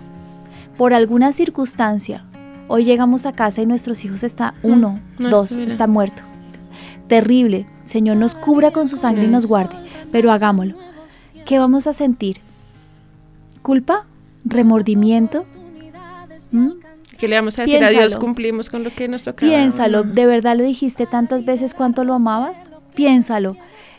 por 0.77 0.93
alguna 0.93 1.31
circunstancia, 1.33 2.23
hoy 2.67 2.83
llegamos 2.83 3.25
a 3.25 3.33
casa 3.33 3.63
y 3.63 3.65
nuestros 3.65 4.05
hijos 4.05 4.21
está 4.21 4.53
uno, 4.61 5.01
no 5.17 5.29
dos, 5.29 5.45
estuviera. 5.45 5.71
está 5.71 5.87
muerto. 5.87 6.21
Terrible. 7.07 7.65
Señor 7.83 8.17
nos 8.17 8.35
cubra 8.35 8.69
con 8.69 8.87
su 8.87 8.95
sangre 8.95 9.23
y 9.23 9.27
nos 9.27 9.47
guarde, 9.47 9.75
pero 10.11 10.31
hagámoslo. 10.31 10.75
¿Qué 11.43 11.57
vamos 11.57 11.87
a 11.87 11.93
sentir? 11.93 12.41
¿Culpa? 13.63 14.05
¿Remordimiento? 14.45 15.47
¿Mm? 16.51 16.73
¿Qué 17.17 17.27
le 17.27 17.37
vamos 17.37 17.57
a 17.57 17.63
decir 17.63 17.83
a 17.83 17.89
Dios? 17.89 18.17
Cumplimos 18.17 18.69
con 18.69 18.83
lo 18.83 18.91
que 18.91 19.07
nos 19.07 19.23
tocaba. 19.23 19.51
Piénsalo. 19.51 20.03
¿de 20.03 20.27
verdad 20.27 20.55
le 20.55 20.63
dijiste 20.63 21.07
tantas 21.07 21.43
veces 21.43 21.73
cuánto 21.73 22.03
lo 22.03 22.13
amabas? 22.13 22.69
Piénsalo. 22.97 23.55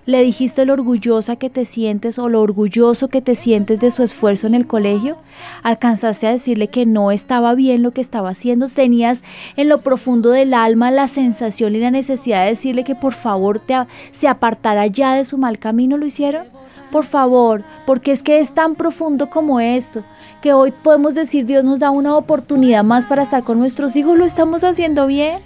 ¿Le 0.06 0.24
dijiste 0.24 0.64
lo 0.64 0.72
orgullosa 0.72 1.36
que 1.36 1.50
te 1.50 1.64
sientes 1.64 2.18
o 2.18 2.28
lo 2.28 2.42
orgulloso 2.42 3.06
que 3.06 3.22
te 3.22 3.36
sientes 3.36 3.78
de 3.78 3.92
su 3.92 4.02
esfuerzo 4.02 4.48
en 4.48 4.56
el 4.56 4.66
colegio? 4.66 5.16
¿Alcanzaste 5.62 6.26
a 6.26 6.32
decirle 6.32 6.66
que 6.66 6.84
no 6.84 7.12
estaba 7.12 7.54
bien 7.54 7.84
lo 7.84 7.92
que 7.92 8.00
estaba 8.00 8.30
haciendo? 8.30 8.66
¿Tenías 8.66 9.22
en 9.54 9.68
lo 9.68 9.82
profundo 9.82 10.30
del 10.30 10.52
alma 10.52 10.90
la 10.90 11.06
sensación 11.06 11.76
y 11.76 11.78
la 11.78 11.92
necesidad 11.92 12.42
de 12.42 12.50
decirle 12.50 12.82
que 12.82 12.96
por 12.96 13.12
favor 13.12 13.60
te, 13.60 13.76
se 14.10 14.26
apartara 14.26 14.88
ya 14.88 15.14
de 15.14 15.24
su 15.24 15.38
mal 15.38 15.60
camino? 15.60 15.96
¿Lo 15.96 16.06
hicieron? 16.06 16.48
Por 16.90 17.04
favor, 17.04 17.62
porque 17.86 18.10
es 18.10 18.24
que 18.24 18.40
es 18.40 18.52
tan 18.52 18.74
profundo 18.74 19.30
como 19.30 19.60
esto, 19.60 20.02
que 20.42 20.54
hoy 20.54 20.72
podemos 20.72 21.14
decir 21.14 21.46
Dios 21.46 21.62
nos 21.62 21.78
da 21.78 21.90
una 21.90 22.16
oportunidad 22.16 22.82
más 22.82 23.06
para 23.06 23.22
estar 23.22 23.44
con 23.44 23.60
nuestros 23.60 23.94
hijos, 23.94 24.18
lo 24.18 24.24
estamos 24.24 24.64
haciendo 24.64 25.06
bien. 25.06 25.38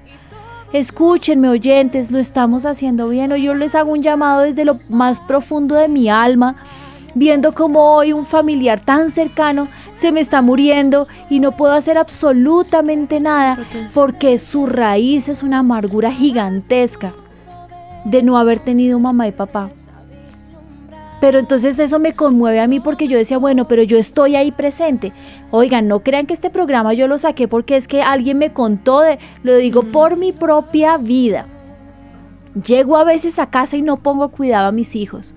Escúchenme 0.73 1.51
oyentes, 1.51 2.11
lo 2.11 2.19
estamos 2.19 2.65
haciendo 2.65 3.09
bien. 3.09 3.31
Hoy 3.31 3.43
yo 3.43 3.55
les 3.55 3.75
hago 3.75 3.93
un 3.93 4.03
llamado 4.03 4.41
desde 4.41 4.65
lo 4.65 4.79
más 4.89 5.21
profundo 5.21 5.75
de 5.75 5.87
mi 5.87 6.09
alma, 6.09 6.57
viendo 7.15 7.53
cómo 7.53 7.95
hoy 7.95 8.15
un 8.15 8.25
familiar 8.25 8.81
tan 8.81 9.11
cercano 9.11 9.69
se 9.93 10.13
me 10.13 10.21
está 10.21 10.41
muriendo 10.41 11.09
y 11.29 11.41
no 11.41 11.53
puedo 11.53 11.75
hacer 11.75 11.99
absolutamente 11.99 13.21
nada 13.21 13.59
porque 13.93 14.39
su 14.39 14.65
raíz 14.65 15.29
es 15.29 15.43
una 15.43 15.59
amargura 15.59 16.11
gigantesca 16.11 17.13
de 18.07 18.23
no 18.23 18.39
haber 18.39 18.59
tenido 18.59 18.99
mamá 18.99 19.29
y 19.29 19.33
papá. 19.33 19.69
Pero 21.23 21.39
entonces 21.39 21.79
eso 21.79 22.01
me 22.01 22.15
conmueve 22.15 22.59
a 22.59 22.67
mí 22.67 22.81
porque 22.81 23.07
yo 23.07 23.17
decía, 23.17 23.39
bueno, 23.39 23.69
pero 23.69 23.85
yo 23.85 23.97
estoy 23.97 24.35
ahí 24.35 24.51
presente. 24.51 25.13
Oigan, 25.53 25.87
no 25.87 26.01
crean 26.01 26.27
que 26.27 26.35
este 26.35 26.51
programa 26.51 26.95
yo 26.95 27.07
lo 27.07 27.17
saqué 27.17 27.47
porque 27.47 27.77
es 27.77 27.87
que 27.87 28.03
alguien 28.03 28.39
me 28.39 28.53
contó, 28.53 28.99
de, 29.03 29.21
lo 29.45 29.55
digo 29.55 29.83
por 29.85 30.17
mi 30.17 30.33
propia 30.33 30.97
vida. 30.97 31.47
Llego 32.67 32.97
a 32.97 33.05
veces 33.05 33.39
a 33.39 33.47
casa 33.51 33.77
y 33.77 33.83
no 33.83 33.99
pongo 33.99 34.31
cuidado 34.31 34.67
a 34.67 34.73
mis 34.73 34.97
hijos. 34.97 35.33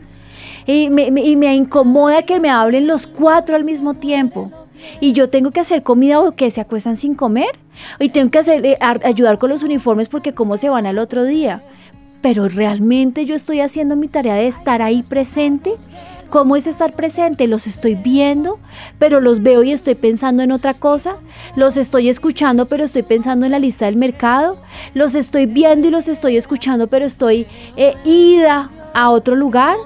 Y 0.65 0.89
me, 0.89 1.11
me- 1.11 1.21
y 1.21 1.35
me 1.35 1.55
incomoda 1.55 2.23
que 2.23 2.39
me 2.39 2.49
hablen 2.49 2.87
los 2.87 3.05
cuatro 3.05 3.55
al 3.55 3.63
mismo 3.63 3.93
tiempo. 3.93 4.49
Y 4.99 5.13
yo 5.13 5.29
tengo 5.29 5.51
que 5.51 5.59
hacer 5.59 5.83
comida 5.83 6.19
o 6.19 6.31
que 6.31 6.49
se 6.49 6.61
acuestan 6.61 6.95
sin 6.95 7.13
comer. 7.13 7.49
Y 7.99 8.09
tengo 8.09 8.31
que 8.31 8.39
hacer, 8.39 8.65
eh, 8.65 8.77
ayudar 8.81 9.37
con 9.37 9.51
los 9.51 9.61
uniformes 9.61 10.09
porque 10.09 10.33
cómo 10.33 10.57
se 10.57 10.67
van 10.69 10.87
al 10.87 10.97
otro 10.97 11.25
día. 11.25 11.61
Pero 12.25 12.47
realmente 12.47 13.27
yo 13.27 13.35
estoy 13.35 13.61
haciendo 13.61 13.95
mi 13.95 14.07
tarea 14.07 14.33
de 14.33 14.47
estar 14.47 14.81
ahí 14.81 15.03
presente. 15.03 15.75
¿Cómo 16.31 16.55
es 16.55 16.65
estar 16.65 16.93
presente? 16.93 17.45
Los 17.45 17.67
estoy 17.67 17.93
viendo, 17.93 18.57
pero 18.97 19.21
los 19.21 19.43
veo 19.43 19.61
y 19.61 19.71
estoy 19.71 19.93
pensando 19.93 20.41
en 20.41 20.51
otra 20.51 20.73
cosa. 20.73 21.17
Los 21.55 21.77
estoy 21.77 22.09
escuchando, 22.09 22.65
pero 22.65 22.83
estoy 22.83 23.03
pensando 23.03 23.45
en 23.45 23.51
la 23.51 23.59
lista 23.59 23.85
del 23.85 23.97
mercado. 23.97 24.57
Los 24.95 25.13
estoy 25.13 25.45
viendo 25.45 25.85
y 25.85 25.91
los 25.91 26.07
estoy 26.07 26.35
escuchando, 26.35 26.87
pero 26.87 27.05
estoy 27.05 27.45
eh, 27.77 27.93
ida 28.05 28.71
a 28.95 29.11
otro 29.11 29.35
lugar. 29.35 29.77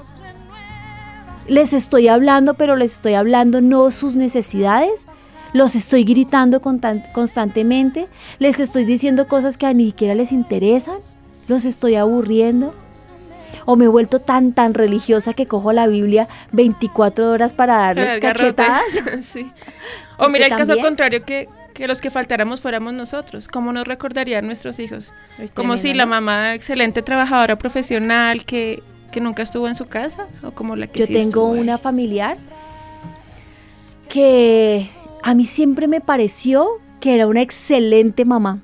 Les 1.46 1.74
estoy 1.74 2.08
hablando, 2.08 2.54
pero 2.54 2.74
les 2.74 2.94
estoy 2.94 3.12
hablando 3.12 3.60
no 3.60 3.90
sus 3.90 4.14
necesidades. 4.14 5.08
Los 5.52 5.76
estoy 5.76 6.04
gritando 6.04 6.62
constantemente. 6.62 8.08
Les 8.38 8.60
estoy 8.60 8.86
diciendo 8.86 9.28
cosas 9.28 9.58
que 9.58 9.66
a 9.66 9.74
ni 9.74 9.88
siquiera 9.88 10.14
les 10.14 10.32
interesan. 10.32 11.00
Los 11.50 11.64
estoy 11.64 11.96
aburriendo. 11.96 12.72
O 13.64 13.74
me 13.74 13.86
he 13.86 13.88
vuelto 13.88 14.20
tan, 14.20 14.52
tan 14.52 14.72
religiosa 14.72 15.34
que 15.34 15.46
cojo 15.46 15.72
la 15.72 15.88
Biblia 15.88 16.28
24 16.52 17.28
horas 17.28 17.54
para 17.54 17.76
darles 17.76 18.20
cachetadas. 18.20 18.84
Sí. 19.32 19.50
O 20.18 20.28
mira 20.28 20.46
el 20.46 20.54
caso 20.54 20.78
contrario, 20.78 21.24
que, 21.24 21.48
que 21.74 21.88
los 21.88 22.00
que 22.00 22.10
faltáramos 22.10 22.60
fuéramos 22.60 22.92
nosotros. 22.92 23.48
¿Cómo 23.48 23.72
nos 23.72 23.88
recordarían 23.88 24.46
nuestros 24.46 24.78
hijos? 24.78 25.12
Es 25.38 25.50
Como 25.50 25.76
si 25.76 25.92
la 25.92 26.06
mamá, 26.06 26.54
excelente 26.54 27.02
trabajadora 27.02 27.56
profesional, 27.56 28.44
que, 28.44 28.82
que 29.10 29.20
nunca 29.20 29.42
estuvo 29.42 29.66
en 29.66 29.74
su 29.74 29.86
casa, 29.86 30.26
o 30.44 30.52
como 30.52 30.76
la 30.76 30.86
que 30.86 31.00
Yo 31.00 31.06
sí 31.06 31.14
tengo 31.14 31.54
ahí. 31.54 31.60
una 31.60 31.78
familiar 31.78 32.36
que 34.08 34.88
a 35.22 35.34
mí 35.34 35.44
siempre 35.46 35.88
me 35.88 36.00
pareció 36.00 36.68
que 37.00 37.14
era 37.14 37.26
una 37.26 37.40
excelente 37.40 38.24
mamá. 38.24 38.60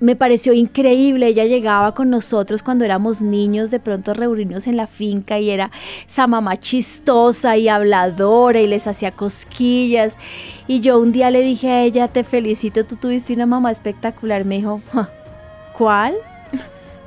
Me 0.00 0.14
pareció 0.14 0.52
increíble, 0.52 1.26
ella 1.26 1.44
llegaba 1.44 1.92
con 1.92 2.08
nosotros 2.08 2.62
cuando 2.62 2.84
éramos 2.84 3.20
niños, 3.20 3.72
de 3.72 3.80
pronto 3.80 4.14
reunirnos 4.14 4.68
en 4.68 4.76
la 4.76 4.86
finca 4.86 5.40
y 5.40 5.50
era 5.50 5.72
esa 6.06 6.28
mamá 6.28 6.56
chistosa 6.56 7.56
y 7.56 7.68
habladora 7.68 8.60
y 8.60 8.68
les 8.68 8.86
hacía 8.86 9.10
cosquillas. 9.10 10.16
Y 10.68 10.78
yo 10.80 11.00
un 11.00 11.10
día 11.10 11.32
le 11.32 11.40
dije 11.42 11.70
a 11.70 11.82
ella, 11.82 12.06
te 12.06 12.22
felicito, 12.22 12.84
tú 12.84 12.94
tuviste 12.94 13.34
una 13.34 13.46
mamá 13.46 13.72
espectacular. 13.72 14.44
Me 14.44 14.56
dijo, 14.58 14.80
"Ja, 14.92 15.10
¿cuál? 15.76 16.14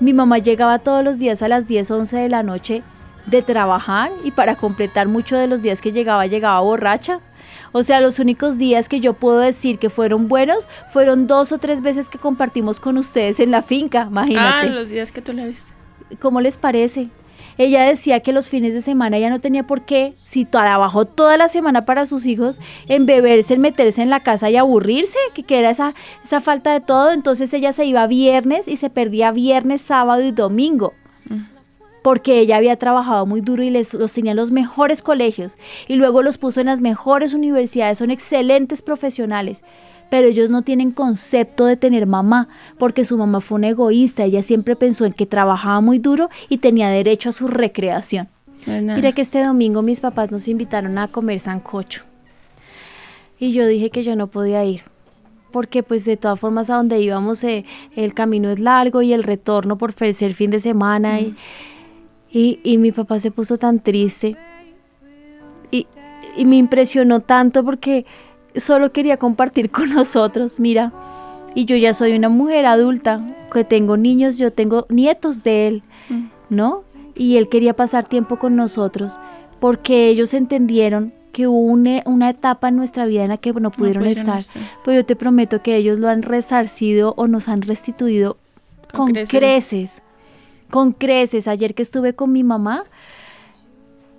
Mi 0.01 0.11
mamá 0.11 0.39
llegaba 0.39 0.79
todos 0.79 1.03
los 1.03 1.17
días 1.17 1.41
a 1.41 1.47
las 1.47 1.67
10, 1.67 1.91
11 1.91 2.17
de 2.17 2.27
la 2.27 2.43
noche 2.43 2.83
de 3.25 3.41
trabajar 3.41 4.11
y 4.25 4.31
para 4.31 4.55
completar 4.55 5.07
muchos 5.07 5.39
de 5.39 5.47
los 5.47 5.61
días 5.61 5.79
que 5.81 5.91
llegaba, 5.93 6.25
llegaba 6.25 6.59
borracha. 6.59 7.19
O 7.73 7.83
sea, 7.83 8.01
los 8.01 8.19
únicos 8.19 8.57
días 8.57 8.89
que 8.89 8.99
yo 8.99 9.13
puedo 9.13 9.39
decir 9.39 9.79
que 9.79 9.89
fueron 9.89 10.27
buenos 10.27 10.67
fueron 10.91 11.27
dos 11.27 11.51
o 11.51 11.57
tres 11.57 11.81
veces 11.81 12.09
que 12.09 12.17
compartimos 12.17 12.79
con 12.79 12.97
ustedes 12.97 13.39
en 13.39 13.51
la 13.51 13.61
finca, 13.61 14.01
Ah, 14.03 14.07
imagínate. 14.09 14.69
los 14.69 14.89
días 14.89 15.11
que 15.11 15.21
tú 15.21 15.31
la 15.33 15.45
viste. 15.45 15.71
¿Cómo 16.19 16.41
les 16.41 16.57
parece? 16.57 17.07
Ella 17.57 17.83
decía 17.83 18.21
que 18.21 18.33
los 18.33 18.49
fines 18.49 18.73
de 18.73 18.81
semana 18.81 19.19
ya 19.19 19.29
no 19.29 19.39
tenía 19.39 19.63
por 19.63 19.81
qué, 19.81 20.15
si 20.23 20.45
trabajó 20.45 21.05
toda 21.05 21.37
la 21.37 21.47
semana 21.49 21.85
para 21.85 22.05
sus 22.05 22.25
hijos, 22.25 22.59
en 22.87 23.05
beberse, 23.05 23.53
en 23.53 23.61
meterse 23.61 24.01
en 24.01 24.09
la 24.09 24.21
casa 24.21 24.49
y 24.49 24.55
aburrirse, 24.55 25.17
que, 25.33 25.43
que 25.43 25.59
era 25.59 25.69
esa, 25.69 25.93
esa 26.23 26.41
falta 26.41 26.71
de 26.73 26.79
todo. 26.79 27.11
Entonces 27.11 27.53
ella 27.53 27.71
se 27.73 27.85
iba 27.85 28.07
viernes 28.07 28.67
y 28.67 28.77
se 28.77 28.89
perdía 28.89 29.31
viernes, 29.31 29.81
sábado 29.81 30.21
y 30.23 30.31
domingo. 30.31 30.93
Porque 32.01 32.39
ella 32.39 32.57
había 32.57 32.77
trabajado 32.77 33.25
muy 33.25 33.41
duro 33.41 33.63
y 33.63 33.69
les, 33.69 33.93
los 33.93 34.11
tenía 34.11 34.31
en 34.31 34.37
los 34.37 34.51
mejores 34.51 35.01
colegios. 35.01 35.57
Y 35.87 35.95
luego 35.95 36.23
los 36.23 36.37
puso 36.37 36.59
en 36.59 36.67
las 36.67 36.81
mejores 36.81 37.33
universidades. 37.33 37.99
Son 37.99 38.11
excelentes 38.11 38.81
profesionales 38.81 39.63
pero 40.11 40.27
ellos 40.27 40.51
no 40.51 40.61
tienen 40.61 40.91
concepto 40.91 41.65
de 41.65 41.77
tener 41.77 42.05
mamá, 42.05 42.49
porque 42.77 43.05
su 43.05 43.17
mamá 43.17 43.39
fue 43.39 43.55
una 43.55 43.69
egoísta, 43.69 44.25
ella 44.25 44.43
siempre 44.43 44.75
pensó 44.75 45.05
en 45.05 45.13
que 45.13 45.25
trabajaba 45.25 45.79
muy 45.79 45.99
duro 45.99 46.29
y 46.49 46.57
tenía 46.57 46.89
derecho 46.89 47.29
a 47.29 47.31
su 47.31 47.47
recreación. 47.47 48.27
No 48.67 48.73
es 48.73 48.83
nada. 48.83 48.97
Mira 48.97 49.13
que 49.13 49.21
este 49.21 49.41
domingo 49.41 49.81
mis 49.81 50.01
papás 50.01 50.29
nos 50.29 50.49
invitaron 50.49 50.97
a 50.97 51.07
comer 51.07 51.39
sancocho. 51.39 52.03
Y 53.39 53.53
yo 53.53 53.65
dije 53.65 53.89
que 53.89 54.03
yo 54.03 54.17
no 54.17 54.27
podía 54.27 54.65
ir, 54.65 54.81
porque 55.49 55.81
pues 55.81 56.03
de 56.03 56.17
todas 56.17 56.37
formas 56.37 56.69
a 56.69 56.75
donde 56.75 56.99
íbamos 56.99 57.41
eh, 57.45 57.63
el 57.95 58.13
camino 58.13 58.49
es 58.49 58.59
largo 58.59 59.01
y 59.01 59.13
el 59.13 59.23
retorno 59.23 59.77
por 59.77 59.93
ser 59.93 60.33
fin 60.33 60.51
de 60.51 60.59
semana 60.59 61.21
y, 61.21 61.35
y, 62.31 62.59
y 62.63 62.77
mi 62.77 62.91
papá 62.91 63.19
se 63.19 63.31
puso 63.31 63.57
tan 63.57 63.79
triste 63.79 64.35
y, 65.69 65.87
y 66.35 66.45
me 66.45 66.57
impresionó 66.57 67.19
tanto 67.19 67.63
porque 67.63 68.05
solo 68.55 68.91
quería 68.91 69.17
compartir 69.17 69.69
con 69.71 69.89
nosotros, 69.93 70.59
mira, 70.59 70.91
y 71.55 71.65
yo 71.65 71.75
ya 71.75 71.93
soy 71.93 72.13
una 72.13 72.29
mujer 72.29 72.65
adulta, 72.65 73.21
que 73.51 73.63
tengo 73.63 73.97
niños, 73.97 74.37
yo 74.37 74.53
tengo 74.53 74.85
nietos 74.89 75.43
de 75.43 75.67
él, 75.67 75.83
¿no? 76.49 76.83
Y 77.15 77.35
él 77.37 77.49
quería 77.49 77.73
pasar 77.75 78.07
tiempo 78.07 78.39
con 78.39 78.55
nosotros 78.55 79.19
porque 79.59 80.07
ellos 80.07 80.33
entendieron 80.33 81.13
que 81.33 81.47
hubo 81.47 81.59
una, 81.59 82.01
una 82.05 82.29
etapa 82.29 82.69
en 82.69 82.75
nuestra 82.77 83.05
vida 83.05 83.23
en 83.23 83.29
la 83.29 83.37
que 83.37 83.53
no 83.53 83.71
pudieron, 83.71 84.03
pudieron 84.03 84.07
estar. 84.07 84.39
estar. 84.39 84.61
Pero 84.83 84.95
yo 85.01 85.05
te 85.05 85.15
prometo 85.15 85.61
que 85.61 85.75
ellos 85.75 85.99
lo 85.99 86.09
han 86.09 86.23
resarcido 86.23 87.13
o 87.17 87.27
nos 87.27 87.47
han 87.47 87.61
restituido 87.61 88.37
Con 88.91 89.07
con, 89.07 89.13
creces. 89.13 89.29
creces. 89.29 90.01
Con 90.71 90.93
creces. 90.93 91.47
Ayer 91.47 91.75
que 91.75 91.83
estuve 91.83 92.15
con 92.15 92.31
mi 92.31 92.43
mamá, 92.43 92.85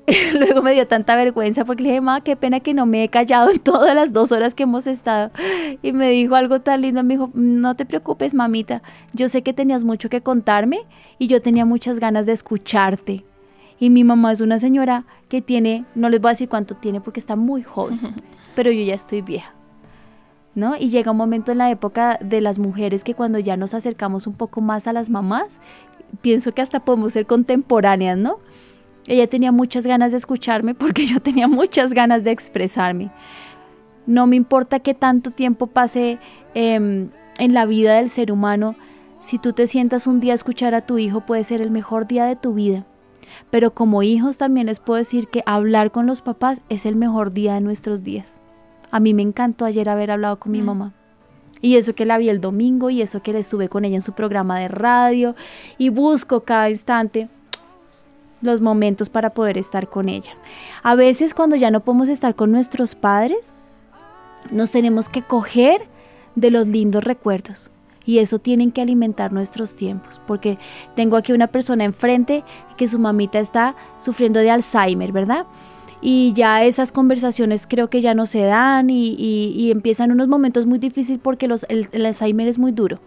luego 0.38 0.62
me 0.62 0.72
dio 0.72 0.86
tanta 0.86 1.16
vergüenza 1.16 1.64
porque 1.64 1.82
le 1.82 1.90
dije, 1.90 2.00
mamá, 2.00 2.22
qué 2.22 2.36
pena 2.36 2.61
que 2.61 2.74
no 2.74 2.86
me 2.86 3.05
he 3.05 3.09
callado 3.09 3.50
en 3.50 3.59
todas 3.59 3.94
las 3.94 4.12
dos 4.12 4.32
horas 4.32 4.55
que 4.55 4.64
hemos 4.64 4.86
estado. 4.86 5.30
Y 5.82 5.92
me 5.92 6.11
dijo 6.11 6.34
algo 6.34 6.61
tan 6.61 6.82
lindo, 6.82 7.03
me 7.03 7.14
dijo, 7.14 7.30
no 7.34 7.76
te 7.76 7.86
preocupes, 7.86 8.34
mamita, 8.34 8.82
yo 9.12 9.28
sé 9.28 9.42
que 9.42 9.53
tenías 9.53 9.84
mucho 9.84 10.09
que 10.09 10.20
contarme 10.20 10.80
y 11.18 11.26
yo 11.26 11.40
tenía 11.40 11.64
muchas 11.64 12.00
ganas 12.00 12.26
de 12.26 12.32
escucharte. 12.32 13.24
Y 13.78 13.90
mi 13.90 14.05
mamá 14.05 14.32
es 14.32 14.40
una 14.40 14.61
señora 14.61 15.05
que 15.28 15.42
tiene, 15.42 15.84
no 15.94 16.09
les 16.09 16.20
voy 16.20 16.30
a 16.30 16.32
decir 16.32 16.48
cuánto 16.48 16.76
tiene 16.76 17.00
porque 17.00 17.20
está 17.20 17.36
muy 17.36 17.62
joven, 17.62 17.98
pero 18.55 18.70
yo 18.70 18.82
ya 18.82 18.94
estoy 18.94 19.22
vieja. 19.22 19.55
¿No? 20.55 20.76
Y 20.76 20.90
llega 20.90 21.12
un 21.12 21.16
momento 21.16 21.50
en 21.50 21.57
la 21.57 21.70
época 21.70 22.18
de 22.20 22.42
las 22.42 22.59
mujeres 22.59 23.05
que 23.05 23.14
cuando 23.14 23.38
ya 23.38 23.57
nos 23.57 23.72
acercamos 23.72 24.26
un 24.26 24.34
poco 24.34 24.61
más 24.61 24.86
a 24.86 24.92
las 24.92 25.09
mamás, 25.09 25.61
pienso 26.20 26.52
que 26.52 26.62
hasta 26.62 26.84
podemos 26.84 27.12
ser 27.12 27.26
contemporáneas, 27.26 28.18
¿no? 28.18 28.38
Ella 29.06 29.26
tenía 29.26 29.50
muchas 29.50 29.86
ganas 29.86 30.12
de 30.12 30.18
escucharme 30.18 30.74
porque 30.74 31.06
yo 31.06 31.20
tenía 31.20 31.48
muchas 31.48 31.94
ganas 31.94 32.24
de 32.24 32.30
expresarme. 32.30 33.10
No 34.06 34.26
me 34.26 34.36
importa 34.36 34.80
qué 34.80 34.94
tanto 34.94 35.30
tiempo 35.30 35.68
pase 35.68 36.18
em, 36.54 37.10
en 37.38 37.54
la 37.54 37.66
vida 37.66 37.94
del 37.94 38.08
ser 38.08 38.32
humano, 38.32 38.76
si 39.20 39.38
tú 39.38 39.52
te 39.52 39.68
sientas 39.68 40.08
un 40.08 40.18
día 40.18 40.32
a 40.32 40.34
escuchar 40.34 40.74
a 40.74 40.80
tu 40.84 40.98
hijo 40.98 41.20
puede 41.20 41.44
ser 41.44 41.62
el 41.62 41.70
mejor 41.70 42.08
día 42.08 42.24
de 42.24 42.34
tu 42.34 42.54
vida. 42.54 42.84
Pero 43.50 43.72
como 43.72 44.02
hijos 44.02 44.36
también 44.36 44.66
les 44.66 44.80
puedo 44.80 44.98
decir 44.98 45.28
que 45.28 45.44
hablar 45.46 45.92
con 45.92 46.06
los 46.06 46.22
papás 46.22 46.62
es 46.68 46.86
el 46.86 46.96
mejor 46.96 47.32
día 47.32 47.54
de 47.54 47.60
nuestros 47.60 48.02
días. 48.02 48.36
A 48.90 48.98
mí 48.98 49.14
me 49.14 49.22
encantó 49.22 49.64
ayer 49.64 49.88
haber 49.88 50.10
hablado 50.10 50.38
con 50.40 50.52
mi 50.52 50.60
mamá. 50.60 50.92
Y 51.62 51.76
eso 51.76 51.94
que 51.94 52.04
la 52.04 52.18
vi 52.18 52.28
el 52.28 52.40
domingo 52.40 52.90
y 52.90 53.00
eso 53.00 53.22
que 53.22 53.32
le 53.32 53.38
estuve 53.38 53.70
con 53.70 53.86
ella 53.86 53.96
en 53.96 54.02
su 54.02 54.12
programa 54.12 54.58
de 54.58 54.68
radio 54.68 55.34
y 55.78 55.88
busco 55.88 56.40
cada 56.40 56.68
instante 56.68 57.30
los 58.42 58.60
momentos 58.60 59.08
para 59.08 59.30
poder 59.30 59.56
estar 59.56 59.88
con 59.88 60.08
ella. 60.08 60.32
A 60.82 60.96
veces 60.96 61.32
cuando 61.32 61.56
ya 61.56 61.70
no 61.70 61.80
podemos 61.80 62.08
estar 62.08 62.34
con 62.34 62.50
nuestros 62.50 62.94
padres, 62.94 63.52
nos 64.50 64.72
tenemos 64.72 65.08
que 65.08 65.22
coger 65.22 65.86
de 66.34 66.50
los 66.50 66.66
lindos 66.66 67.04
recuerdos. 67.04 67.70
Y 68.04 68.18
eso 68.18 68.40
tienen 68.40 68.72
que 68.72 68.82
alimentar 68.82 69.32
nuestros 69.32 69.76
tiempos, 69.76 70.20
porque 70.26 70.58
tengo 70.96 71.16
aquí 71.16 71.32
una 71.32 71.46
persona 71.46 71.84
enfrente 71.84 72.42
que 72.76 72.88
su 72.88 72.98
mamita 72.98 73.38
está 73.38 73.76
sufriendo 73.96 74.40
de 74.40 74.50
Alzheimer, 74.50 75.12
¿verdad? 75.12 75.46
Y 76.03 76.32
ya 76.34 76.64
esas 76.64 76.90
conversaciones 76.90 77.66
creo 77.66 77.88
que 77.88 78.00
ya 78.00 78.12
no 78.14 78.26
se 78.26 78.42
dan 78.42 78.90
y, 78.90 79.70
empiezan 79.70 80.11
unos 80.11 80.28
momentos 80.28 80.66
muy 80.66 80.78
difíciles 80.78 81.20
porque 81.22 81.46
los, 81.48 81.64
el, 81.68 81.88
el 81.92 82.05
Alzheimer 82.05 82.48
es 82.48 82.59
muy 82.59 82.72
duro. 82.72 83.00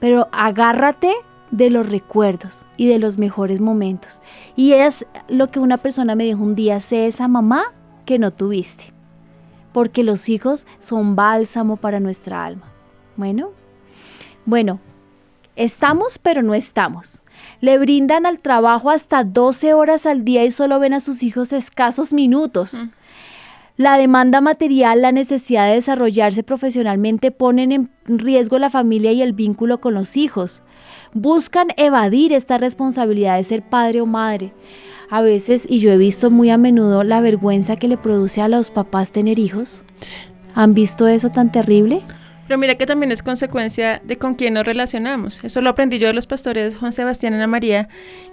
Pero 0.00 0.28
agárrate 0.32 1.12
de 1.50 1.70
los 1.70 1.88
recuerdos 1.88 2.66
y 2.76 2.86
de 2.86 2.98
los 2.98 3.18
mejores 3.18 3.60
momentos. 3.60 4.20
Y 4.56 4.72
es 4.72 5.06
lo 5.28 5.50
que 5.50 5.60
una 5.60 5.78
persona 5.78 6.14
me 6.14 6.24
dijo 6.24 6.42
un 6.42 6.54
día, 6.54 6.80
sé 6.80 7.06
esa 7.06 7.28
mamá 7.28 7.72
que 8.04 8.18
no 8.18 8.32
tuviste, 8.32 8.92
porque 9.72 10.02
los 10.02 10.28
hijos 10.28 10.66
son 10.78 11.16
bálsamo 11.16 11.76
para 11.76 12.00
nuestra 12.00 12.44
alma. 12.44 12.72
Bueno, 13.16 13.50
bueno, 14.44 14.80
estamos 15.56 16.18
pero 16.18 16.42
no 16.42 16.54
estamos. 16.54 17.22
Le 17.60 17.78
brindan 17.78 18.26
al 18.26 18.38
trabajo 18.38 18.90
hasta 18.90 19.24
12 19.24 19.74
horas 19.74 20.06
al 20.06 20.24
día 20.24 20.44
y 20.44 20.50
solo 20.50 20.78
ven 20.78 20.94
a 20.94 21.00
sus 21.00 21.22
hijos 21.22 21.52
escasos 21.52 22.12
minutos. 22.12 22.74
Mm. 22.74 22.90
La 23.78 23.96
demanda 23.96 24.40
material, 24.40 25.02
la 25.02 25.12
necesidad 25.12 25.68
de 25.68 25.74
desarrollarse 25.74 26.42
profesionalmente 26.42 27.30
ponen 27.30 27.70
en 27.70 27.90
riesgo 28.06 28.58
la 28.58 28.70
familia 28.70 29.12
y 29.12 29.22
el 29.22 29.34
vínculo 29.34 29.80
con 29.80 29.94
los 29.94 30.16
hijos. 30.16 30.64
Buscan 31.14 31.68
evadir 31.76 32.32
esta 32.32 32.58
responsabilidad 32.58 33.36
de 33.36 33.44
ser 33.44 33.62
padre 33.62 34.00
o 34.00 34.06
madre. 34.06 34.52
A 35.10 35.22
veces, 35.22 35.64
y 35.68 35.78
yo 35.78 35.92
he 35.92 35.96
visto 35.96 36.30
muy 36.32 36.50
a 36.50 36.58
menudo 36.58 37.04
la 37.04 37.20
vergüenza 37.20 37.76
que 37.76 37.86
le 37.86 37.96
produce 37.96 38.42
a 38.42 38.48
los 38.48 38.72
papás 38.72 39.12
tener 39.12 39.38
hijos. 39.38 39.84
¿Han 40.54 40.74
visto 40.74 41.06
eso 41.06 41.30
tan 41.30 41.52
terrible? 41.52 42.02
Pero 42.48 42.56
mira 42.56 42.76
que 42.76 42.86
también 42.86 43.12
es 43.12 43.22
consecuencia 43.22 44.00
de 44.02 44.16
con 44.16 44.34
quién 44.34 44.54
nos 44.54 44.64
relacionamos. 44.64 45.44
Eso 45.44 45.60
lo 45.60 45.68
aprendí 45.68 45.98
yo 45.98 46.06
de 46.06 46.14
los 46.14 46.26
pastores 46.26 46.78
Juan 46.78 46.94
Sebastián 46.94 47.34
y 47.34 47.36
Ana 47.36 47.46
María, 47.46 47.88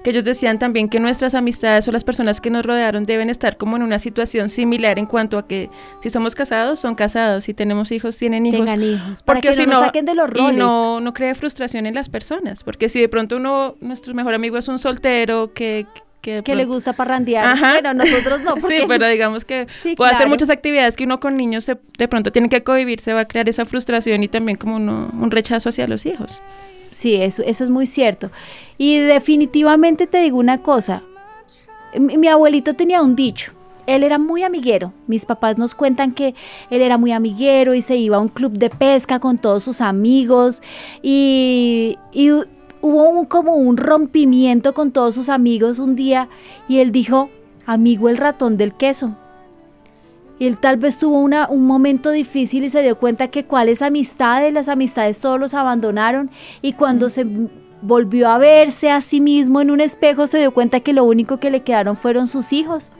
que 0.06 0.12
ellos 0.12 0.24
decían 0.24 0.58
también 0.58 0.88
que 0.88 1.02
nuestras 1.02 1.36
amistades 1.36 1.86
o 1.90 1.92
las 1.92 2.06
personas 2.06 2.40
que 2.40 2.50
nos 2.50 2.66
rodearon 2.66 3.04
deben 3.04 3.30
estar 3.30 3.58
como 3.58 3.76
en 3.76 3.84
una 3.84 4.00
situación 4.00 4.48
similar 4.50 5.00
en 5.00 5.06
cuanto 5.06 5.38
a 5.38 5.46
que 5.48 5.70
si 6.02 6.10
somos 6.10 6.34
casados, 6.34 6.80
son 6.80 6.96
casados, 6.96 7.44
si 7.44 7.54
tenemos 7.54 7.92
hijos, 7.92 8.18
tienen 8.18 8.46
hijos. 8.46 8.62
Tengan 8.62 8.84
hijos, 8.84 9.22
porque 9.22 9.54
si 9.54 9.66
no, 9.66 9.82
saquen 9.82 10.06
de 10.06 10.16
los 10.16 10.30
roles. 10.30 10.54
Y 10.54 10.58
no, 10.58 11.02
no 11.02 11.14
crea 11.14 11.36
frustración 11.36 11.86
en 11.86 11.94
las 11.94 12.08
personas, 12.08 12.64
porque 12.64 12.88
si 12.88 13.02
de 13.02 13.10
pronto 13.10 13.36
uno, 13.36 13.76
nuestro 13.82 14.14
mejor 14.14 14.34
amigo 14.34 14.58
es 14.58 14.70
un 14.70 14.80
soltero 14.80 15.54
que 15.54 15.88
que, 16.44 16.56
le 16.56 16.66
gusta 16.66 16.94
parrandear. 16.94 17.60
Bueno, 17.60 17.94
nosotros 17.94 18.42
no. 18.42 18.56
Sí, 18.68 18.80
pero 18.88 19.08
digamos 19.08 19.46
que 19.46 19.68
puede 19.98 20.12
hacer 20.12 20.28
muchas 20.28 20.50
actividades 20.50 20.96
que 20.96 21.04
uno 21.04 21.20
con 21.20 21.38
niños 21.38 21.66
de 21.66 22.08
pronto 22.08 22.32
tiene 22.32 22.50
que 22.50 22.64
convivir, 22.64 23.00
se 23.00 23.14
va 23.14 23.22
a 23.22 23.26
crear 23.26 23.48
esa 23.48 23.66
frustración 23.66 24.24
y 24.24 24.28
también 24.28 24.58
como 24.58 24.76
un 24.76 25.32
rechazo 25.32 25.70
hacia 25.70 25.88
los 25.88 26.06
hijos. 26.06 26.42
Sí, 26.92 27.16
eso, 27.16 27.44
eso 27.44 27.64
es 27.64 27.70
muy 27.70 27.86
cierto. 27.86 28.32
Y 28.78 29.00
definitivamente 29.00 30.08
te 30.08 30.20
digo 30.22 30.38
una 30.38 30.60
cosa, 30.60 31.04
mi, 32.00 32.28
abuelito 32.28 32.74
tenía 32.74 33.02
un 33.02 33.16
dicho, 33.16 33.52
él 33.86 34.04
era 34.04 34.18
muy 34.18 34.44
amiguero. 34.44 34.94
Mis 35.08 35.26
papás 35.26 35.58
nos 35.58 35.76
cuentan 35.76 36.14
que 36.14 36.34
él 36.70 36.82
era 36.82 36.98
muy 36.98 37.12
amiguero 37.12 37.74
y 37.74 37.82
se 37.82 37.98
iba 37.98 38.18
a 38.18 38.20
un 38.20 38.30
club 38.30 38.54
de 38.54 38.70
pesca 38.70 39.20
con 39.20 39.38
todos 39.38 39.64
sus 39.64 39.82
amigos 39.82 40.64
y, 41.04 41.98
y 42.12 42.30
hubo 42.86 43.28
como 43.28 43.56
un 43.56 43.78
rompimiento 43.78 44.76
con 44.76 44.92
todos 44.92 45.16
sus 45.16 45.30
amigos 45.30 45.80
un 45.80 45.96
día 45.96 46.30
y 46.68 46.80
él 46.80 46.92
dijo, 46.92 47.30
amigo 47.66 48.10
el 48.10 48.18
ratón 48.18 48.58
del 48.58 48.74
queso. 48.74 49.16
Y 50.38 50.46
él 50.46 50.58
tal 50.58 50.78
vez 50.78 51.00
tuvo 51.00 51.20
una, 51.20 51.48
un 51.50 51.66
momento 51.66 52.12
difícil 52.12 52.64
y 52.64 52.70
se 52.70 52.84
dio 52.84 52.98
cuenta 53.00 53.30
que 53.30 53.46
cuáles 53.46 53.82
amistades, 53.82 54.54
las 54.54 54.70
amistades 54.70 55.20
todos 55.20 55.40
los 55.40 55.54
abandonaron 55.54 56.30
y 56.62 56.74
cuando 56.74 57.10
se 57.10 57.26
volvió 57.82 58.30
a 58.30 58.38
verse 58.38 58.92
a 58.92 59.02
sí 59.02 59.20
mismo 59.20 59.62
en 59.62 59.72
un 59.72 59.82
espejo 59.82 60.28
se 60.28 60.38
dio 60.38 60.54
cuenta 60.54 60.82
que 60.82 60.94
lo 60.94 61.06
único 61.06 61.38
que 61.38 61.50
le 61.50 61.62
quedaron 61.62 61.98
fueron 61.98 62.28
sus 62.28 62.54
hijos. 62.54 62.92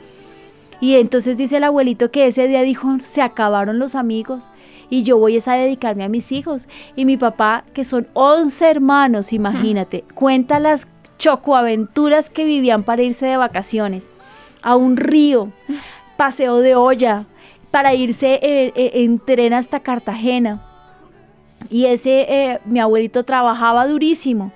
Y 0.80 0.96
entonces 0.96 1.36
dice 1.36 1.56
el 1.56 1.64
abuelito 1.64 2.10
que 2.10 2.26
ese 2.26 2.48
día 2.48 2.62
dijo, 2.62 2.98
se 3.00 3.22
acabaron 3.22 3.78
los 3.78 3.94
amigos 3.94 4.50
y 4.90 5.02
yo 5.02 5.18
voy 5.18 5.38
a 5.44 5.52
dedicarme 5.52 6.04
a 6.04 6.08
mis 6.08 6.32
hijos. 6.32 6.68
Y 6.94 7.04
mi 7.04 7.16
papá, 7.16 7.64
que 7.72 7.84
son 7.84 8.08
11 8.12 8.70
hermanos, 8.70 9.32
imagínate, 9.32 10.04
cuenta 10.14 10.58
las 10.58 10.86
chocoaventuras 11.18 12.30
que 12.30 12.44
vivían 12.44 12.82
para 12.82 13.02
irse 13.02 13.26
de 13.26 13.36
vacaciones 13.36 14.10
a 14.62 14.76
un 14.76 14.96
río, 14.96 15.52
paseo 16.16 16.58
de 16.58 16.74
olla, 16.74 17.24
para 17.70 17.94
irse 17.94 18.34
eh, 18.42 18.72
eh, 18.74 18.90
en 18.94 19.18
tren 19.18 19.52
hasta 19.54 19.80
Cartagena. 19.80 20.62
Y 21.70 21.86
ese, 21.86 22.26
eh, 22.28 22.60
mi 22.64 22.80
abuelito 22.80 23.24
trabajaba 23.24 23.86
durísimo 23.86 24.52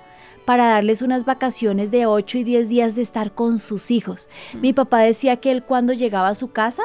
para 0.51 0.67
darles 0.67 1.01
unas 1.01 1.23
vacaciones 1.23 1.91
de 1.91 2.05
8 2.05 2.39
y 2.39 2.43
10 2.43 2.67
días 2.67 2.93
de 2.93 3.01
estar 3.01 3.31
con 3.31 3.57
sus 3.57 3.89
hijos. 3.89 4.27
Mi 4.61 4.73
papá 4.73 4.99
decía 4.99 5.37
que 5.37 5.49
él 5.49 5.63
cuando 5.63 5.93
llegaba 5.93 6.27
a 6.27 6.35
su 6.35 6.51
casa 6.51 6.83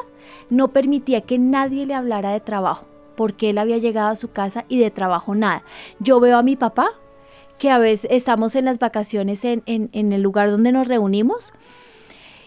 no 0.51 0.69
permitía 0.69 1.23
que 1.23 1.37
nadie 1.41 1.85
le 1.85 1.95
hablara 1.95 2.31
de 2.31 2.39
trabajo 2.39 2.87
porque 3.17 3.51
él 3.51 3.59
había 3.59 3.79
llegado 3.79 4.11
a 4.11 4.14
su 4.14 4.31
casa 4.31 4.67
y 4.69 4.79
de 4.79 4.93
trabajo 4.93 5.35
nada. 5.35 5.64
Yo 5.99 6.21
veo 6.21 6.39
a 6.39 6.45
mi 6.45 6.55
papá, 6.55 6.91
que 7.59 7.69
a 7.69 7.79
veces 7.79 8.09
estamos 8.12 8.55
en 8.55 8.67
las 8.67 8.79
vacaciones 8.79 9.45
en, 9.45 9.91
el 9.93 10.23
lugar 10.23 10.49
donde 10.49 10.71
nos 10.71 10.87
reunimos, 10.87 11.53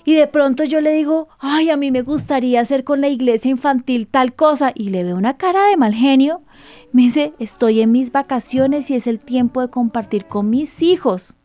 y 0.06 0.14
de 0.14 0.28
pronto 0.28 0.64
yo 0.64 0.80
le 0.80 0.94
digo, 0.94 1.28
ay, 1.40 1.70
a 1.70 1.76
mí 1.76 1.92
me 1.92 2.02
gustaría 2.02 2.62
hacer 2.62 2.86
con 2.86 3.02
la 3.02 3.10
iglesia 3.10 3.52
infantil 3.52 4.08
tal 4.08 4.36
cosa, 4.36 4.72
y 4.74 4.88
le 4.88 5.04
veo 5.04 5.18
una 5.18 5.36
cara 5.36 5.66
de 5.66 5.76
mal 5.76 5.94
genio. 5.94 6.44
Me 6.92 7.04
dice, 7.04 7.34
estoy 7.40 7.82
en 7.82 7.92
mis 7.92 8.12
vacaciones 8.12 8.90
y 8.90 8.96
es 8.96 9.08
el 9.08 9.20
tiempo 9.20 9.62
de 9.62 9.70
compartir 9.70 10.26
con 10.26 10.50
mis 10.50 10.82
hijos. 10.82 11.36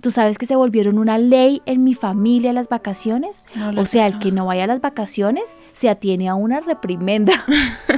Tú 0.00 0.10
sabes 0.10 0.38
que 0.38 0.46
se 0.46 0.56
volvieron 0.56 0.98
una 0.98 1.18
ley 1.18 1.60
en 1.66 1.84
mi 1.84 1.94
familia 1.94 2.52
las 2.52 2.68
vacaciones. 2.68 3.46
o 3.76 3.84
sea, 3.84 4.06
el 4.06 4.18
que 4.18 4.32
no 4.32 4.46
vaya 4.46 4.64
a 4.64 4.68
las 4.68 4.80
vacaciones 4.80 5.56
se 5.72 5.88
atiene 5.88 6.28
a 6.28 6.34
una 6.34 6.60
reprimenda. 6.60 7.44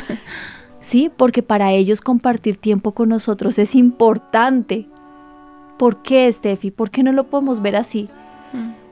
sí, 0.80 1.10
porque 1.14 1.42
para 1.42 1.72
ellos 1.72 2.00
compartir 2.00 2.56
tiempo 2.56 2.92
con 2.92 3.10
nosotros 3.10 3.58
es 3.58 3.74
importante. 3.74 4.88
¿Por 5.78 6.02
qué, 6.02 6.30
Steffi? 6.32 6.70
¿Por 6.70 6.90
qué 6.90 7.02
no 7.02 7.12
lo 7.12 7.24
podemos 7.24 7.62
ver 7.62 7.76
así? 7.76 8.08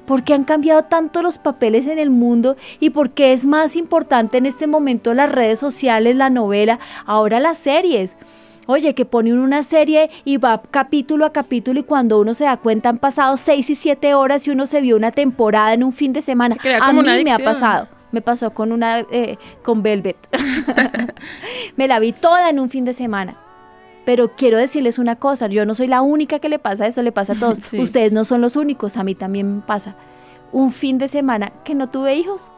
¿Por 0.09 0.25
qué 0.25 0.33
han 0.33 0.45
cambiado 0.45 0.85
tanto 0.85 1.21
los 1.21 1.37
papeles 1.37 1.87
en 1.87 1.99
el 1.99 2.09
mundo 2.09 2.57
y 2.81 2.89
por 2.89 3.11
qué 3.11 3.35
es 3.35 3.45
más 3.45 3.77
importante 3.77 4.39
en 4.39 4.47
este 4.47 4.67
momento 4.67 5.13
las 5.13 5.31
redes 5.31 5.59
sociales, 5.59 6.17
la 6.17 6.31
novela, 6.31 6.79
ahora 7.05 7.41
las 7.41 7.59
series? 7.59 8.17
Oye, 8.65 8.95
que 8.95 9.05
pone 9.05 9.35
una 9.35 9.63
serie 9.63 10.09
y 10.25 10.39
va 10.39 10.63
capítulo 10.71 11.27
a 11.27 11.33
capítulo 11.35 11.81
y 11.81 11.83
cuando 11.83 12.19
uno 12.19 12.33
se 12.33 12.45
da 12.45 12.57
cuenta 12.57 12.89
han 12.89 12.97
pasado 12.97 13.37
seis 13.37 13.69
y 13.69 13.75
siete 13.75 14.15
horas 14.15 14.49
y 14.49 14.51
uno 14.51 14.65
se 14.65 14.81
vio 14.81 14.97
una 14.97 15.13
temporada 15.13 15.75
en 15.75 15.85
un 15.85 15.93
fin 15.93 16.15
de 16.15 16.23
semana. 16.23 16.57
A 16.81 16.91
mí 16.91 17.03
me 17.03 17.33
ha 17.33 17.39
pasado. 17.39 17.89
Me 18.11 18.23
pasó 18.23 18.55
con 18.55 18.73
una, 18.73 19.01
eh, 19.11 19.37
con 19.63 19.83
Velvet. 19.83 20.17
me 21.77 21.87
la 21.87 21.99
vi 21.99 22.13
toda 22.13 22.49
en 22.49 22.61
un 22.61 22.71
fin 22.71 22.87
de 22.87 22.95
semana. 22.95 23.37
Pero 24.09 24.31
quiero 24.35 24.57
decirles 24.57 24.99
una 24.99 25.17
cosa, 25.17 25.49
yo 25.49 25.67
no 25.67 25.75
soy 25.75 25.87
la 25.87 26.01
única 26.01 26.39
que 26.39 26.49
le 26.49 26.59
pasa 26.59 26.87
eso, 26.87 27.03
le 27.03 27.13
pasa 27.13 27.35
a 27.35 27.37
todos. 27.37 27.61
Ustedes 27.75 28.11
no 28.11 28.25
son 28.25 28.41
los 28.41 28.57
únicos, 28.57 28.97
a 28.97 29.05
mí 29.05 29.15
también 29.15 29.57
me 29.57 29.61
pasa. 29.61 29.97
Un 30.51 30.73
fin 30.73 30.97
de 30.97 31.09
semana 31.09 31.53
que 31.63 31.75
no 31.75 31.91
tuve 31.91 32.15
hijos. 32.15 32.51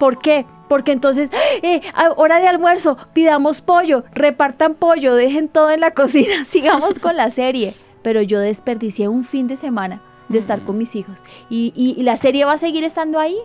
¿Por 0.00 0.18
qué? 0.18 0.46
Porque 0.68 0.90
entonces, 0.90 1.30
eh, 1.62 1.80
hora 2.16 2.40
de 2.40 2.48
almuerzo, 2.48 2.96
pidamos 3.12 3.60
pollo, 3.60 4.02
repartan 4.12 4.74
pollo, 4.74 5.14
dejen 5.14 5.46
todo 5.46 5.70
en 5.70 5.78
la 5.78 5.90
cocina, 5.94 6.44
sigamos 6.48 6.98
con 6.98 7.16
la 7.16 7.30
serie. 7.30 7.76
Pero 8.02 8.20
yo 8.20 8.40
desperdicié 8.40 9.06
un 9.06 9.22
fin 9.22 9.46
de 9.46 9.56
semana 9.56 10.02
de 10.28 10.38
estar 10.40 10.58
con 10.62 10.76
mis 10.76 10.96
hijos. 10.96 11.24
Y, 11.48 11.72
y, 11.76 12.02
la 12.02 12.16
serie 12.16 12.44
va 12.44 12.54
a 12.54 12.58
seguir 12.58 12.82
estando 12.82 13.20
ahí. 13.20 13.36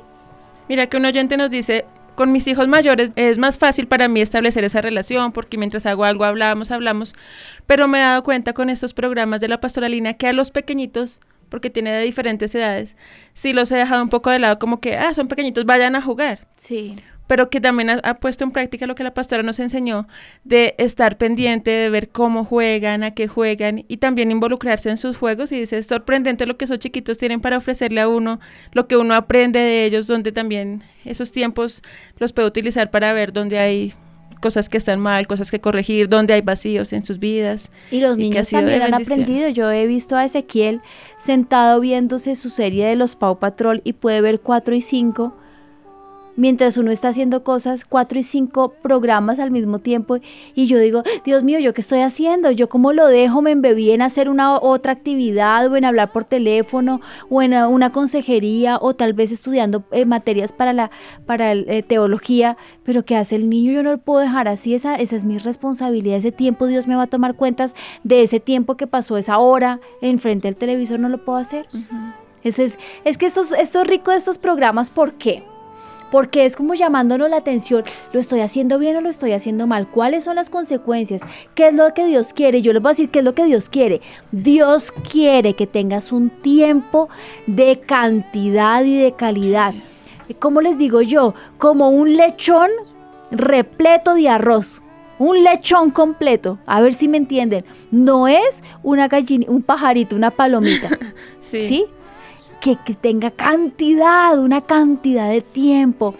Mira 0.68 0.88
que 0.88 0.97
un 0.97 1.05
oyente 1.05 1.38
nos 1.38 1.51
dice, 1.51 1.86
con 2.16 2.32
mis 2.32 2.47
hijos 2.47 2.68
mayores 2.68 3.11
es 3.16 3.38
más 3.38 3.57
fácil 3.57 3.88
para 3.88 4.07
mí 4.07 4.22
establecer 4.22 4.63
esa 4.63 4.82
relación 4.82 5.32
porque 5.32 5.57
mientras 5.57 5.86
hago 5.86 6.05
algo 6.05 6.26
hablamos, 6.26 6.72
hablamos, 6.72 7.13
pero 7.68 7.88
me 7.88 7.99
he 7.99 8.01
dado 8.01 8.24
cuenta 8.24 8.53
con 8.53 8.70
estos 8.70 8.93
programas 8.93 9.41
de 9.41 9.47
la 9.47 9.59
pastoralina 9.59 10.13
que 10.13 10.28
a 10.28 10.34
los 10.34 10.51
pequeñitos, 10.51 11.22
porque 11.49 11.70
tiene 11.70 11.91
de 11.91 12.03
diferentes 12.03 12.53
edades, 12.55 12.95
sí 13.34 13.53
los 13.53 13.72
he 13.72 13.78
dejado 13.78 14.01
un 14.01 14.09
poco 14.09 14.32
de 14.32 14.39
lado 14.39 14.59
como 14.59 14.80
que, 14.80 14.97
ah, 14.97 15.13
son 15.13 15.28
pequeñitos, 15.28 15.66
vayan 15.66 15.95
a 15.95 16.01
jugar. 16.01 16.47
Sí 16.55 16.95
pero 17.28 17.49
que 17.49 17.59
también 17.59 17.89
ha, 17.89 18.13
puesto 18.19 18.43
en 18.43 18.51
práctica 18.51 18.88
lo 18.88 18.95
que 18.95 19.03
la 19.03 19.13
pastora 19.13 19.43
nos 19.43 19.59
enseñó 19.59 20.07
de 20.43 20.76
estar 20.78 21.17
pendiente, 21.17 21.71
de 21.71 21.89
ver 21.89 22.09
cómo 22.09 22.45
juegan, 22.45 23.03
a 23.03 23.11
qué 23.11 23.28
juegan 23.28 23.84
y 23.88 23.97
también 23.97 24.32
involucrarse 24.32 24.89
en 24.89 24.97
sus 24.97 25.17
juegos. 25.17 25.51
Y 25.51 25.59
dice, 25.59 25.78
es 25.78 25.88
sorprendente 25.88 26.45
lo 26.45 26.57
que 26.57 26.65
esos 26.65 26.80
chiquitos 26.80 27.17
tienen 27.17 27.41
para 27.41 27.57
ofrecerle 27.57 28.01
a 28.01 28.07
uno, 28.07 28.39
lo 28.73 28.88
que 28.88 28.97
uno 28.97 29.15
aprende 29.15 29.59
de 29.59 29.86
ellos, 29.86 30.07
donde 30.07 30.32
también 30.32 30.84
esos 31.03 31.32
tiempos 31.32 31.82
los 32.17 32.34
puede 32.34 32.47
utilizar 32.47 32.91
para 32.91 33.13
ver 33.13 33.34
dónde 33.34 33.59
hay 33.59 33.93
cosas 34.41 34.69
que 34.69 34.78
están 34.78 34.99
mal, 34.99 35.26
cosas 35.26 35.49
que 35.49 35.59
corregir, 35.59 36.07
dónde 36.07 36.36
hay 36.36 36.41
vacíos 36.41 36.93
en 36.93 37.03
sus 37.03 37.17
vidas. 37.17 37.71
Y 37.89 38.01
los 38.01 38.17
niños 38.19 38.49
también 38.49 38.84
han 38.84 38.93
aprendido. 38.93 39.49
Yo 39.49 39.71
he 39.71 39.88
visto 39.88 40.15
a 40.15 40.26
Ezequiel 40.26 40.82
sentado 41.17 41.80
viéndose 41.80 42.36
su 42.36 42.49
serie 42.49 42.86
de 42.86 42.95
los 42.95 43.15
Pau 43.15 43.39
Patrol 43.39 43.82
y 43.84 43.93
puede 43.93 44.21
ver 44.21 44.41
cuatro 44.41 44.76
y 44.76 44.82
cinco 44.82 45.36
mientras 46.36 46.77
uno 46.77 46.91
está 46.91 47.09
haciendo 47.09 47.43
cosas, 47.43 47.86
cuatro 47.86 48.19
y 48.19 48.23
cinco 48.23 48.73
programas 48.81 49.39
al 49.39 49.51
mismo 49.51 49.79
tiempo, 49.79 50.17
y 50.53 50.67
yo 50.67 50.79
digo, 50.79 51.03
Dios 51.23 51.43
mío, 51.43 51.59
¿yo 51.59 51.73
qué 51.73 51.81
estoy 51.81 51.99
haciendo? 51.99 52.51
¿Yo 52.51 52.69
cómo 52.69 52.93
lo 52.93 53.07
dejo? 53.07 53.41
¿Me 53.41 53.51
embebí 53.51 53.91
en 53.91 54.01
hacer 54.01 54.29
una 54.29 54.57
otra 54.59 54.93
actividad 54.93 55.71
o 55.71 55.75
en 55.75 55.86
hablar 55.86 56.11
por 56.11 56.25
teléfono 56.25 57.01
o 57.29 57.41
en 57.41 57.53
una 57.53 57.91
consejería 57.91 58.77
o 58.81 58.93
tal 58.93 59.13
vez 59.13 59.31
estudiando 59.31 59.83
eh, 59.91 60.05
materias 60.05 60.51
para 60.51 60.73
la 60.73 60.91
para 61.25 61.53
eh, 61.53 61.83
teología? 61.83 62.57
Pero 62.83 63.05
¿qué 63.05 63.15
hace 63.15 63.36
el 63.36 63.49
niño? 63.49 63.71
Yo 63.71 63.83
no 63.83 63.91
lo 63.91 63.97
puedo 63.97 64.19
dejar 64.19 64.47
así, 64.47 64.73
esa, 64.73 64.95
esa 64.95 65.15
es 65.15 65.25
mi 65.25 65.38
responsabilidad, 65.38 66.17
ese 66.17 66.31
tiempo 66.31 66.67
Dios 66.67 66.88
me 66.88 66.95
va 66.95 67.03
a 67.03 67.07
tomar 67.07 67.36
cuentas 67.36 67.75
de 68.03 68.23
ese 68.23 68.39
tiempo 68.39 68.75
que 68.75 68.88
pasó 68.88 69.17
esa 69.17 69.38
hora 69.38 69.79
enfrente 70.01 70.47
del 70.47 70.55
televisor, 70.55 70.99
no 70.99 71.09
lo 71.09 71.23
puedo 71.23 71.38
hacer. 71.38 71.67
es, 72.43 72.59
es 72.59 73.17
que 73.17 73.25
esto 73.25 73.41
es 73.41 73.88
rico 73.88 74.11
de 74.11 74.17
estos 74.17 74.38
programas, 74.38 74.89
¿por 74.89 75.13
qué? 75.13 75.43
Porque 76.12 76.45
es 76.45 76.56
como 76.56 76.74
llamándonos 76.74 77.30
la 77.30 77.38
atención, 77.38 77.84
¿lo 78.14 78.20
estoy 78.20 78.41
haciendo 78.41 78.80
bien 78.80 78.95
o 78.95 79.01
lo 79.01 79.10
estoy 79.10 79.34
haciendo 79.34 79.68
mal? 79.68 79.88
¿Cuáles 79.88 80.24
son 80.24 80.36
las 80.36 80.49
consecuencias? 80.49 81.22
¿Qué 81.56 81.70
es 81.70 81.74
lo 81.74 81.93
que 81.93 82.06
Dios 82.06 82.34
quiere? 82.34 82.62
Yo 82.62 82.74
les 82.74 82.82
voy 82.82 82.89
a 82.89 82.93
decir 82.93 83.10
qué 83.10 83.20
es 83.20 83.26
lo 83.26 83.36
que 83.36 83.45
Dios 83.45 83.70
quiere. 83.70 84.01
Dios 84.32 84.91
quiere 84.91 85.56
que 85.56 85.68
tengas 85.68 86.12
un 86.12 86.30
tiempo 86.30 87.10
de 87.47 87.80
cantidad 87.80 88.84
y 88.84 88.97
de 88.97 89.14
calidad. 89.14 89.74
¿Cómo 90.39 90.62
les 90.62 90.78
digo 90.78 91.01
yo? 91.01 91.34
Como 91.58 91.89
un 91.89 92.16
lechón 92.18 92.70
repleto 93.32 94.16
de 94.16 94.30
arroz. 94.30 94.82
Un 95.18 95.43
lechón 95.43 95.91
completo, 95.91 96.60
a 96.66 96.82
ver 96.82 96.93
si 96.93 97.08
me 97.08 97.18
entienden. 97.18 97.64
No 97.89 98.28
es 98.28 98.64
una 98.84 99.08
gallina, 99.08 99.45
un 99.47 99.64
pajarito, 99.64 100.16
una 100.16 100.32
palomita. 100.32 100.89
sí. 101.41 101.64
¿Sí? 101.64 101.86
Que, 102.74 102.95
tenga 102.95 103.30
cantidad, 103.30 104.39
una 104.39 104.61
cantidad 104.61 105.30
de 105.30 105.41
tiempo, 105.41 106.16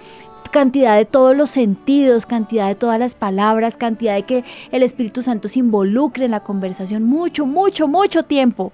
cantidad 0.52 0.96
de 0.96 1.06
todos 1.06 1.36
los 1.36 1.50
sentidos, 1.50 2.28
cantidad 2.28 2.68
de 2.68 2.76
todas 2.76 3.00
las 3.00 3.16
palabras, 3.16 3.78
cantidad 3.78 4.14
de 4.14 4.24
que 4.24 4.44
el 4.72 4.84
Espíritu 4.84 5.24
Santo 5.24 5.48
se 5.48 5.60
involucre 5.60 6.26
en 6.26 6.32
la 6.32 6.42
conversación, 6.42 7.04
mucho, 7.04 7.48
mucho, 7.48 7.88
mucho 7.88 8.24
tiempo, 8.24 8.72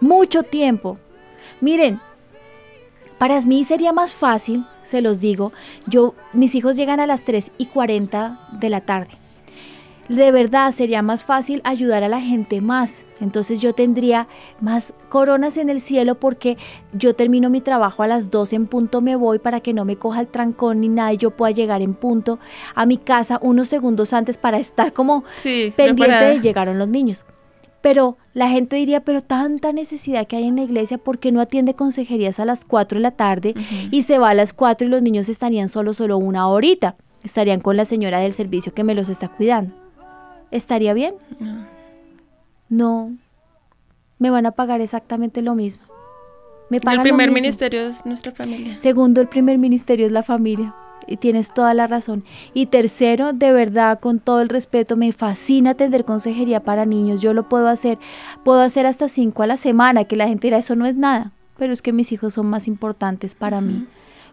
mucho 0.00 0.44
tiempo. 0.44 0.98
Miren, 1.60 2.00
para 3.18 3.40
mí 3.40 3.64
sería 3.64 3.92
más 3.92 4.14
fácil, 4.14 4.64
se 4.84 5.00
los 5.00 5.20
digo, 5.20 5.52
yo, 5.86 6.14
mis 6.32 6.54
hijos 6.54 6.76
llegan 6.76 7.00
a 7.00 7.06
las 7.06 7.24
3 7.24 7.52
y 7.58 7.66
40 7.66 8.38
de 8.52 8.70
la 8.70 8.80
tarde 8.82 9.19
de 10.16 10.32
verdad 10.32 10.72
sería 10.72 11.02
más 11.02 11.24
fácil 11.24 11.60
ayudar 11.64 12.02
a 12.02 12.08
la 12.08 12.20
gente 12.20 12.60
más. 12.60 13.04
Entonces 13.20 13.60
yo 13.60 13.74
tendría 13.74 14.26
más 14.60 14.92
coronas 15.08 15.56
en 15.56 15.70
el 15.70 15.80
cielo 15.80 16.16
porque 16.16 16.58
yo 16.92 17.14
termino 17.14 17.48
mi 17.48 17.60
trabajo 17.60 18.02
a 18.02 18.08
las 18.08 18.30
12 18.30 18.56
en 18.56 18.66
punto 18.66 19.00
me 19.00 19.14
voy 19.14 19.38
para 19.38 19.60
que 19.60 19.72
no 19.72 19.84
me 19.84 19.96
coja 19.96 20.20
el 20.20 20.26
trancón 20.26 20.80
ni 20.80 20.88
nada 20.88 21.12
y 21.12 21.16
yo 21.16 21.30
pueda 21.30 21.52
llegar 21.52 21.80
en 21.80 21.94
punto 21.94 22.40
a 22.74 22.86
mi 22.86 22.96
casa 22.96 23.38
unos 23.40 23.68
segundos 23.68 24.12
antes 24.12 24.36
para 24.36 24.58
estar 24.58 24.92
como 24.92 25.22
pendiente 25.76 26.24
de 26.24 26.40
llegaron 26.40 26.78
los 26.78 26.88
niños. 26.88 27.24
Pero 27.80 28.18
la 28.34 28.50
gente 28.50 28.76
diría, 28.76 29.04
pero 29.04 29.20
tanta 29.20 29.72
necesidad 29.72 30.26
que 30.26 30.36
hay 30.36 30.44
en 30.44 30.56
la 30.56 30.62
iglesia, 30.62 30.98
¿por 30.98 31.18
qué 31.18 31.32
no 31.32 31.40
atiende 31.40 31.74
consejerías 31.74 32.40
a 32.40 32.44
las 32.44 32.64
4 32.64 32.98
de 32.98 33.02
la 33.02 33.12
tarde 33.12 33.54
y 33.90 34.02
se 34.02 34.18
va 34.18 34.30
a 34.30 34.34
las 34.34 34.52
4 34.52 34.86
y 34.86 34.90
los 34.90 35.02
niños 35.02 35.28
estarían 35.28 35.68
solo, 35.68 35.92
solo 35.92 36.18
una 36.18 36.48
horita? 36.48 36.96
Estarían 37.22 37.60
con 37.60 37.76
la 37.76 37.84
señora 37.84 38.20
del 38.20 38.32
servicio 38.32 38.74
que 38.74 38.84
me 38.84 38.94
los 38.94 39.08
está 39.08 39.28
cuidando. 39.28 39.89
¿Estaría 40.50 40.94
bien? 40.94 41.14
No. 42.68 43.12
Me 44.18 44.30
van 44.30 44.46
a 44.46 44.52
pagar 44.52 44.80
exactamente 44.80 45.42
lo 45.42 45.54
mismo. 45.54 45.94
Me 46.70 46.76
el 46.76 47.00
primer 47.02 47.32
ministerio 47.32 47.88
es 47.88 48.06
nuestra 48.06 48.30
familia. 48.30 48.76
Segundo, 48.76 49.20
el 49.20 49.28
primer 49.28 49.58
ministerio 49.58 50.06
es 50.06 50.12
la 50.12 50.22
familia. 50.22 50.74
Y 51.06 51.16
tienes 51.16 51.52
toda 51.52 51.74
la 51.74 51.88
razón. 51.88 52.22
Y 52.54 52.66
tercero, 52.66 53.32
de 53.32 53.52
verdad, 53.52 53.98
con 53.98 54.20
todo 54.20 54.40
el 54.40 54.48
respeto, 54.48 54.96
me 54.96 55.10
fascina 55.12 55.70
atender 55.70 56.04
consejería 56.04 56.60
para 56.60 56.84
niños. 56.84 57.20
Yo 57.22 57.34
lo 57.34 57.48
puedo 57.48 57.66
hacer. 57.66 57.98
Puedo 58.44 58.60
hacer 58.60 58.86
hasta 58.86 59.08
cinco 59.08 59.42
a 59.42 59.48
la 59.48 59.56
semana, 59.56 60.04
que 60.04 60.14
la 60.14 60.28
gente 60.28 60.46
dirá, 60.46 60.58
eso 60.58 60.76
no 60.76 60.86
es 60.86 60.94
nada. 60.94 61.32
Pero 61.58 61.72
es 61.72 61.82
que 61.82 61.92
mis 61.92 62.12
hijos 62.12 62.34
son 62.34 62.46
más 62.46 62.68
importantes 62.68 63.34
para 63.34 63.60
mí. 63.60 63.88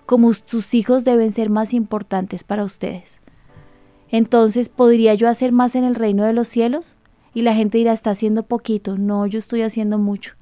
Como 0.05 0.31
sus 0.33 0.75
hijos 0.75 1.03
deben 1.03 1.31
ser 1.31 1.49
más 1.49 1.73
importantes 1.73 2.43
para 2.43 2.63
ustedes. 2.63 3.19
Entonces, 4.11 4.69
¿podría 4.69 5.13
yo 5.13 5.27
hacer 5.27 5.51
más 5.51 5.75
en 5.75 5.83
el 5.83 5.95
reino 5.95 6.23
de 6.23 6.33
los 6.33 6.47
cielos? 6.47 6.97
Y 7.33 7.41
la 7.41 7.53
gente 7.53 7.77
dirá, 7.77 7.93
está 7.93 8.11
haciendo 8.11 8.43
poquito. 8.43 8.97
No, 8.97 9.25
yo 9.27 9.39
estoy 9.39 9.61
haciendo 9.61 9.97
mucho. 9.97 10.33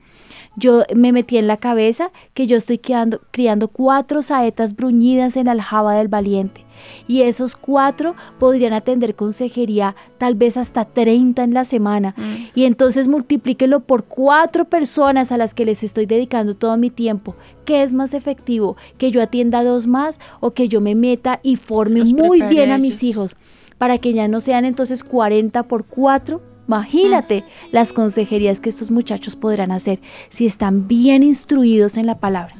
Yo 0.57 0.83
me 0.95 1.11
metí 1.11 1.37
en 1.37 1.47
la 1.47 1.57
cabeza 1.57 2.11
que 2.33 2.47
yo 2.47 2.55
estoy 2.55 2.77
criando, 2.77 3.19
criando 3.31 3.67
cuatro 3.67 4.21
saetas 4.21 4.75
bruñidas 4.75 5.35
en 5.35 5.49
aljaba 5.49 5.95
del 5.95 6.07
valiente. 6.07 6.63
Y 7.07 7.21
esos 7.21 7.55
cuatro 7.55 8.15
podrían 8.39 8.73
atender 8.73 9.15
consejería 9.15 9.95
tal 10.17 10.35
vez 10.35 10.55
hasta 10.55 10.85
30 10.85 11.43
en 11.43 11.53
la 11.53 11.65
semana. 11.65 12.13
Mm. 12.17 12.35
Y 12.55 12.65
entonces 12.65 13.07
multiplíquelo 13.07 13.81
por 13.81 14.05
cuatro 14.05 14.65
personas 14.65 15.31
a 15.31 15.37
las 15.37 15.53
que 15.53 15.65
les 15.65 15.83
estoy 15.83 16.05
dedicando 16.05 16.53
todo 16.53 16.77
mi 16.77 16.89
tiempo. 16.89 17.35
¿Qué 17.65 17.83
es 17.83 17.93
más 17.93 18.13
efectivo? 18.13 18.77
¿Que 18.97 19.11
yo 19.11 19.21
atienda 19.21 19.59
a 19.59 19.63
dos 19.63 19.87
más 19.87 20.19
o 20.39 20.51
que 20.51 20.69
yo 20.69 20.79
me 20.79 20.95
meta 20.95 21.39
y 21.43 21.57
forme 21.57 22.03
muy 22.03 22.41
bien 22.43 22.71
a 22.71 22.77
mis 22.77 23.03
hijos? 23.03 23.35
Para 23.77 23.97
que 23.97 24.13
ya 24.13 24.27
no 24.27 24.39
sean 24.39 24.65
entonces 24.65 25.03
40 25.03 25.63
por 25.63 25.85
4. 25.85 26.41
Imagínate 26.67 27.43
las 27.71 27.93
consejerías 27.93 28.59
que 28.59 28.69
estos 28.69 28.89
muchachos 28.89 29.35
podrán 29.35 29.71
hacer 29.71 29.99
si 30.29 30.45
están 30.45 30.87
bien 30.87 31.21
instruidos 31.23 31.97
en 31.97 32.05
la 32.05 32.19
palabra. 32.19 32.55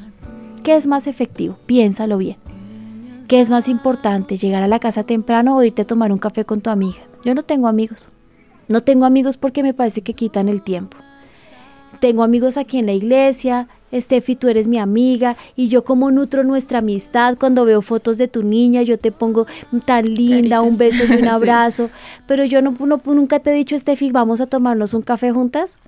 ¿Qué 0.64 0.76
es 0.76 0.88
más 0.88 1.08
efectivo? 1.08 1.58
Piénsalo 1.66 2.18
bien. 2.18 2.38
¿Qué 3.28 3.40
es 3.40 3.50
más 3.50 3.70
importante? 3.70 4.38
¿Llegar 4.38 4.62
a 4.62 4.68
la 4.68 4.80
casa 4.80 5.04
temprano 5.04 5.58
o 5.58 5.64
irte 5.64 5.82
a 5.82 5.88
tomar 5.88 6.12
un 6.12 6.20
café 6.20 6.46
con 6.46 6.62
tu 6.62 6.70
amiga? 6.70 7.00
Yo 7.24 7.34
no 7.34 7.42
tengo 7.42 7.68
amigos. 7.68 8.10
No 8.68 8.82
tengo 8.82 9.06
amigos 9.06 9.38
porque 9.38 9.64
me 9.64 9.74
parece 9.74 10.02
que 10.02 10.14
quitan 10.14 10.50
el 10.50 10.62
tiempo. 10.62 10.98
Tengo 12.00 12.24
amigos 12.24 12.58
aquí 12.58 12.78
en 12.78 12.86
la 12.86 12.94
iglesia, 12.94 13.68
Steffi, 13.94 14.36
tú 14.36 14.48
eres 14.48 14.68
mi 14.68 14.78
amiga 14.78 15.36
y 15.56 15.68
yo 15.68 15.84
como 15.84 16.12
nutro 16.12 16.44
nuestra 16.44 16.80
amistad. 16.80 17.38
Cuando 17.38 17.66
veo 17.66 17.82
fotos 17.82 18.18
de 18.18 18.28
tu 18.28 18.44
niña, 18.44 18.82
yo 18.82 18.98
te 18.98 19.12
pongo 19.12 19.46
tan 19.86 20.14
linda, 20.14 20.62
un 20.62 20.78
beso 20.78 21.04
y 21.06 21.16
un 21.16 21.28
abrazo, 21.28 21.90
pero 22.28 22.46
yo 22.46 22.62
no, 22.62 22.74
nunca 23.06 23.40
te 23.40 23.52
he 23.52 23.54
dicho, 23.54 23.78
Steffi, 23.78 24.12
vamos 24.12 24.42
a 24.42 24.48
tomarnos 24.48 24.94
un 24.94 25.02
café 25.02 25.32
juntas. 25.32 25.80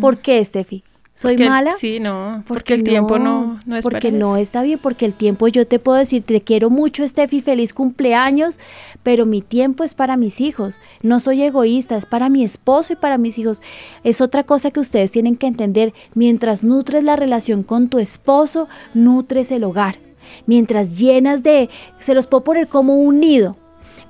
¿Por 0.00 0.18
qué, 0.18 0.44
Steffi? 0.44 0.84
¿Soy 1.16 1.36
mala? 1.38 1.74
sí, 1.78 2.00
no, 2.00 2.42
porque, 2.48 2.74
el 2.74 2.82
tiempo 2.82 3.20
no, 3.20 3.60
no 3.66 3.76
es 3.76 3.84
Porque 3.84 4.10
no 4.10 4.36
está 4.36 4.62
bien, 4.62 4.80
porque 4.80 5.06
el 5.06 5.14
tiempo 5.14 5.46
yo 5.46 5.64
te 5.64 5.78
puedo 5.78 5.96
decir, 5.96 6.24
te 6.24 6.40
quiero 6.40 6.70
mucho, 6.70 7.06
Steffi, 7.06 7.40
feliz 7.40 7.72
cumpleaños, 7.72 8.58
pero 9.04 9.24
mi 9.24 9.40
tiempo 9.40 9.84
es 9.84 9.94
para 9.94 10.16
mis 10.16 10.40
hijos. 10.40 10.80
No 11.02 11.20
soy 11.20 11.42
egoísta, 11.42 11.96
es 11.96 12.04
para 12.04 12.28
mi 12.28 12.42
esposo 12.42 12.94
y 12.94 12.96
para 12.96 13.16
mis 13.16 13.38
hijos. 13.38 13.62
Es 14.02 14.20
otra 14.20 14.42
cosa 14.42 14.72
que 14.72 14.80
ustedes 14.80 15.12
tienen 15.12 15.36
que 15.36 15.46
entender. 15.46 15.94
Mientras 16.14 16.64
nutres 16.64 17.04
la 17.04 17.14
relación 17.14 17.62
con 17.62 17.88
tu 17.88 18.00
esposo, 18.00 18.66
nutres 18.92 19.52
el 19.52 19.62
hogar. 19.62 19.98
Mientras 20.46 20.98
llenas 20.98 21.44
de, 21.44 21.70
se 22.00 22.14
los 22.14 22.26
puedo 22.26 22.42
poner 22.42 22.66
como 22.66 22.96
un 22.96 23.20
nido 23.20 23.56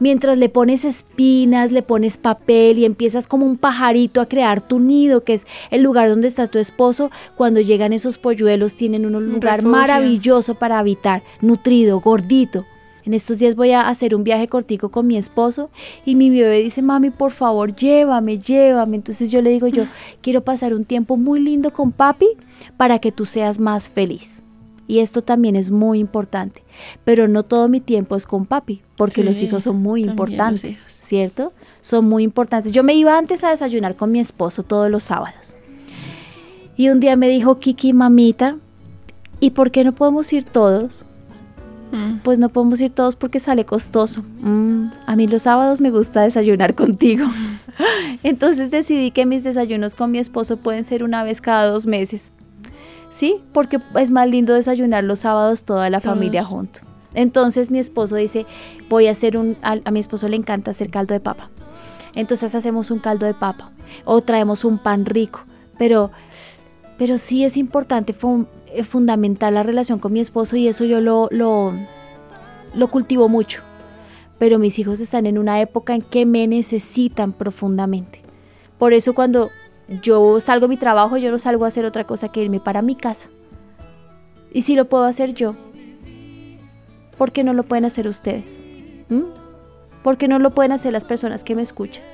mientras 0.05 0.37
le 0.37 0.51
pones 0.51 0.85
espinas, 0.85 1.73
le 1.73 1.81
pones 1.81 2.19
papel 2.19 2.79
y 2.79 2.85
empiezas 2.85 3.27
como 3.27 3.47
un 3.47 3.57
pajarito 3.57 4.21
a 4.21 4.27
crear 4.27 4.61
tu 4.61 4.79
nido, 4.79 5.25
que 5.25 5.33
es 5.33 5.47
el 5.71 5.81
lugar 5.81 6.11
donde 6.11 6.29
está 6.29 6.47
tu 6.47 6.59
esposo, 6.59 7.11
cuando 7.37 7.63
llegan 7.63 7.95
esos 7.95 8.19
polluelos 8.19 8.75
tienen 8.75 9.07
un 9.07 9.33
lugar 9.33 9.63
maravilloso 9.63 10.57
para 10.57 10.79
habitar, 10.79 11.23
nutrido, 11.41 12.01
gordito. 12.01 12.67
En 13.07 13.15
estos 13.15 13.39
días 13.39 13.55
voy 13.57 13.71
a 13.71 13.89
hacer 13.89 14.15
un 14.15 14.25
viaje 14.25 14.47
cortico 14.47 14.91
con 14.91 15.07
mi 15.07 15.17
esposo 15.17 15.71
y 16.05 16.17
mi 16.17 16.29
bebé 16.29 16.59
dice, 16.59 16.83
mami, 16.83 17.09
por 17.09 17.33
favor, 17.33 17.75
llévame, 17.75 18.39
llévame. 18.39 18.97
Entonces 18.97 19.31
yo 19.31 19.41
le 19.41 19.49
digo, 19.49 19.69
yo 19.69 19.85
quiero 20.21 20.45
pasar 20.45 20.75
un 20.75 20.85
tiempo 20.85 21.17
muy 21.17 21.41
lindo 21.41 21.73
con 21.73 21.93
papi 21.93 22.29
para 22.77 22.99
que 22.99 23.11
tú 23.11 23.25
seas 23.25 23.59
más 23.59 23.89
feliz. 23.89 24.44
Y 24.87 24.99
esto 24.99 25.23
también 25.23 25.57
es 25.57 25.71
muy 25.71 25.99
importante. 25.99 26.63
Pero 27.05 27.27
no 27.27 27.43
todo 27.43 27.69
mi 27.69 27.81
tiempo 27.81 28.17
es 28.17 28.27
con 28.27 28.45
papi, 28.45 28.83
porque 28.97 29.25
los 29.25 29.43
hijos 29.43 29.65
son 29.65 29.77
muy 29.77 30.05
importantes. 30.05 30.85
¿cierto? 30.87 31.53
Son 31.81 32.05
muy 32.05 32.23
importantes. 32.23 32.73
Yo 32.73 32.83
me 32.83 32.95
iba 32.95 33.17
antes 33.17 33.45
a 33.45 33.51
desayunar 33.51 33.97
con 33.97 34.13
mi 34.13 34.21
esposo 34.21 34.63
todos 34.63 34.91
los 34.91 35.05
sábados. 35.05 35.57
Y 36.77 36.89
un 36.89 37.01
día 37.01 37.17
me 37.17 37.29
dijo, 37.29 37.59
Kiki, 37.61 37.93
mamita, 37.93 38.57
¿y 39.41 39.51
por 39.51 39.71
qué 39.71 39.85
no 39.85 39.95
podemos 39.95 40.33
ir 40.33 40.45
todos? 40.45 41.07
Mm. 41.93 42.19
Pues 42.25 42.39
no 42.39 42.49
podemos 42.49 42.81
ir 42.81 42.93
todos 42.93 43.15
porque 43.15 43.39
sale 43.39 43.65
costoso. 43.65 44.25
Mm, 44.41 44.89
a 45.07 45.17
mí 45.17 45.29
los 45.29 45.43
sábados 45.43 45.81
me 45.81 45.91
gusta 45.91 46.23
desayunar 46.23 46.75
contigo. 46.75 47.27
Entonces 48.23 48.71
decidí 48.71 49.13
que 49.13 49.27
mis 49.27 49.45
desayunos 49.45 49.95
con 49.95 50.11
mi 50.11 50.19
esposo 50.19 50.57
pueden 50.57 50.85
ser 50.85 51.05
una 51.05 51.23
vez 51.23 51.41
cada 51.41 51.67
dos 51.69 51.87
meses. 51.87 52.33
¿Sí? 53.15 53.37
Porque 53.53 53.79
es 53.97 54.11
más 54.11 54.29
lindo 54.29 54.55
desayunar 54.55 55.05
los 55.05 55.21
sábados 55.21 55.63
toda 55.63 55.89
la 55.89 56.01
familia 56.01 56.43
junto. 56.43 56.81
Entonces 57.15 57.71
mi 57.71 57.79
esposo 57.79 58.17
dice, 58.17 58.45
voy 58.89 59.07
a 59.07 59.13
hacer 59.13 59.37
un, 59.37 59.57
a, 59.63 59.77
a 59.85 59.91
mi 59.93 60.01
esposo 60.01 60.27
le 60.27 60.35
encanta 60.37 60.73
hacer 60.73 60.91
caldo 60.91 61.15
de 61.15 61.21
papa. 61.21 61.49
Entonces 62.17 62.57
hacemos 62.57 62.91
un 62.91 62.99
caldo 62.99 63.25
de 63.25 63.35
papa 63.35 63.71
o 64.05 64.21
traemos 64.21 64.65
un 64.65 64.79
pan 64.79 65.07
rico. 65.07 65.45
Pero, 65.79 66.11
pero 66.99 67.17
sí 67.19 67.45
es 67.45 67.57
importante, 67.57 68.15
fun- 68.15 68.49
eh, 68.67 68.83
fundamental 68.83 69.55
la 69.55 69.63
relación 69.63 70.01
con 70.01 70.13
mi 70.13 70.19
esposo 70.19 70.57
y 70.57 70.67
eso 70.67 70.85
yo 70.85 71.01
lo, 71.01 71.29
lo, 71.31 71.73
lo 72.75 72.89
cultivo 72.89 73.29
mucho. 73.29 73.63
Pero 74.41 74.59
mis 74.59 74.77
hijos 74.81 75.01
están 75.01 75.27
en 75.27 75.39
una 75.39 75.61
época 75.61 75.95
en 75.95 76.03
que 76.03 76.27
me 76.27 76.49
necesitan 76.49 77.33
profundamente. 77.33 78.23
Por 78.77 78.93
eso 78.93 79.15
cuando 79.15 79.51
yo 79.89 80.41
salgo 80.41 80.69
mi 80.69 80.77
trabajo, 80.77 81.17
yo 81.17 81.31
no 81.31 81.39
salgo 81.39 81.65
a 81.65 81.69
hacer 81.69 81.85
otra 81.85 82.05
cosa 82.05 82.31
que 82.31 82.43
irme 82.43 82.61
para 82.61 82.83
mi 82.83 82.95
casa. 82.95 83.29
Y 84.53 84.63
si 84.63 84.77
lo 84.77 84.87
puedo 84.87 85.05
hacer 85.05 85.35
yo, 85.35 85.55
¿por 87.19 87.33
qué 87.33 87.45
no 87.45 87.53
lo 87.53 87.65
pueden 87.65 87.85
hacer 87.85 88.09
ustedes? 88.09 88.63
¿Mm? 89.09 89.25
¿Por 90.03 90.17
qué 90.17 90.29
no 90.29 90.39
lo 90.39 90.51
pueden 90.51 90.73
hacer 90.73 90.93
las 90.93 91.05
personas 91.05 91.45
que 91.45 91.55
me 91.55 91.63
escuchan? 91.63 92.05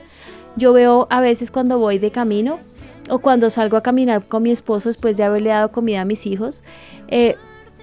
Yo 0.57 0.73
veo 0.73 1.07
a 1.11 1.21
veces 1.21 1.51
cuando 1.51 1.79
voy 1.79 1.99
de 1.99 2.11
camino 2.11 2.59
o 3.09 3.18
cuando 3.18 3.51
salgo 3.51 3.77
a 3.77 3.83
caminar 3.83 4.25
con 4.25 4.43
mi 4.43 4.51
esposo 4.51 4.89
después 4.89 5.16
de 5.16 5.25
haberle 5.25 5.51
dado 5.51 5.71
comida 5.71 6.01
a 6.01 6.05
mis 6.05 6.27
hijos, 6.27 6.62
eh, 7.09 7.37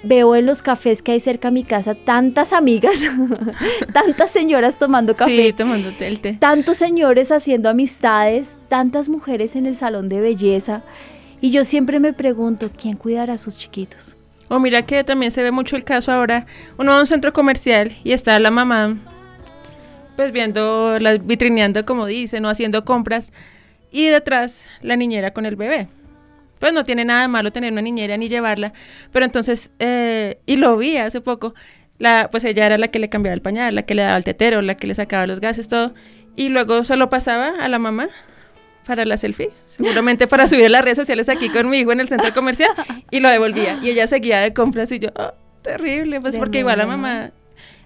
veo 0.04 0.36
en 0.36 0.46
los 0.46 0.62
cafés 0.62 1.02
que 1.02 1.14
hay 1.14 1.20
cerca 1.20 1.48
a 1.50 1.52
mi 1.52 1.64
casa 1.64 1.96
tantas 1.96 2.54
amigas, 2.54 3.02
tantas 3.94 4.32
señoras 4.32 4.78
tomando 4.78 5.16
café, 5.16 5.48
Sí, 5.48 5.54
tomándote 5.54 6.08
el 6.08 6.20
té. 6.20 6.34
tantos 6.40 6.78
señores 6.78 7.32
haciendo 7.32 7.70
amistades, 7.70 8.58
tantas 8.70 9.10
mujeres 9.10 9.56
en 9.56 9.66
el 9.66 9.76
salón 9.76 10.10
de 10.10 10.22
belleza. 10.22 10.84
Y 11.42 11.52
yo 11.52 11.64
siempre 11.66 12.00
me 12.00 12.14
pregunto, 12.14 12.72
¿quién 12.76 12.98
cuidará 12.98 13.34
a 13.34 13.38
sus 13.38 13.58
chiquitos? 13.58 14.16
O 14.50 14.60
mira 14.60 14.86
que 14.86 15.04
también 15.04 15.32
se 15.32 15.44
ve 15.44 15.52
mucho 15.52 15.76
el 15.76 15.84
caso 15.84 16.12
ahora. 16.12 16.46
Uno 16.78 16.92
va 16.92 16.98
a 16.98 17.02
un 17.02 17.08
centro 17.08 17.34
comercial 17.34 17.92
y 18.04 18.12
está 18.14 18.40
la 18.40 18.50
mamá, 18.50 18.98
pues 20.16 20.32
viendo, 20.32 20.98
las 21.00 21.26
vitrineando 21.26 21.86
como 21.86 22.06
dicen, 22.06 22.46
o 22.46 22.50
haciendo 22.50 22.86
compras. 22.86 23.32
Y 23.92 24.08
detrás 24.08 24.64
la 24.82 24.96
niñera 24.96 25.32
con 25.32 25.46
el 25.46 25.56
bebé. 25.56 25.88
Pues 26.60 26.74
no 26.74 26.84
tiene 26.84 27.06
nada 27.06 27.22
de 27.22 27.28
malo 27.28 27.52
tener 27.52 27.72
una 27.72 27.82
niñera 27.82 28.18
ni 28.18 28.30
llevarla. 28.30 28.74
Pero 29.12 29.26
entonces, 29.26 29.72
eh, 29.80 30.40
y 30.46 30.56
lo 30.58 30.78
vi 30.78 30.98
hace 30.98 31.22
poco, 31.22 31.54
la, 32.00 32.30
pues 32.32 32.44
ella 32.46 32.66
era 32.66 32.78
la 32.78 32.90
que 32.90 33.00
le 33.00 33.10
cambiaba 33.10 33.34
el 33.34 33.42
pañal, 33.42 33.76
la 33.76 33.84
que 33.84 33.96
le 33.96 34.04
daba 34.04 34.18
el 34.18 34.24
tetero, 34.24 34.62
la 34.62 34.76
que 34.76 34.88
le 34.88 34.96
sacaba 34.96 35.28
los 35.28 35.40
gases, 35.40 35.68
todo. 35.68 35.94
Y 36.36 36.50
luego 36.50 36.84
solo 36.84 37.10
pasaba 37.10 37.50
a 37.60 37.68
la 37.68 37.80
mamá 37.80 38.10
para 38.86 39.04
la 39.06 39.18
selfie, 39.18 39.50
seguramente 39.68 40.28
para 40.28 40.48
subir 40.48 40.66
a 40.66 40.70
las 40.70 40.84
redes 40.84 40.98
sociales 40.98 41.28
aquí 41.30 41.50
con 41.50 41.70
mi 41.70 41.80
hijo 41.80 41.92
en 41.92 42.00
el 42.00 42.08
centro 42.08 42.34
comercial 42.34 42.70
y 43.12 43.20
lo 43.20 43.30
devolvía. 43.30 43.80
Y 43.82 43.90
ella 43.90 44.08
seguía 44.08 44.40
de 44.40 44.54
compras 44.54 44.92
y 44.92 45.00
yo, 45.00 45.10
"Ah, 45.16 45.34
terrible, 45.62 46.22
pues 46.22 46.38
porque 46.38 46.60
igual 46.60 46.78
la 46.78 46.86
mamá, 46.86 47.32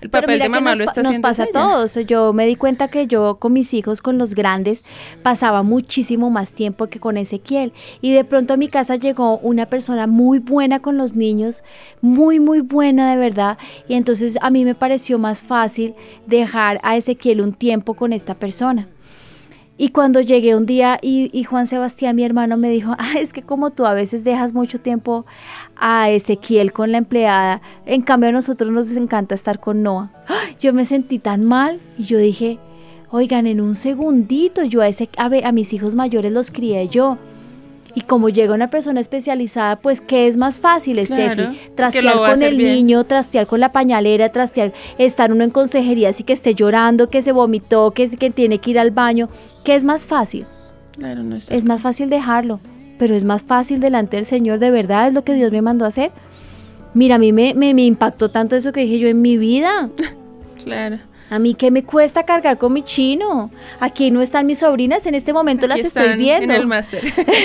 el 0.01 0.09
papel 0.09 0.39
de 0.39 0.49
mamá 0.49 0.71
nos, 0.71 0.79
lo 0.79 0.83
está 0.85 1.01
nos 1.01 1.11
haciendo 1.11 1.27
pasa 1.27 1.43
a 1.43 1.47
todos. 1.47 1.95
Yo 2.07 2.33
me 2.33 2.47
di 2.47 2.55
cuenta 2.55 2.87
que 2.87 3.07
yo 3.07 3.37
con 3.39 3.53
mis 3.53 3.73
hijos, 3.73 4.01
con 4.01 4.17
los 4.17 4.33
grandes, 4.33 4.83
pasaba 5.21 5.61
muchísimo 5.61 6.29
más 6.29 6.51
tiempo 6.51 6.87
que 6.87 6.99
con 6.99 7.17
Ezequiel. 7.17 7.71
Y 8.01 8.11
de 8.11 8.23
pronto 8.23 8.53
a 8.53 8.57
mi 8.57 8.67
casa 8.67 8.95
llegó 8.95 9.37
una 9.37 9.67
persona 9.67 10.07
muy 10.07 10.39
buena 10.39 10.79
con 10.79 10.97
los 10.97 11.15
niños, 11.15 11.63
muy, 12.01 12.39
muy 12.39 12.61
buena 12.61 13.11
de 13.11 13.17
verdad. 13.17 13.57
Y 13.87 13.93
entonces 13.93 14.37
a 14.41 14.49
mí 14.49 14.65
me 14.65 14.75
pareció 14.75 15.19
más 15.19 15.41
fácil 15.41 15.93
dejar 16.25 16.79
a 16.83 16.97
Ezequiel 16.97 17.41
un 17.41 17.53
tiempo 17.53 17.93
con 17.93 18.11
esta 18.11 18.33
persona. 18.33 18.87
Y 19.81 19.89
cuando 19.89 20.21
llegué 20.21 20.55
un 20.55 20.67
día 20.67 20.99
y, 21.01 21.43
Juan 21.43 21.65
Sebastián, 21.65 22.15
mi 22.15 22.23
hermano, 22.23 22.55
me 22.55 22.69
dijo, 22.69 22.93
ah, 22.99 23.13
es 23.17 23.33
que 23.33 23.41
como 23.41 23.71
tú 23.71 23.87
a 23.87 23.95
veces 23.95 24.23
dejas 24.23 24.53
mucho 24.53 24.79
tiempo 24.79 25.25
a 25.75 26.11
Ezequiel 26.11 26.71
con 26.71 26.91
la 26.91 26.99
empleada, 26.99 27.63
en 27.87 28.03
cambio 28.03 28.29
a 28.29 28.31
nosotros 28.31 28.69
nos 28.69 28.91
encanta 28.91 29.33
estar 29.33 29.59
con 29.59 29.81
Noah. 29.81 30.11
¡Ah! 30.27 30.43
Yo 30.59 30.71
me 30.71 30.85
sentí 30.85 31.17
tan 31.17 31.43
mal 31.43 31.79
y 31.97 32.03
yo 32.03 32.19
dije, 32.19 32.59
oigan, 33.09 33.47
en 33.47 33.59
un 33.59 33.75
segundito, 33.75 34.63
yo 34.63 34.81
a, 34.81 34.87
ese, 34.87 35.09
a, 35.17 35.31
a 35.43 35.51
mis 35.51 35.73
hijos 35.73 35.95
mayores 35.95 36.31
los 36.31 36.51
crié 36.51 36.87
yo. 36.87 37.17
Y 37.93 38.01
como 38.01 38.29
llega 38.29 38.53
una 38.53 38.69
persona 38.69 38.99
especializada, 39.01 39.75
pues 39.75 39.99
¿qué 39.99 40.27
es 40.27 40.37
más 40.37 40.59
fácil, 40.59 40.99
Claro, 41.05 41.33
Steffi? 41.33 41.57
Trastear 41.75 42.15
con 42.15 42.41
el 42.41 42.57
bien. 42.57 42.75
niño, 42.75 43.03
trastear 43.03 43.47
con 43.47 43.59
la 43.59 43.71
pañalera, 43.71 44.31
trastear, 44.31 44.71
estar 44.97 45.31
uno 45.31 45.43
en 45.43 45.49
consejería, 45.49 46.09
así 46.09 46.23
que 46.23 46.33
esté 46.33 46.55
llorando, 46.55 47.09
que 47.09 47.21
se 47.21 47.31
vomitó, 47.33 47.91
que, 47.91 48.09
que 48.09 48.29
tiene 48.31 48.59
que 48.59 48.71
ir 48.71 48.79
al 48.79 48.91
baño. 48.91 49.29
¿Qué 49.65 49.75
es 49.75 49.83
más 49.83 50.05
fácil? 50.05 50.45
Claro, 50.97 51.23
no 51.23 51.35
Es 51.35 51.65
más 51.65 51.81
fácil 51.81 52.09
dejarlo, 52.09 52.59
pero 52.97 53.15
es 53.15 53.23
más 53.23 53.43
fácil 53.43 53.79
delante 53.79 54.17
del 54.17 54.25
Señor, 54.25 54.59
de 54.59 54.71
verdad, 54.71 55.07
es 55.07 55.13
lo 55.13 55.23
que 55.23 55.33
Dios 55.33 55.51
me 55.51 55.61
mandó 55.61 55.85
a 55.85 55.89
hacer. 55.89 56.11
Mira, 56.93 57.15
a 57.15 57.19
mí 57.19 57.31
me, 57.31 57.53
me, 57.55 57.73
me 57.73 57.83
impactó 57.85 58.29
tanto 58.29 58.55
eso 58.55 58.71
que 58.71 58.81
dije 58.81 58.99
yo 58.99 59.07
en 59.09 59.21
mi 59.21 59.37
vida. 59.37 59.89
Claro. 60.63 60.99
A 61.31 61.39
mí 61.39 61.55
qué 61.55 61.71
me 61.71 61.83
cuesta 61.83 62.23
cargar 62.23 62.57
con 62.57 62.73
mi 62.73 62.83
chino. 62.83 63.49
Aquí 63.79 64.11
no 64.11 64.21
están 64.21 64.45
mis 64.45 64.59
sobrinas, 64.59 65.05
en 65.05 65.15
este 65.15 65.31
momento 65.33 65.65
Aquí 65.65 65.75
las 65.77 65.85
estoy 65.85 66.17
viendo. 66.17 66.43
En 66.43 66.51
el 66.51 66.67
máster. 66.67 67.01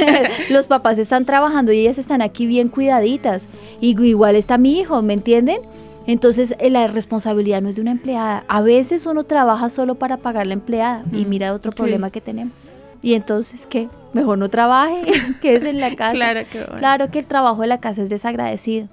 Los 0.51 0.67
papás 0.67 0.99
están 0.99 1.25
trabajando 1.25 1.73
y 1.73 1.79
ellas 1.81 1.97
están 1.99 2.21
aquí 2.21 2.47
bien 2.47 2.69
cuidaditas. 2.69 3.49
Y 3.81 3.99
igual 4.05 4.35
está 4.37 4.59
mi 4.59 4.79
hijo, 4.79 5.01
¿me 5.03 5.15
entienden? 5.15 5.61
Entonces 6.09 6.55
eh, 6.59 6.69
la 6.69 6.87
responsabilidad 6.89 7.63
no 7.63 7.69
es 7.69 7.77
de 7.77 7.83
una 7.83 7.93
empleada. 7.93 8.45
A 8.49 8.61
veces 8.61 9.07
uno 9.07 9.25
trabaja 9.25 9.71
solo 9.71 9.95
para 9.95 10.17
pagar 10.17 10.47
la 10.47 10.53
empleada 10.55 11.03
y 11.13 11.25
Mm, 11.25 11.29
mira 11.29 11.53
otro 11.53 11.73
sí. 11.73 11.77
problema 11.79 12.11
que 12.11 12.21
tenemos. 12.21 12.55
Y 13.03 13.15
entonces, 13.15 13.67
¿qué? 13.67 13.89
Mejor 14.15 14.39
no 14.39 14.49
trabaje, 14.49 15.03
quédese 15.43 15.71
en 15.71 15.79
la 15.81 15.95
casa. 15.97 16.15
Claro 16.15 16.41
que 16.51 16.59
bueno. 16.59 16.77
Claro 16.79 17.11
que 17.11 17.19
el 17.21 17.27
trabajo 17.27 17.63
de 17.63 17.69
la 17.69 17.79
casa 17.79 18.03
es 18.03 18.09
desagradecido. 18.09 18.89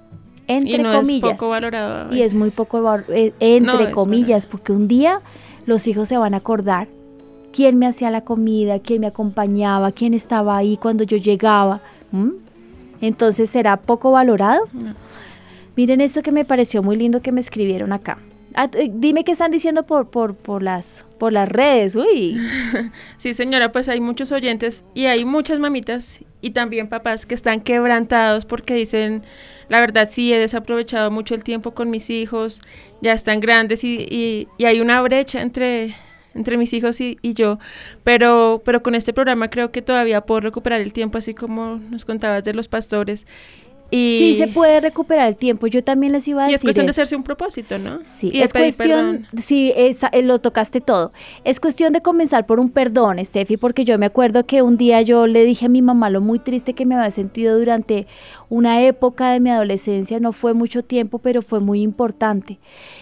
Entre 0.48 0.74
y 0.76 0.78
no 0.84 0.92
comillas. 0.94 1.32
es 1.32 1.38
poco 1.38 1.50
valorado. 1.50 2.14
Y 2.14 2.22
es 2.22 2.34
muy 2.34 2.50
poco, 2.50 2.82
val- 2.82 3.06
eh, 3.10 3.34
entre 3.40 3.86
No, 3.86 3.92
comillas, 3.92 4.46
porque 4.46 4.72
un 4.74 4.88
día 4.88 5.20
los 5.66 5.88
hijos 5.88 6.10
se 6.10 6.18
van 6.18 6.34
a 6.34 6.38
acordar 6.38 6.88
quién 7.54 7.78
me 7.78 7.86
hacía 7.88 8.10
la 8.12 8.22
comida, 8.22 8.80
quién 8.80 9.00
me 9.02 9.08
acompañaba, 9.08 9.92
quién 9.92 10.14
estaba 10.14 10.58
ahí 10.58 10.76
cuando 10.78 11.04
yo 11.04 11.18
llegaba. 11.18 11.80
Entonces, 13.02 13.50
¿será 13.50 13.78
poco 13.78 14.12
valorado? 14.12 14.62
No. 14.74 14.94
Miren 15.76 16.02
esto 16.02 16.22
que 16.22 16.32
me 16.32 16.46
pareció 16.46 16.84
muy 16.84 16.96
lindo 16.96 17.22
que 17.22 17.32
me 17.32 17.40
escribieron 17.42 17.94
acá. 17.94 18.18
Ah, 18.56 18.70
eh, 18.74 18.90
dime 18.94 19.24
qué 19.24 19.32
están 19.32 19.50
diciendo 19.52 19.86
por, 19.86 20.10
por, 20.12 20.36
por, 20.36 20.62
las, 20.62 21.06
por 21.20 21.34
las 21.34 21.50
redes. 21.50 21.96
Uy, 21.96 22.38
Sí, 23.18 23.34
señora, 23.34 23.72
pues 23.72 23.90
hay 23.90 24.00
muchos 24.00 24.32
oyentes 24.32 24.84
y 24.94 25.06
hay 25.06 25.26
muchas 25.26 25.60
mamitas 25.60 26.20
y 26.42 26.52
también 26.52 26.88
papás 26.90 27.26
que 27.26 27.34
están 27.36 27.62
quebrantados 27.62 28.46
porque 28.46 28.76
dicen, 28.76 29.24
la 29.70 29.80
verdad 29.80 30.10
sí, 30.12 30.34
he 30.34 30.38
desaprovechado 30.40 31.10
mucho 31.10 31.34
el 31.36 31.44
tiempo 31.44 31.72
con 31.72 31.90
mis 31.90 32.10
hijos, 32.10 32.62
ya 33.02 33.14
están 33.14 33.40
grandes 33.40 33.84
y, 33.84 34.06
y- 34.10 34.48
y 34.58 34.66
hay 34.66 34.82
una 34.82 35.02
brecha 35.02 35.42
entre, 35.42 35.96
entre 36.36 36.58
mis 36.58 36.74
hijos 36.74 37.00
y, 37.02 37.18
y 37.22 37.34
yo, 37.34 37.60
pero, 38.04 38.62
pero 38.66 38.84
con 38.84 38.94
este 38.94 39.14
programa 39.14 39.50
creo 39.50 39.72
que 39.72 39.82
todavía 39.82 40.22
puedo 40.22 40.42
recuperar 40.42 40.82
el 40.82 40.94
tiempo, 40.94 41.18
así 41.18 41.34
como 41.34 41.78
nos 41.78 42.06
contabas 42.06 42.44
de 42.44 42.54
los 42.54 42.68
pastores. 42.68 43.26
Y, 43.96 44.18
sí 44.18 44.36
se 44.36 44.48
puede 44.48 44.80
recuperar 44.80 45.28
el 45.28 45.36
tiempo. 45.36 45.68
Yo 45.68 45.84
también 45.84 46.14
les 46.14 46.28
iba 46.28 46.46
a 46.46 46.50
Y 46.50 46.54
decir 46.54 46.58
es 46.58 46.64
cuestión 46.64 46.88
de 46.88 46.90
hacerse 46.90 47.16
un 47.16 47.22
propósito, 47.22 47.78
¿no? 47.78 48.00
Sí, 48.06 48.32
y 48.34 48.42
es 48.42 48.52
cuestión, 48.52 49.28
perdón. 49.28 49.44
sí, 49.44 49.72
eh, 49.76 49.96
lo 50.24 50.40
tocaste 50.40 50.82
todo. 50.82 51.12
Es 51.44 51.60
cuestión 51.60 51.94
de 51.94 52.02
comenzar 52.02 52.48
por 52.48 52.60
un 52.60 52.72
perdón, 52.72 53.24
Steffi, 53.24 53.58
porque 53.58 53.86
yo 53.86 54.00
me 54.00 54.08
acuerdo 54.08 54.48
que 54.48 54.64
un 54.64 54.78
día 54.78 55.04
yo 55.04 55.28
le 55.28 55.46
dije 55.46 55.68
a 55.68 55.70
mi 55.70 55.84
mamá 55.84 56.10
lo 56.10 56.22
muy 56.22 56.40
triste 56.40 56.74
que 56.74 56.88
me 56.88 56.96
había 56.96 57.12
sentido 57.12 57.60
durante 57.60 58.08
una 58.50 58.82
época 58.82 59.32
de 59.32 59.40
mi 59.40 59.52
adolescencia, 59.52 60.20
no 60.20 60.34
fue 60.34 60.56
mucho 60.56 60.84
tiempo, 60.84 61.20
pero 61.20 61.44
fue 61.44 61.60
muy 61.60 61.84
importante. 61.84 62.58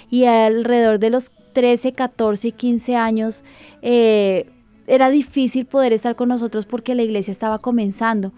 Y 0.10 0.26
alrededor 0.26 1.00
de 1.00 1.10
los 1.10 1.32
13, 1.54 1.94
14 1.94 2.50
y 2.50 2.52
15 2.52 2.96
años, 2.98 3.46
eh, 3.82 4.48
era 4.88 5.10
difícil 5.10 5.66
poder 5.66 5.94
estar 5.94 6.18
con 6.18 6.28
nosotros 6.28 6.66
porque 6.66 6.96
la 6.96 7.04
iglesia 7.04 7.32
estaba 7.32 7.60
comenzando. 7.60 8.34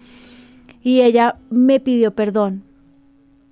Y 0.84 1.00
ella 1.00 1.38
me 1.50 1.80
pidió 1.80 2.14
perdón, 2.14 2.62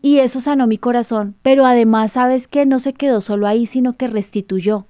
y 0.02 0.18
eso 0.18 0.40
sanó 0.40 0.66
mi 0.66 0.78
corazón. 0.78 1.36
Pero 1.42 1.64
además, 1.64 2.12
¿sabes 2.12 2.48
que 2.48 2.66
No 2.66 2.80
se 2.80 2.92
quedó 2.92 3.20
solo 3.20 3.46
ahí, 3.46 3.66
sino 3.66 3.92
que 3.94 4.08
restituyó. 4.08 4.86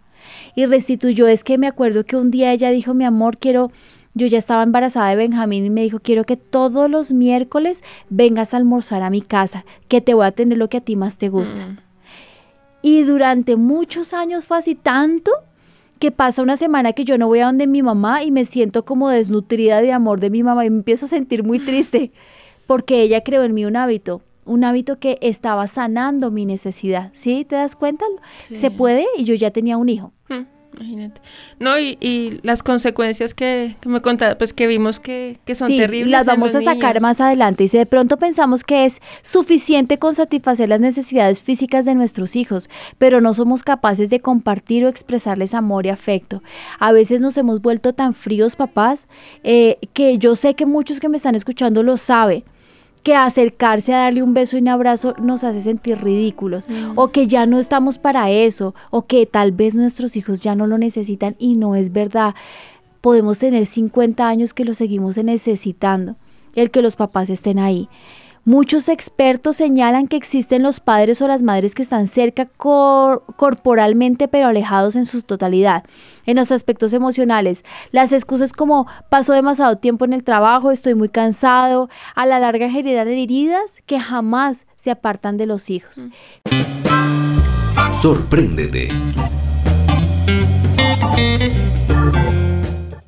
Y 0.57 0.67
restituyó 0.67 1.29
es 1.29 1.45
que 1.45 1.59
me 1.59 1.67
acuerdo 1.67 2.05
que 2.05 2.17
un 2.17 2.31
día 2.31 2.53
ella 2.53 2.71
dijo, 2.71 2.95
mi 2.95 3.05
amor, 3.05 3.39
quiero 3.39 3.71
yo 4.15 4.27
ya 4.27 4.37
estaba 4.37 4.63
embarazada 4.63 5.09
de 5.09 5.17
Benjamín 5.17 5.65
y 5.65 5.71
me 5.71 5.83
dijo, 5.83 5.99
quiero 5.99 6.25
que 6.25 6.37
todos 6.37 6.91
los 6.91 7.13
miércoles 7.13 7.83
vengas 8.11 8.53
a 8.53 8.59
almorzar 8.59 9.03
a 9.03 9.09
mi 9.09 9.23
casa, 9.23 9.65
que 9.89 10.03
te 10.03 10.13
voy 10.13 10.27
a 10.27 10.33
tener 10.33 10.59
lo 10.59 10.69
que 10.69 10.77
a 10.77 10.81
ti 10.83 10.97
más 10.97 11.17
te 11.17 11.31
gusta. 11.31 11.67
Mm. 11.67 11.79
Y 12.83 13.03
durante 13.05 13.57
muchos 13.57 14.13
años 14.13 14.45
fue 14.45 14.59
así 14.59 14.75
tanto 14.75 15.33
que 16.03 16.11
pasa 16.11 16.43
una 16.43 16.57
semana 16.57 16.95
que 16.95 17.05
yo 17.05 17.17
no 17.17 17.29
voy 17.29 17.39
a 17.39 17.47
donde 17.47 17.69
mi 17.69 17.81
mamá 17.81 18.25
y 18.25 18.33
me 18.33 18.45
siento 18.45 18.85
como 18.85 19.09
desnutrida 19.09 19.81
de 19.81 19.93
amor 19.93 20.19
de 20.19 20.31
mi 20.31 20.43
mamá 20.43 20.67
y 20.67 20.71
me 20.71 20.79
empiezo 20.79 21.05
a 21.05 21.09
sentir 21.09 21.45
muy 21.45 21.61
triste 21.61 22.11
porque 22.67 23.03
ella 23.03 23.23
creó 23.23 23.45
en 23.45 23.55
mí 23.55 23.65
un 23.67 23.77
hábito, 23.77 24.21
un 24.45 24.65
hábito 24.65 24.99
que 24.99 25.17
estaba 25.23 25.69
sanando 25.69 26.33
mi 26.33 26.45
necesidad. 26.45 27.11
¿Sí? 27.13 27.45
¿Te 27.45 27.55
das 27.55 27.77
cuenta? 27.77 28.05
Sí. 28.49 28.57
Se 28.57 28.73
puede 28.73 29.07
y 29.17 29.23
yo 29.23 29.37
ya 29.37 29.53
tenía 29.53 29.77
un 29.77 29.89
hijo. 29.89 30.13
Mm, 30.29 30.41
Imagínate. 30.83 31.21
No, 31.61 31.79
y, 31.79 31.97
y 32.01 32.41
las 32.43 32.63
consecuencias 32.63 33.35
que, 33.35 33.77
que 33.81 33.89
me 33.89 34.03
contaba, 34.03 34.37
pues 34.37 34.53
que 34.53 34.67
vimos 34.67 34.99
que, 34.99 35.39
que 35.45 35.55
son 35.55 35.69
sí, 35.69 35.79
terribles. 35.79 36.11
las 36.11 36.27
vamos 36.27 36.55
a 36.57 36.61
sacar 36.61 36.95
niños. 36.95 37.03
más 37.03 37.21
adelante. 37.21 37.65
Y 37.65 37.69
si 37.69 37.79
de 37.79 37.87
pronto 37.87 38.17
pensamos 38.17 38.65
que 38.65 38.85
es 38.85 39.01
suficiente 39.23 39.99
con 39.99 40.15
satisfacer 40.15 40.69
las 40.69 40.81
necesidades 40.81 41.43
físicas 41.43 41.85
de 41.85 41.95
nuestros 41.95 42.35
hijos, 42.35 42.69
pero 42.99 43.21
no 43.21 43.33
somos 43.33 43.63
capaces 43.63 44.11
de 44.11 44.21
compartir 44.21 44.85
o 44.85 44.89
expresarles 44.89 45.55
amor 45.55 45.87
y 45.87 45.91
afecto. 45.91 46.43
A 46.79 46.93
veces 46.93 47.21
nos 47.21 47.39
hemos 47.39 47.63
vuelto 47.63 47.93
tan 47.93 48.13
fríos, 48.13 48.57
papás, 48.57 49.07
eh, 49.45 49.79
que 49.93 50.19
yo 50.19 50.35
sé 50.35 50.55
que 50.55 50.67
muchos 50.67 50.99
que 50.99 51.09
me 51.09 51.17
están 51.17 51.35
escuchando 51.35 51.83
lo 51.83 51.97
saben 51.97 52.45
que 53.03 53.15
acercarse 53.17 53.93
a 53.95 53.99
darle 53.99 54.23
un 54.23 54.35
beso 54.35 54.57
y 54.57 54.61
un 54.61 54.69
abrazo 54.69 55.15
nos 55.21 55.45
hace 55.45 55.61
sentir 55.61 55.99
ridículos, 55.99 56.69
o 56.95 57.09
que 57.09 57.27
ya 57.27 57.47
no 57.47 57.59
estamos 57.59 57.99
para 57.99 58.31
eso, 58.31 58.75
o 58.91 59.07
que 59.07 59.27
tal 59.27 59.53
vez 59.53 59.75
nuestros 59.75 60.17
hijos 60.17 60.41
ya 60.41 60.55
no 60.55 60.67
lo 60.67 60.79
necesitan 60.79 61.35
y 61.39 61.57
no 61.57 61.75
es 61.75 61.93
verdad. 61.93 62.35
Podemos 63.01 63.39
tener 63.39 63.67
50 63.67 64.29
años 64.29 64.55
que 64.55 64.65
lo 64.65 64.75
seguimos 64.75 65.17
necesitando, 65.17 66.17
el 66.55 66.71
que 66.71 66.83
los 66.83 66.97
papás 66.97 67.31
estén 67.31 67.59
ahí. 67.59 67.89
Muchos 68.45 68.89
expertos 68.89 69.55
señalan 69.57 70.09
que 70.09 70.17
existen 70.17 70.65
los 70.65 70.81
padres 70.81 71.23
o 71.23 71.29
las 71.29 71.43
madres 71.43 71.77
que 71.77 71.83
están 71.83 72.09
cerca 72.09 72.47
cor- 72.47 73.23
corporalmente 73.37 74.27
pero 74.27 74.49
alejados 74.49 74.97
en 74.97 75.05
su 75.05 75.23
totalidad, 75.23 75.85
en 76.27 76.35
los 76.37 76.51
aspectos 76.51 76.93
emocionales. 76.93 77.63
Las 77.93 78.13
excusas 78.13 78.53
como 78.53 78.89
paso 79.11 79.33
demasiado 79.33 79.77
tiempo 79.79 80.05
en 80.07 80.13
el 80.13 80.25
trabajo, 80.25 80.73
estoy 80.73 80.97
muy 80.97 81.09
cansado, 81.09 81.89
a 82.17 82.27
la 82.27 82.41
larga 82.41 82.69
generan 82.69 83.07
heridas 83.07 83.81
que 83.87 84.01
jamás 84.01 84.67
se 84.75 84.91
apartan 84.91 85.37
de 85.37 85.47
los 85.47 85.71
hijos. 85.71 86.03
Sorpréndete. 88.01 88.89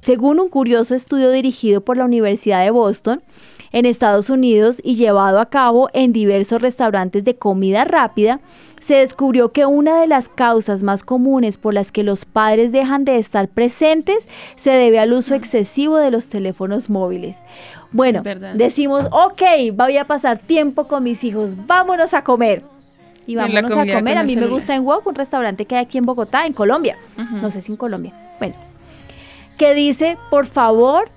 Según 0.00 0.38
un 0.38 0.48
curioso 0.48 0.94
estudio 0.94 1.30
dirigido 1.32 1.80
por 1.80 1.96
la 1.96 2.04
Universidad 2.04 2.62
de 2.62 2.70
Boston, 2.70 3.20
en 3.74 3.86
Estados 3.86 4.30
Unidos 4.30 4.80
y 4.84 4.94
llevado 4.94 5.40
a 5.40 5.46
cabo 5.46 5.90
en 5.94 6.12
diversos 6.12 6.62
restaurantes 6.62 7.24
de 7.24 7.34
comida 7.34 7.84
rápida, 7.84 8.38
se 8.78 8.94
descubrió 8.94 9.48
que 9.50 9.66
una 9.66 10.00
de 10.00 10.06
las 10.06 10.28
causas 10.28 10.84
más 10.84 11.02
comunes 11.02 11.58
por 11.58 11.74
las 11.74 11.90
que 11.90 12.04
los 12.04 12.24
padres 12.24 12.70
dejan 12.70 13.04
de 13.04 13.18
estar 13.18 13.48
presentes 13.48 14.28
se 14.54 14.70
debe 14.70 15.00
al 15.00 15.12
uso 15.12 15.34
excesivo 15.34 15.96
de 15.96 16.12
los 16.12 16.28
teléfonos 16.28 16.88
móviles. 16.88 17.42
Bueno, 17.90 18.22
decimos, 18.54 19.08
ok, 19.10 19.42
voy 19.72 19.96
a 19.96 20.04
pasar 20.04 20.38
tiempo 20.38 20.86
con 20.86 21.02
mis 21.02 21.24
hijos, 21.24 21.56
vámonos 21.66 22.14
a 22.14 22.22
comer. 22.22 22.62
Y 23.26 23.34
vámonos 23.34 23.76
a 23.76 23.86
comer. 23.86 24.18
A 24.18 24.22
mí 24.22 24.36
me 24.36 24.46
gusta 24.46 24.76
en 24.76 24.84
Wok, 24.84 25.04
un 25.04 25.16
restaurante 25.16 25.64
que 25.64 25.74
hay 25.74 25.84
aquí 25.84 25.98
en 25.98 26.06
Bogotá, 26.06 26.46
en 26.46 26.52
Colombia. 26.52 26.96
No 27.16 27.50
sé 27.50 27.60
si 27.60 27.72
en 27.72 27.76
Colombia. 27.76 28.12
Bueno, 28.38 28.54
que 29.58 29.74
dice, 29.74 30.16
por 30.30 30.46
favor, 30.46 31.08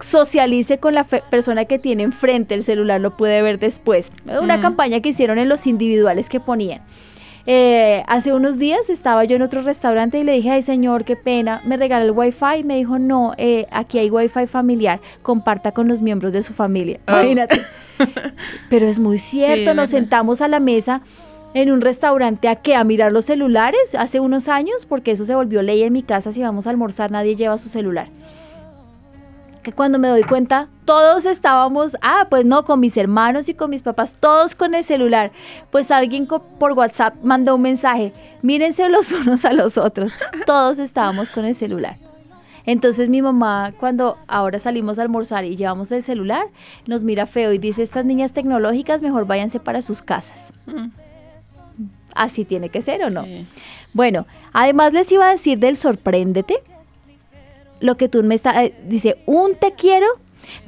socialice 0.00 0.78
con 0.78 0.94
la 0.94 1.04
persona 1.04 1.64
que 1.64 1.78
tiene 1.78 2.02
enfrente, 2.02 2.54
el 2.54 2.62
celular 2.62 3.00
lo 3.00 3.16
puede 3.16 3.42
ver 3.42 3.58
después. 3.58 4.12
Una 4.40 4.60
campaña 4.60 5.00
que 5.00 5.10
hicieron 5.10 5.38
en 5.38 5.48
los 5.48 5.66
individuales 5.66 6.28
que 6.28 6.40
ponían. 6.40 6.82
Eh, 7.50 8.04
hace 8.08 8.34
unos 8.34 8.58
días 8.58 8.90
estaba 8.90 9.24
yo 9.24 9.36
en 9.36 9.40
otro 9.40 9.62
restaurante 9.62 10.18
y 10.18 10.22
le 10.22 10.32
dije, 10.32 10.50
ay 10.50 10.60
señor, 10.60 11.06
qué 11.06 11.16
pena, 11.16 11.62
me 11.64 11.78
regala 11.78 12.04
el 12.04 12.10
wifi 12.10 12.58
y 12.58 12.64
me 12.64 12.76
dijo, 12.76 12.98
no, 12.98 13.32
eh, 13.38 13.66
aquí 13.70 13.98
hay 13.98 14.10
wifi 14.10 14.46
familiar, 14.46 15.00
comparta 15.22 15.72
con 15.72 15.88
los 15.88 16.02
miembros 16.02 16.34
de 16.34 16.42
su 16.42 16.52
familia. 16.52 17.00
Oh. 17.08 17.12
Imagínate. 17.12 17.62
Pero 18.68 18.86
es 18.86 18.98
muy 18.98 19.18
cierto, 19.18 19.70
Sí, 19.70 19.76
nos 19.76 19.88
sentamos 19.88 20.42
a 20.42 20.48
la 20.48 20.60
mesa 20.60 21.00
en 21.54 21.70
un 21.70 21.80
restaurante 21.80 22.48
a 22.48 22.56
qué, 22.56 22.74
a 22.74 22.84
mirar 22.84 23.12
los 23.12 23.24
celulares 23.24 23.94
hace 23.94 24.20
unos 24.20 24.48
años, 24.48 24.84
porque 24.84 25.12
eso 25.12 25.24
se 25.24 25.34
volvió 25.34 25.62
ley 25.62 25.82
en 25.84 25.94
mi 25.94 26.02
casa, 26.02 26.32
si 26.32 26.42
vamos 26.42 26.66
a 26.66 26.70
almorzar 26.70 27.10
nadie 27.10 27.34
lleva 27.34 27.56
su 27.56 27.70
celular. 27.70 28.10
Que 29.68 29.74
cuando 29.74 29.98
me 29.98 30.08
doy 30.08 30.22
cuenta, 30.22 30.70
todos 30.86 31.26
estábamos, 31.26 31.98
ah, 32.00 32.26
pues 32.30 32.46
no, 32.46 32.64
con 32.64 32.80
mis 32.80 32.96
hermanos 32.96 33.50
y 33.50 33.54
con 33.54 33.68
mis 33.68 33.82
papás, 33.82 34.16
todos 34.18 34.54
con 34.54 34.74
el 34.74 34.82
celular. 34.82 35.30
Pues 35.70 35.90
alguien 35.90 36.26
por 36.26 36.72
WhatsApp 36.72 37.16
mandó 37.22 37.54
un 37.54 37.60
mensaje, 37.60 38.14
mírense 38.40 38.88
los 38.88 39.12
unos 39.20 39.44
a 39.44 39.52
los 39.52 39.76
otros, 39.76 40.10
todos 40.46 40.78
estábamos 40.78 41.28
con 41.28 41.44
el 41.44 41.54
celular. 41.54 41.98
Entonces 42.64 43.10
mi 43.10 43.20
mamá, 43.20 43.74
cuando 43.78 44.16
ahora 44.26 44.58
salimos 44.58 44.98
a 44.98 45.02
almorzar 45.02 45.44
y 45.44 45.54
llevamos 45.54 45.92
el 45.92 46.00
celular, 46.00 46.46
nos 46.86 47.02
mira 47.02 47.26
feo 47.26 47.52
y 47.52 47.58
dice, 47.58 47.82
estas 47.82 48.06
niñas 48.06 48.32
tecnológicas 48.32 49.02
mejor 49.02 49.26
váyanse 49.26 49.60
para 49.60 49.82
sus 49.82 50.00
casas. 50.00 50.50
Mm. 50.64 50.86
Así 52.14 52.46
tiene 52.46 52.70
que 52.70 52.80
ser 52.80 53.02
o 53.04 53.10
no. 53.10 53.24
Sí. 53.24 53.46
Bueno, 53.92 54.26
además 54.54 54.94
les 54.94 55.12
iba 55.12 55.28
a 55.28 55.32
decir 55.32 55.58
del 55.58 55.76
sorpréndete. 55.76 56.62
Lo 57.80 57.96
que 57.96 58.08
tú 58.08 58.22
me 58.22 58.34
está 58.34 58.64
eh, 58.64 58.74
dice, 58.86 59.18
un 59.26 59.54
te 59.54 59.72
quiero 59.72 60.06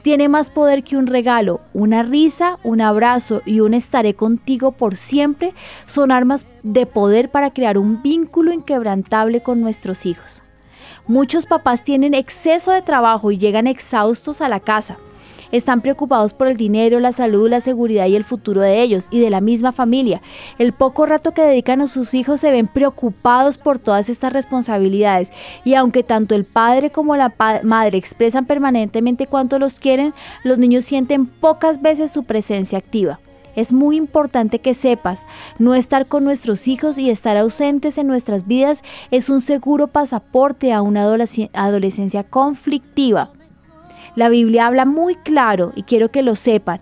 tiene 0.03 0.29
más 0.29 0.51
poder 0.51 0.85
que 0.85 0.97
un 0.97 1.07
regalo. 1.07 1.61
Una 1.73 2.03
risa, 2.03 2.59
un 2.63 2.81
abrazo 2.81 3.43
y 3.47 3.61
un 3.61 3.75
estaré 3.75 4.15
contigo 4.15 4.73
por 4.73 4.97
siempre 4.97 5.55
son 5.87 6.13
armas 6.13 6.47
de 6.63 6.87
poder 6.87 7.31
para 7.31 7.51
crear 7.51 7.79
un 7.79 8.03
vínculo 8.03 8.53
inquebrantable 8.53 9.43
con 9.43 9.61
nuestros 9.61 10.07
hijos. 10.07 10.43
Muchos 11.07 11.47
papás 11.47 11.83
tienen 11.83 12.15
exceso 12.15 12.71
de 12.71 12.83
trabajo 12.83 13.31
y 13.31 13.39
llegan 13.39 13.67
exhaustos 13.67 14.41
a 14.41 14.49
la 14.49 14.61
casa. 14.61 14.99
Están 15.53 15.81
preocupados 15.81 16.33
por 16.33 16.47
el 16.47 16.57
dinero, 16.57 17.01
la 17.01 17.13
salud, 17.13 17.49
la 17.49 17.61
seguridad 17.61 18.07
y 18.07 18.17
el 18.17 18.25
futuro 18.25 18.61
de 18.61 18.83
ellos 18.83 19.09
y 19.11 19.21
de 19.21 19.31
la 19.31 19.41
misma 19.41 19.73
familia. 19.73 20.23
El 20.59 20.73
poco 20.73 21.07
rato 21.07 21.33
que 21.33 21.43
dedican 21.43 21.81
a 21.81 21.87
sus 21.87 22.15
hijos 22.15 22.41
se 22.41 22.51
ven 22.51 22.67
preocupados 22.69 23.59
por 23.59 23.79
todas 23.79 24.09
estas 24.09 24.33
responsabilidades 24.33 25.33
y 25.65 25.75
aunque 25.75 26.03
tanto 26.03 26.35
el 26.35 26.45
padre 26.45 26.91
como 26.91 27.17
la 27.17 27.33
madre 27.63 27.99
expresan 27.99 28.47
permanentemente 28.47 29.27
cuánto 29.27 29.59
los 29.59 29.81
quieren, 29.81 30.15
los 30.45 30.59
niños 30.59 30.85
sienten 30.85 31.27
pocas 31.27 31.83
veces 31.83 32.11
su 32.11 32.25
presencia 32.25 32.79
activa. 32.79 33.19
Es 33.57 33.73
muy 33.73 33.97
importante 33.97 34.61
que 34.61 34.75
sepas, 34.75 35.27
no 35.59 35.75
estar 35.75 36.07
con 36.07 36.23
nuestros 36.23 36.69
hijos 36.69 36.99
y 36.99 37.11
estar 37.11 37.37
ausentes 37.37 37.99
en 37.99 38.07
nuestras 38.07 38.47
vidas 38.47 38.85
es 39.11 39.29
un 39.29 39.41
seguro 39.41 39.89
pasaporte 39.89 40.73
a 40.73 40.83
una 40.83 41.05
adolesc- 41.05 41.51
adolescencia 41.53 42.23
conflictiva. 42.23 43.33
La 44.17 44.29
Biblia 44.29 44.67
habla 44.67 44.85
muy 44.85 45.15
claro 45.17 45.73
y 45.75 45.85
quiero 45.85 46.11
que 46.11 46.23
lo 46.23 46.37
sepan. 46.37 46.81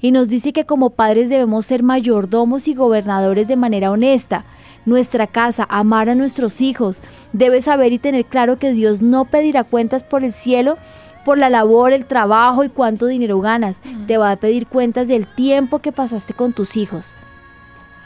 Y 0.00 0.12
nos 0.12 0.28
dice 0.28 0.52
que 0.52 0.64
como 0.64 0.90
padres 0.90 1.28
debemos 1.28 1.66
ser 1.66 1.82
mayordomos 1.82 2.68
y 2.68 2.74
gobernadores 2.74 3.48
de 3.48 3.56
manera 3.56 3.90
honesta. 3.90 4.44
Nuestra 4.86 5.26
casa, 5.26 5.66
amar 5.68 6.08
a 6.08 6.14
nuestros 6.14 6.60
hijos. 6.62 7.02
Debes 7.32 7.64
saber 7.64 7.92
y 7.92 7.98
tener 7.98 8.24
claro 8.24 8.58
que 8.58 8.72
Dios 8.72 9.02
no 9.02 9.26
pedirá 9.26 9.62
cuentas 9.64 10.02
por 10.02 10.24
el 10.24 10.32
cielo, 10.32 10.78
por 11.24 11.36
la 11.36 11.50
labor, 11.50 11.92
el 11.92 12.06
trabajo 12.06 12.64
y 12.64 12.70
cuánto 12.70 13.06
dinero 13.06 13.40
ganas. 13.40 13.82
Te 14.06 14.16
va 14.16 14.30
a 14.30 14.36
pedir 14.36 14.66
cuentas 14.66 15.08
del 15.08 15.26
tiempo 15.26 15.80
que 15.80 15.92
pasaste 15.92 16.32
con 16.32 16.54
tus 16.54 16.76
hijos. 16.76 17.14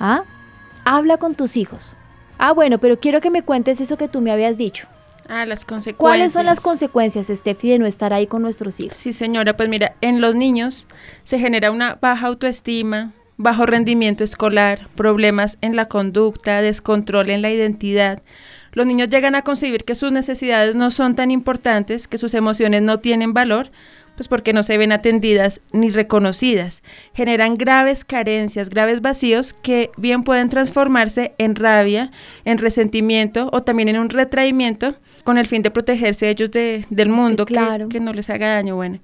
¿Ah? 0.00 0.24
Habla 0.84 1.16
con 1.18 1.36
tus 1.36 1.56
hijos. 1.56 1.94
Ah, 2.38 2.52
bueno, 2.52 2.78
pero 2.78 2.98
quiero 2.98 3.20
que 3.20 3.30
me 3.30 3.42
cuentes 3.42 3.80
eso 3.80 3.96
que 3.96 4.08
tú 4.08 4.20
me 4.20 4.32
habías 4.32 4.58
dicho. 4.58 4.88
Ah, 5.28 5.46
las 5.46 5.64
consecuencias. 5.64 5.96
¿Cuáles 5.98 6.32
son 6.32 6.46
las 6.46 6.60
consecuencias, 6.60 7.28
Steffi, 7.28 7.70
de 7.70 7.78
no 7.78 7.86
estar 7.86 8.12
ahí 8.12 8.26
con 8.26 8.42
nuestros 8.42 8.78
hijos? 8.80 8.96
Sí, 8.96 9.12
señora, 9.12 9.56
pues 9.56 9.68
mira, 9.68 9.96
en 10.00 10.20
los 10.20 10.34
niños 10.34 10.86
se 11.24 11.38
genera 11.38 11.70
una 11.70 11.96
baja 12.00 12.26
autoestima, 12.26 13.12
bajo 13.36 13.66
rendimiento 13.66 14.22
escolar, 14.22 14.88
problemas 14.94 15.58
en 15.60 15.76
la 15.76 15.88
conducta, 15.88 16.62
descontrol 16.62 17.30
en 17.30 17.42
la 17.42 17.50
identidad. 17.50 18.22
Los 18.72 18.86
niños 18.86 19.08
llegan 19.08 19.34
a 19.34 19.42
concebir 19.42 19.84
que 19.84 19.94
sus 19.94 20.12
necesidades 20.12 20.74
no 20.76 20.90
son 20.90 21.14
tan 21.14 21.30
importantes, 21.30 22.08
que 22.08 22.18
sus 22.18 22.34
emociones 22.34 22.82
no 22.82 22.98
tienen 22.98 23.32
valor, 23.32 23.70
pues 24.16 24.28
porque 24.28 24.52
no 24.52 24.62
se 24.62 24.78
ven 24.78 24.92
atendidas 24.92 25.60
ni 25.72 25.90
reconocidas. 25.90 26.82
Generan 27.14 27.56
graves 27.56 28.04
carencias, 28.04 28.70
graves 28.70 29.00
vacíos 29.00 29.52
que 29.52 29.90
bien 29.96 30.22
pueden 30.22 30.48
transformarse 30.48 31.34
en 31.38 31.56
rabia, 31.56 32.10
en 32.44 32.58
resentimiento 32.58 33.50
o 33.52 33.62
también 33.62 33.88
en 33.88 33.98
un 33.98 34.10
retraimiento 34.10 34.96
con 35.24 35.38
el 35.38 35.46
fin 35.46 35.62
de 35.62 35.70
protegerse 35.70 36.28
ellos 36.30 36.50
de- 36.50 36.84
del 36.90 37.08
mundo, 37.08 37.46
que- 37.46 37.54
claro. 37.54 37.88
que, 37.88 38.00
no 38.00 38.12
les 38.12 38.30
haga 38.30 38.54
daño. 38.54 38.76
Bueno, 38.76 39.00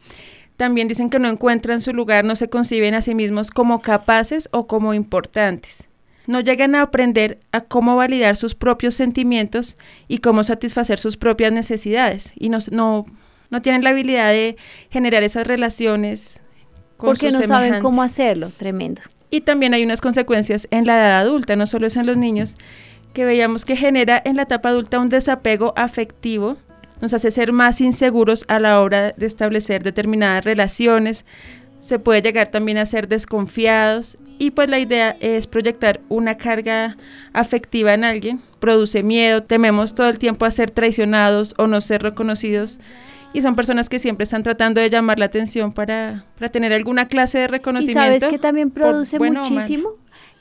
también 0.57 0.89
dicen 0.89 1.11
que 1.11 1.19
no 1.19 1.29
encuentran 1.29 1.81
su 1.81 1.93
lugar, 1.93 2.25
no 2.25 2.37
se 2.37 2.49
conciben 2.51 2.95
a 2.95 3.01
sí 3.01 3.15
mismos 3.15 3.51
como 3.51 3.81
capaces 3.81 4.49
o 4.53 4.67
como 4.67 4.95
importantes. 4.95 5.89
No 6.27 6.41
llegan 6.41 6.75
a 6.75 6.83
aprender 6.83 7.41
a 7.51 7.63
cómo 7.63 7.97
validar 7.97 8.37
sus 8.37 8.55
propios 8.55 8.95
sentimientos 8.95 9.77
y 10.07 10.19
cómo 10.19 10.45
satisfacer 10.45 10.99
sus 10.99 11.17
propias 11.17 11.51
necesidades. 11.53 12.33
Y 12.37 12.51
no, 12.51 12.59
no, 12.71 13.07
no 13.51 13.61
tienen 13.61 13.85
la 13.85 13.91
habilidad 13.91 14.31
de 14.31 14.57
generar 14.91 15.23
esas 15.23 15.47
relaciones. 15.47 16.41
Con 16.97 17.11
Porque 17.11 17.31
sus 17.31 17.41
no 17.41 17.47
saben 17.47 17.81
cómo 17.81 18.03
hacerlo, 18.03 18.51
tremendo. 18.57 19.03
Y 19.31 19.43
también 19.43 19.75
hay 19.75 19.85
unas 19.85 20.01
consecuencias 20.01 20.67
en 20.71 20.87
la 20.87 20.97
edad 20.97 21.21
adulta, 21.21 21.57
no 21.57 21.67
solo 21.67 21.87
es 21.87 21.97
en 21.97 22.07
los 22.07 22.17
niños, 22.17 22.57
que 23.13 23.25
veíamos 23.25 23.65
que 23.65 23.77
genera 23.77 24.21
en 24.25 24.37
la 24.37 24.43
etapa 24.43 24.69
adulta 24.71 24.99
un 24.99 25.09
desapego 25.09 25.73
afectivo, 25.77 26.57
nos 27.01 27.15
hace 27.15 27.31
ser 27.31 27.53
más 27.53 27.81
inseguros 27.81 28.45
a 28.49 28.59
la 28.59 28.81
hora 28.81 29.13
de 29.17 29.27
establecer 29.27 29.83
determinadas 29.83 30.45
relaciones, 30.45 31.25
se 31.81 31.99
puede 31.99 32.23
llegar 32.23 32.49
también 32.49 32.79
a 32.79 32.87
ser 32.87 33.09
desconfiados 33.09 34.19
y 34.39 34.51
pues 34.51 34.69
la 34.69 34.79
idea 34.79 35.17
es 35.21 35.47
proyectar 35.47 36.01
una 36.09 36.37
carga 36.37 36.97
afectiva 37.33 37.95
en 37.95 38.05
alguien, 38.05 38.41
produce 38.59 39.03
miedo, 39.03 39.43
tememos 39.43 39.95
todo 39.95 40.09
el 40.09 40.19
tiempo 40.19 40.45
a 40.45 40.51
ser 40.51 40.71
traicionados 40.71 41.55
o 41.57 41.67
no 41.67 41.81
ser 41.81 42.03
reconocidos 42.03 42.81
y 43.33 43.43
son 43.43 43.55
personas 43.57 43.89
que 43.89 43.99
siempre 43.99 44.25
están 44.25 44.43
tratando 44.43 44.81
de 44.81 44.91
llamar 44.91 45.19
la 45.19 45.27
atención 45.27 45.73
para, 45.73 46.25
para 46.39 46.51
tener 46.51 46.73
alguna 46.73 47.09
clase 47.09 47.39
de 47.39 47.45
Y 47.45 47.49
reconocimiento. 47.49 48.01
sabes 48.03 48.27
que 48.27 48.39
también 48.39 48.71
por 48.71 48.83
produce 48.83 49.19
bueno 49.19 49.43
muchísimo 49.49 49.91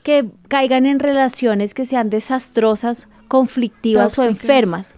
que 0.03 0.29
caigan 0.47 0.85
en 0.85 0.99
relaciones 0.99 1.73
que 1.73 1.85
sean 1.85 2.09
desastrosas, 2.09 3.07
conflictivas 3.27 4.17
o 4.17 4.23
enfermas. 4.23 4.95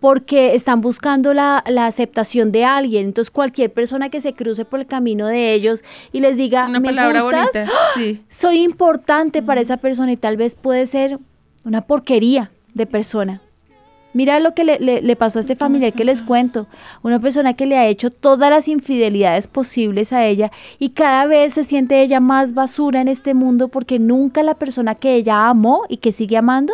Porque 0.00 0.54
están 0.54 0.80
buscando 0.80 1.34
la, 1.34 1.62
la 1.68 1.86
aceptación 1.86 2.50
de 2.52 2.64
alguien. 2.64 3.04
Entonces, 3.04 3.30
cualquier 3.30 3.72
persona 3.72 4.08
que 4.08 4.20
se 4.20 4.32
cruce 4.32 4.64
por 4.64 4.80
el 4.80 4.86
camino 4.86 5.26
de 5.26 5.52
ellos 5.52 5.84
y 6.10 6.20
les 6.20 6.36
diga, 6.38 6.66
Una 6.66 6.80
me 6.80 6.88
palabra 6.88 7.20
gustas, 7.22 7.48
bonita. 7.52 7.70
Sí. 7.94 8.22
soy 8.30 8.62
importante 8.62 9.42
para 9.42 9.60
esa 9.60 9.76
persona 9.76 10.10
y 10.12 10.16
tal 10.16 10.36
vez 10.38 10.54
puede 10.54 10.86
ser 10.86 11.18
una 11.64 11.82
porquería 11.82 12.50
de 12.74 12.86
persona. 12.86 13.42
Mira 14.14 14.40
lo 14.40 14.54
que 14.54 14.64
le, 14.64 14.78
le- 14.80 15.02
le 15.02 15.16
pasó 15.16 15.38
a 15.38 15.40
este 15.40 15.54
familiar 15.54 15.92
que 15.92 16.04
les 16.04 16.22
cuento. 16.22 16.66
Una 17.02 17.20
persona 17.20 17.54
que 17.54 17.66
le 17.66 17.76
ha 17.76 17.86
hecho 17.86 18.10
todas 18.10 18.50
las 18.50 18.66
infidelidades 18.66 19.46
posibles 19.46 20.12
a 20.12 20.24
ella 20.24 20.50
y 20.78 20.90
cada 20.90 21.26
vez 21.26 21.54
se 21.54 21.62
siente 21.64 22.00
ella 22.02 22.18
más 22.18 22.54
basura 22.54 23.00
en 23.02 23.08
este 23.08 23.34
mundo 23.34 23.68
porque 23.68 23.98
nunca 23.98 24.42
la 24.42 24.54
persona 24.54 24.94
que 24.94 25.14
ella 25.14 25.48
amó 25.48 25.82
y 25.88 25.98
que 25.98 26.10
sigue 26.12 26.36
amando 26.38 26.72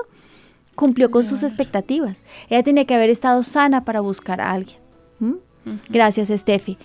cumplió 0.76 1.11
con 1.11 1.24
sus 1.24 1.43
expectativas. 1.43 2.24
Ella 2.49 2.62
tenía 2.62 2.85
que 2.85 2.95
haber 2.95 3.11
estado 3.11 3.43
sana 3.43 3.85
para 3.85 4.01
buscar 4.01 4.41
a 4.41 4.53
alguien. 4.53 4.78
¿Mm? 5.18 5.35
Gracias, 5.89 6.28
Steffi. 6.28 6.78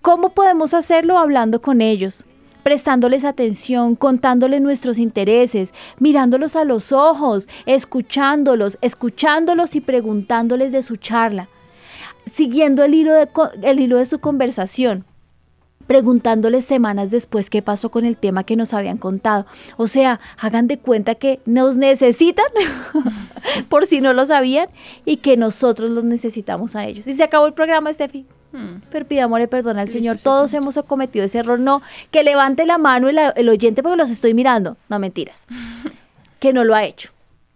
¿Cómo 0.00 0.30
podemos 0.30 0.74
hacerlo? 0.74 1.18
Hablando 1.18 1.60
con 1.62 1.80
ellos, 1.80 2.24
prestándoles 2.62 3.24
atención, 3.24 3.96
contándoles 3.96 4.60
nuestros 4.60 4.98
intereses, 4.98 5.72
mirándolos 5.98 6.56
a 6.56 6.64
los 6.64 6.92
ojos, 6.92 7.48
escuchándolos, 7.66 8.78
escuchándolos 8.80 9.76
y 9.76 9.80
preguntándoles 9.80 10.72
de 10.72 10.82
su 10.82 10.96
charla, 10.96 11.48
siguiendo 12.26 12.84
el 12.84 12.94
hilo 12.94 13.12
de, 13.12 13.28
el 13.62 13.80
hilo 13.80 13.98
de 13.98 14.06
su 14.06 14.18
conversación 14.18 15.04
preguntándoles 15.86 16.64
semanas 16.64 17.10
después 17.10 17.50
qué 17.50 17.60
pasó 17.60 17.90
con 17.90 18.04
el 18.04 18.16
tema 18.16 18.44
que 18.44 18.56
nos 18.56 18.72
habían 18.72 18.98
contado. 18.98 19.46
O 19.76 19.86
sea, 19.86 20.20
hagan 20.38 20.66
de 20.66 20.78
cuenta 20.78 21.16
que 21.16 21.40
nos 21.44 21.76
necesitan, 21.76 22.46
por 23.68 23.86
si 23.86 24.00
no 24.00 24.12
lo 24.12 24.24
sabían, 24.24 24.68
y 25.04 25.18
que 25.18 25.36
nosotros 25.36 25.90
los 25.90 26.04
necesitamos 26.04 26.76
a 26.76 26.86
ellos. 26.86 27.06
Y 27.06 27.12
se 27.12 27.24
acabó 27.24 27.46
el 27.46 27.52
programa, 27.52 27.92
Steffi. 27.92 28.26
Pero 28.90 29.06
pidámosle 29.06 29.48
perdón 29.48 29.78
al 29.78 29.88
Señor. 29.88 30.18
Todos 30.18 30.52
hemos 30.54 30.78
cometido 30.86 31.24
ese 31.24 31.38
error. 31.38 31.58
No, 31.58 31.82
que 32.10 32.22
levante 32.22 32.66
la 32.66 32.78
mano 32.78 33.08
el, 33.08 33.18
el 33.34 33.48
oyente 33.48 33.82
porque 33.82 33.96
los 33.96 34.10
estoy 34.10 34.34
mirando. 34.34 34.76
No, 34.88 34.98
mentiras. 34.98 35.46
que 36.38 36.52
no 36.52 36.64
lo 36.64 36.74
ha 36.74 36.84
hecho. 36.84 37.10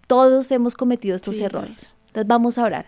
Todos 0.07 0.51
hemos 0.53 0.75
cometido 0.75 1.17
estos 1.17 1.37
Sí, 1.37 1.45
errores. 1.45 1.93
Entonces 2.09 2.27
vamos 2.27 2.59
a 2.59 2.63
orar. 2.63 2.87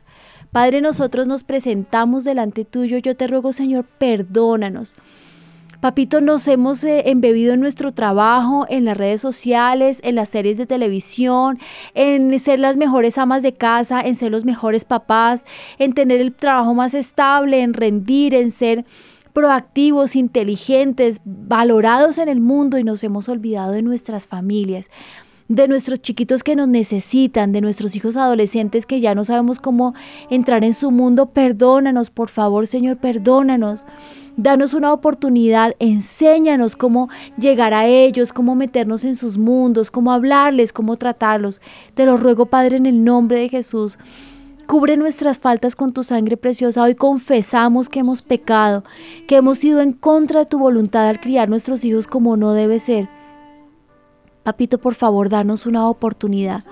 Padre, 0.53 0.81
nosotros 0.81 1.27
nos 1.27 1.45
presentamos 1.45 2.25
delante 2.25 2.65
tuyo. 2.65 2.99
Yo 2.99 3.15
te 3.17 3.27
ruego, 3.27 3.53
Señor, 3.53 3.85
perdónanos. 3.99 4.97
Papito, 5.81 6.21
nos 6.21 6.49
hemos 6.49 6.83
eh, 6.83 7.05
embebido 7.07 7.55
en 7.55 7.61
nuestro 7.61 7.93
trabajo, 7.93 8.67
en 8.69 8.85
las 8.85 8.97
redes 8.97 9.21
sociales, 9.21 10.01
en 10.03 10.17
las 10.17 10.29
series 10.29 10.59
de 10.59 10.67
televisión, 10.67 11.61
en 11.95 12.37
ser 12.41 12.59
las 12.59 12.77
mejores 12.77 13.17
amas 13.17 13.45
de 13.45 13.55
casa, 13.55 14.01
en 14.01 14.17
ser 14.17 14.33
los 14.33 14.45
mejores 14.45 14.85
papás, 14.85 15.45
en 15.79 15.93
tener 15.93 16.21
el 16.21 16.35
trabajo 16.35 16.75
más 16.75 16.95
estable, 16.95 17.61
en 17.63 17.75
rendir, 17.75 18.35
en 18.35 18.51
ser 18.51 18.85
proactivos, 19.33 20.17
inteligentes, 20.17 21.21
valorados 21.25 22.19
en 22.19 22.29
el 22.29 22.41
mundo 22.41 22.77
y 22.79 22.83
nos 22.83 23.05
hemos 23.05 23.29
olvidado 23.29 23.71
de 23.71 23.83
nuestras 23.83 24.27
familias 24.27 24.91
de 25.49 25.67
nuestros 25.67 26.01
chiquitos 26.01 26.43
que 26.43 26.55
nos 26.55 26.69
necesitan, 26.69 27.53
de 27.53 27.61
nuestros 27.61 27.97
hijos 27.97 28.17
adolescentes 28.17 28.87
que 28.87 29.01
ya 29.01 29.15
no 29.15 29.25
sabemos 29.25 29.59
cómo 29.59 29.95
entrar 30.31 30.63
en 30.63 30.75
su 30.75 30.91
mundo. 30.91 31.27
Perdónanos, 31.27 32.11
por 32.11 32.29
favor, 32.29 32.67
Señor, 32.67 32.99
perdónanos. 32.99 33.87
Danos 34.37 34.73
una 34.73 34.93
oportunidad, 34.93 35.75
enséñanos 35.81 36.77
cómo 36.77 37.09
llegar 37.39 37.75
a 37.75 37.87
ellos, 37.87 38.33
cómo 38.33 38.55
meternos 38.55 39.05
en 39.05 39.17
sus 39.17 39.37
mundos, 39.37 39.91
cómo 39.91 40.13
hablarles, 40.13 40.73
cómo 40.73 40.97
tratarlos. 40.97 41.61
Te 41.95 42.05
lo 42.05 42.17
ruego, 42.17 42.47
Padre, 42.47 42.77
en 42.77 42.87
el 42.87 43.03
nombre 43.03 43.41
de 43.41 43.49
Jesús. 43.49 43.99
Cubre 44.69 44.97
nuestras 44.99 45.39
faltas 45.39 45.75
con 45.75 45.93
tu 45.93 46.05
sangre 46.05 46.37
preciosa. 46.37 46.83
Hoy 46.83 46.95
confesamos 46.95 47.89
que 47.89 48.01
hemos 48.01 48.23
pecado, 48.23 48.85
que 49.27 49.37
hemos 49.37 49.65
ido 49.65 49.81
en 49.81 49.93
contra 49.93 50.41
de 50.41 50.47
tu 50.47 50.59
voluntad 50.59 51.09
al 51.09 51.21
criar 51.21 51.49
nuestros 51.49 51.85
hijos 51.85 52.07
como 52.07 52.37
no 52.37 52.53
debe 52.53 52.79
ser. 52.79 53.18
Papito, 54.49 54.79
por 54.79 54.95
favor, 54.95 55.29
danos 55.29 55.67
una 55.67 55.87
oportunidad. 55.87 56.65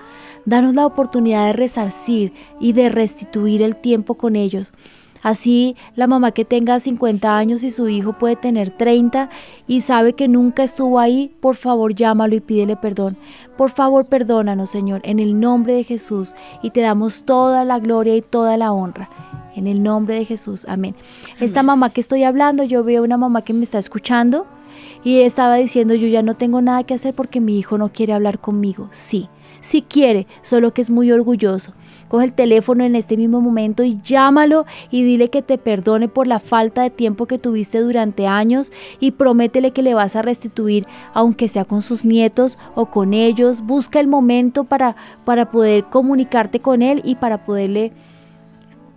Danos 0.45 0.73
la 0.73 0.87
oportunidad 0.87 1.45
de 1.45 1.53
resarcir 1.53 2.33
y 2.59 2.73
de 2.73 2.89
restituir 2.89 3.61
el 3.61 3.75
tiempo 3.75 4.15
con 4.15 4.35
ellos. 4.35 4.73
Así 5.21 5.75
la 5.95 6.07
mamá 6.07 6.31
que 6.31 6.43
tenga 6.43 6.79
50 6.79 7.37
años 7.37 7.63
y 7.63 7.69
su 7.69 7.87
hijo 7.87 8.13
puede 8.13 8.35
tener 8.35 8.71
30 8.71 9.29
y 9.67 9.81
sabe 9.81 10.13
que 10.13 10.27
nunca 10.27 10.63
estuvo 10.63 10.97
ahí, 10.97 11.31
por 11.39 11.55
favor 11.55 11.93
llámalo 11.93 12.33
y 12.33 12.39
pídele 12.39 12.77
perdón. 12.77 13.15
Por 13.57 13.69
favor 13.69 14.07
perdónanos 14.07 14.71
Señor, 14.71 15.01
en 15.03 15.19
el 15.19 15.39
nombre 15.39 15.73
de 15.73 15.83
Jesús 15.83 16.33
y 16.63 16.71
te 16.71 16.81
damos 16.81 17.25
toda 17.25 17.63
la 17.63 17.77
gloria 17.77 18.15
y 18.15 18.23
toda 18.23 18.57
la 18.57 18.71
honra. 18.71 19.07
En 19.55 19.67
el 19.67 19.83
nombre 19.83 20.15
de 20.15 20.25
Jesús, 20.25 20.65
amén. 20.67 20.95
Esta 21.39 21.61
mamá 21.61 21.91
que 21.91 22.01
estoy 22.01 22.23
hablando, 22.23 22.63
yo 22.63 22.83
veo 22.83 23.03
una 23.03 23.17
mamá 23.17 23.43
que 23.43 23.53
me 23.53 23.61
está 23.61 23.77
escuchando 23.77 24.47
y 25.03 25.19
estaba 25.21 25.55
diciendo, 25.55 25.93
yo 25.95 26.07
ya 26.07 26.21
no 26.21 26.35
tengo 26.35 26.61
nada 26.61 26.83
que 26.83 26.93
hacer 26.93 27.13
porque 27.13 27.41
mi 27.41 27.57
hijo 27.57 27.77
no 27.77 27.91
quiere 27.91 28.13
hablar 28.13 28.39
conmigo. 28.39 28.87
Sí, 28.91 29.29
sí 29.61 29.81
quiere, 29.81 30.27
solo 30.41 30.73
que 30.73 30.81
es 30.81 30.89
muy 30.89 31.11
orgulloso. 31.11 31.73
Coge 32.07 32.25
el 32.25 32.33
teléfono 32.33 32.83
en 32.83 32.95
este 32.95 33.17
mismo 33.17 33.41
momento 33.41 33.83
y 33.83 33.99
llámalo 34.01 34.65
y 34.91 35.03
dile 35.03 35.29
que 35.29 35.41
te 35.41 35.57
perdone 35.57 36.07
por 36.07 36.25
la 36.25 36.39
falta 36.39 36.83
de 36.83 36.89
tiempo 36.89 37.25
que 37.25 37.37
tuviste 37.37 37.79
durante 37.79 38.27
años 38.27 38.71
y 38.99 39.11
prométele 39.11 39.71
que 39.71 39.83
le 39.83 39.93
vas 39.93 40.15
a 40.15 40.21
restituir, 40.21 40.85
aunque 41.13 41.49
sea 41.49 41.65
con 41.65 41.81
sus 41.81 42.05
nietos 42.05 42.59
o 42.75 42.85
con 42.85 43.13
ellos. 43.13 43.61
Busca 43.61 43.99
el 43.99 44.07
momento 44.07 44.63
para, 44.63 44.95
para 45.25 45.51
poder 45.51 45.85
comunicarte 45.85 46.61
con 46.61 46.81
él 46.81 47.01
y 47.03 47.15
para 47.15 47.43
poderle 47.43 47.91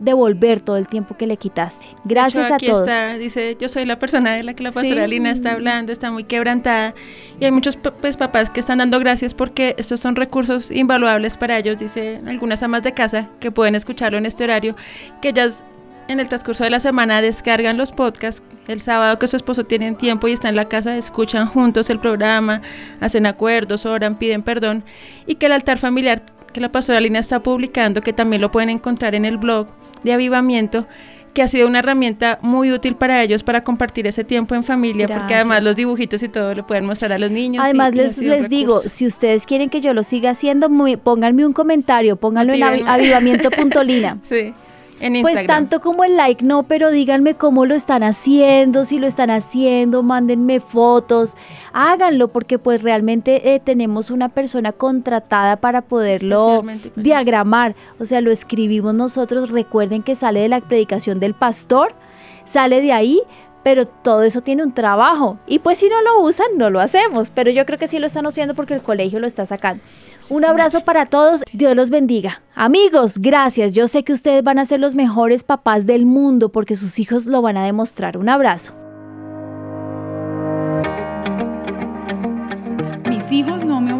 devolver 0.00 0.62
todo 0.62 0.78
el 0.78 0.88
tiempo 0.88 1.16
que 1.16 1.26
le 1.26 1.36
quitaste. 1.36 1.86
Gracias 2.04 2.46
hecho, 2.46 2.54
aquí 2.54 2.66
a 2.66 2.70
todos. 2.70 2.88
Está, 2.88 3.18
dice, 3.18 3.56
yo 3.60 3.68
soy 3.68 3.84
la 3.84 3.98
persona 3.98 4.34
de 4.34 4.42
la 4.42 4.54
que 4.54 4.64
la 4.64 4.72
pastora 4.72 5.04
Sí. 5.04 5.10
Lina 5.10 5.30
está 5.30 5.52
hablando, 5.52 5.92
está 5.92 6.10
muy 6.10 6.24
quebrantada. 6.24 6.94
Y 7.38 7.44
hay 7.44 7.52
muchos 7.52 7.76
pues, 7.76 8.16
papás 8.16 8.50
que 8.50 8.60
están 8.60 8.78
dando 8.78 8.98
gracias 8.98 9.34
porque 9.34 9.74
estos 9.78 10.00
son 10.00 10.16
recursos 10.16 10.70
invaluables 10.70 11.36
para 11.36 11.58
ellos, 11.58 11.78
dice 11.78 12.20
algunas 12.26 12.62
amas 12.62 12.82
de 12.82 12.92
casa 12.92 13.28
que 13.38 13.52
pueden 13.52 13.74
escucharlo 13.74 14.18
en 14.18 14.26
este 14.26 14.44
horario, 14.44 14.74
que 15.20 15.28
ellas 15.28 15.62
en 16.08 16.18
el 16.18 16.28
transcurso 16.28 16.64
de 16.64 16.70
la 16.70 16.80
semana 16.80 17.20
descargan 17.20 17.76
los 17.76 17.92
podcasts. 17.92 18.42
El 18.66 18.80
sábado 18.80 19.18
que 19.18 19.28
su 19.28 19.36
esposo 19.36 19.64
tiene 19.64 19.94
tiempo 19.94 20.28
y 20.28 20.32
está 20.32 20.48
en 20.48 20.56
la 20.56 20.68
casa, 20.68 20.96
escuchan 20.96 21.46
juntos 21.46 21.90
el 21.90 21.98
programa, 21.98 22.62
hacen 23.00 23.26
acuerdos, 23.26 23.84
oran, 23.84 24.16
piden 24.18 24.42
perdón. 24.42 24.82
Y 25.26 25.36
que 25.36 25.46
el 25.46 25.52
altar 25.52 25.78
familiar 25.78 26.22
que 26.52 26.60
la 26.60 26.72
pastora 26.72 27.00
Lina 27.00 27.18
está 27.18 27.42
publicando, 27.42 28.00
que 28.00 28.12
también 28.12 28.42
lo 28.42 28.50
pueden 28.50 28.70
encontrar 28.70 29.14
en 29.14 29.24
el 29.24 29.36
blog 29.36 29.68
de 30.04 30.12
avivamiento, 30.12 30.86
que 31.32 31.42
ha 31.42 31.48
sido 31.48 31.68
una 31.68 31.78
herramienta 31.78 32.40
muy 32.42 32.72
útil 32.72 32.96
para 32.96 33.22
ellos 33.22 33.44
para 33.44 33.62
compartir 33.62 34.06
ese 34.08 34.24
tiempo 34.24 34.56
en 34.56 34.64
familia, 34.64 35.06
porque 35.06 35.34
además 35.36 35.62
los 35.62 35.76
dibujitos 35.76 36.22
y 36.24 36.28
todo 36.28 36.54
lo 36.56 36.66
pueden 36.66 36.84
mostrar 36.86 37.12
a 37.12 37.18
los 37.20 37.30
niños. 37.30 37.64
Además, 37.64 37.92
y 37.94 37.98
les, 37.98 38.18
les 38.18 38.48
digo, 38.48 38.80
si 38.86 39.06
ustedes 39.06 39.46
quieren 39.46 39.70
que 39.70 39.80
yo 39.80 39.94
lo 39.94 40.02
siga 40.02 40.30
haciendo, 40.30 40.68
muy- 40.68 40.96
pónganme 40.96 41.46
un 41.46 41.52
comentario, 41.52 42.16
pónganlo 42.16 42.52
en 42.52 42.60
Motívenme. 42.60 42.90
avivamiento.lina. 43.44 44.18
Sí, 44.24 44.52
en 45.00 45.22
Pues 45.22 45.46
tanto 45.46 45.80
como 45.80 46.04
el 46.04 46.16
like 46.16 46.44
no, 46.44 46.64
pero 46.64 46.90
díganme 46.90 47.34
cómo 47.34 47.66
lo 47.66 47.74
están 47.74 48.02
haciendo, 48.02 48.84
si 48.84 48.98
lo 48.98 49.06
están 49.06 49.30
haciendo, 49.30 50.02
mándenme 50.02 50.60
fotos, 50.60 51.36
háganlo 51.72 52.28
porque 52.28 52.58
pues 52.58 52.82
realmente 52.82 53.54
eh, 53.54 53.60
tenemos 53.60 54.10
una 54.10 54.28
persona 54.28 54.72
contratada 54.72 55.56
para 55.56 55.82
poderlo 55.82 56.62
diagramar, 56.96 57.74
o 57.98 58.04
sea, 58.04 58.20
lo 58.20 58.30
escribimos 58.30 58.94
nosotros, 58.94 59.50
recuerden 59.50 60.02
que 60.02 60.14
sale 60.14 60.40
de 60.40 60.48
la 60.48 60.60
predicación 60.60 61.18
del 61.18 61.34
pastor, 61.34 61.94
sale 62.44 62.80
de 62.80 62.92
ahí, 62.92 63.20
pero 63.62 63.86
todo 63.86 64.22
eso 64.22 64.40
tiene 64.40 64.62
un 64.62 64.72
trabajo. 64.72 65.38
Y 65.46 65.58
pues 65.58 65.78
si 65.78 65.88
no 65.88 66.00
lo 66.02 66.22
usan, 66.22 66.46
no 66.56 66.70
lo 66.70 66.80
hacemos. 66.80 67.30
Pero 67.30 67.50
yo 67.50 67.66
creo 67.66 67.78
que 67.78 67.86
sí 67.86 67.98
lo 67.98 68.06
están 68.06 68.26
haciendo 68.26 68.54
porque 68.54 68.74
el 68.74 68.82
colegio 68.82 69.18
lo 69.18 69.26
está 69.26 69.46
sacando. 69.46 69.82
un 70.30 70.44
abrazo 70.44 70.84
para 70.84 71.06
todos. 71.06 71.42
Dios 71.52 71.76
los 71.76 71.90
bendiga. 71.90 72.42
Amigos, 72.54 73.18
gracias. 73.18 73.74
Yo 73.74 73.88
sé 73.88 74.04
que 74.04 74.12
ustedes 74.12 74.42
van 74.42 74.58
a 74.58 74.64
ser 74.64 74.80
los 74.80 74.94
mejores 74.94 75.44
papás 75.44 75.86
del 75.86 76.06
mundo 76.06 76.50
porque 76.50 76.76
sus 76.76 76.98
hijos 76.98 77.26
lo 77.26 77.42
van 77.42 77.56
a 77.56 77.64
demostrar. 77.64 78.16
Un 78.16 78.28
abrazo. 78.28 78.74
Mis 83.08 83.30
hijos 83.32 83.64
no 83.64 83.80
me. 83.80 83.99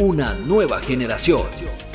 Una 0.00 0.32
nueva 0.34 0.80
generación. 0.80 1.89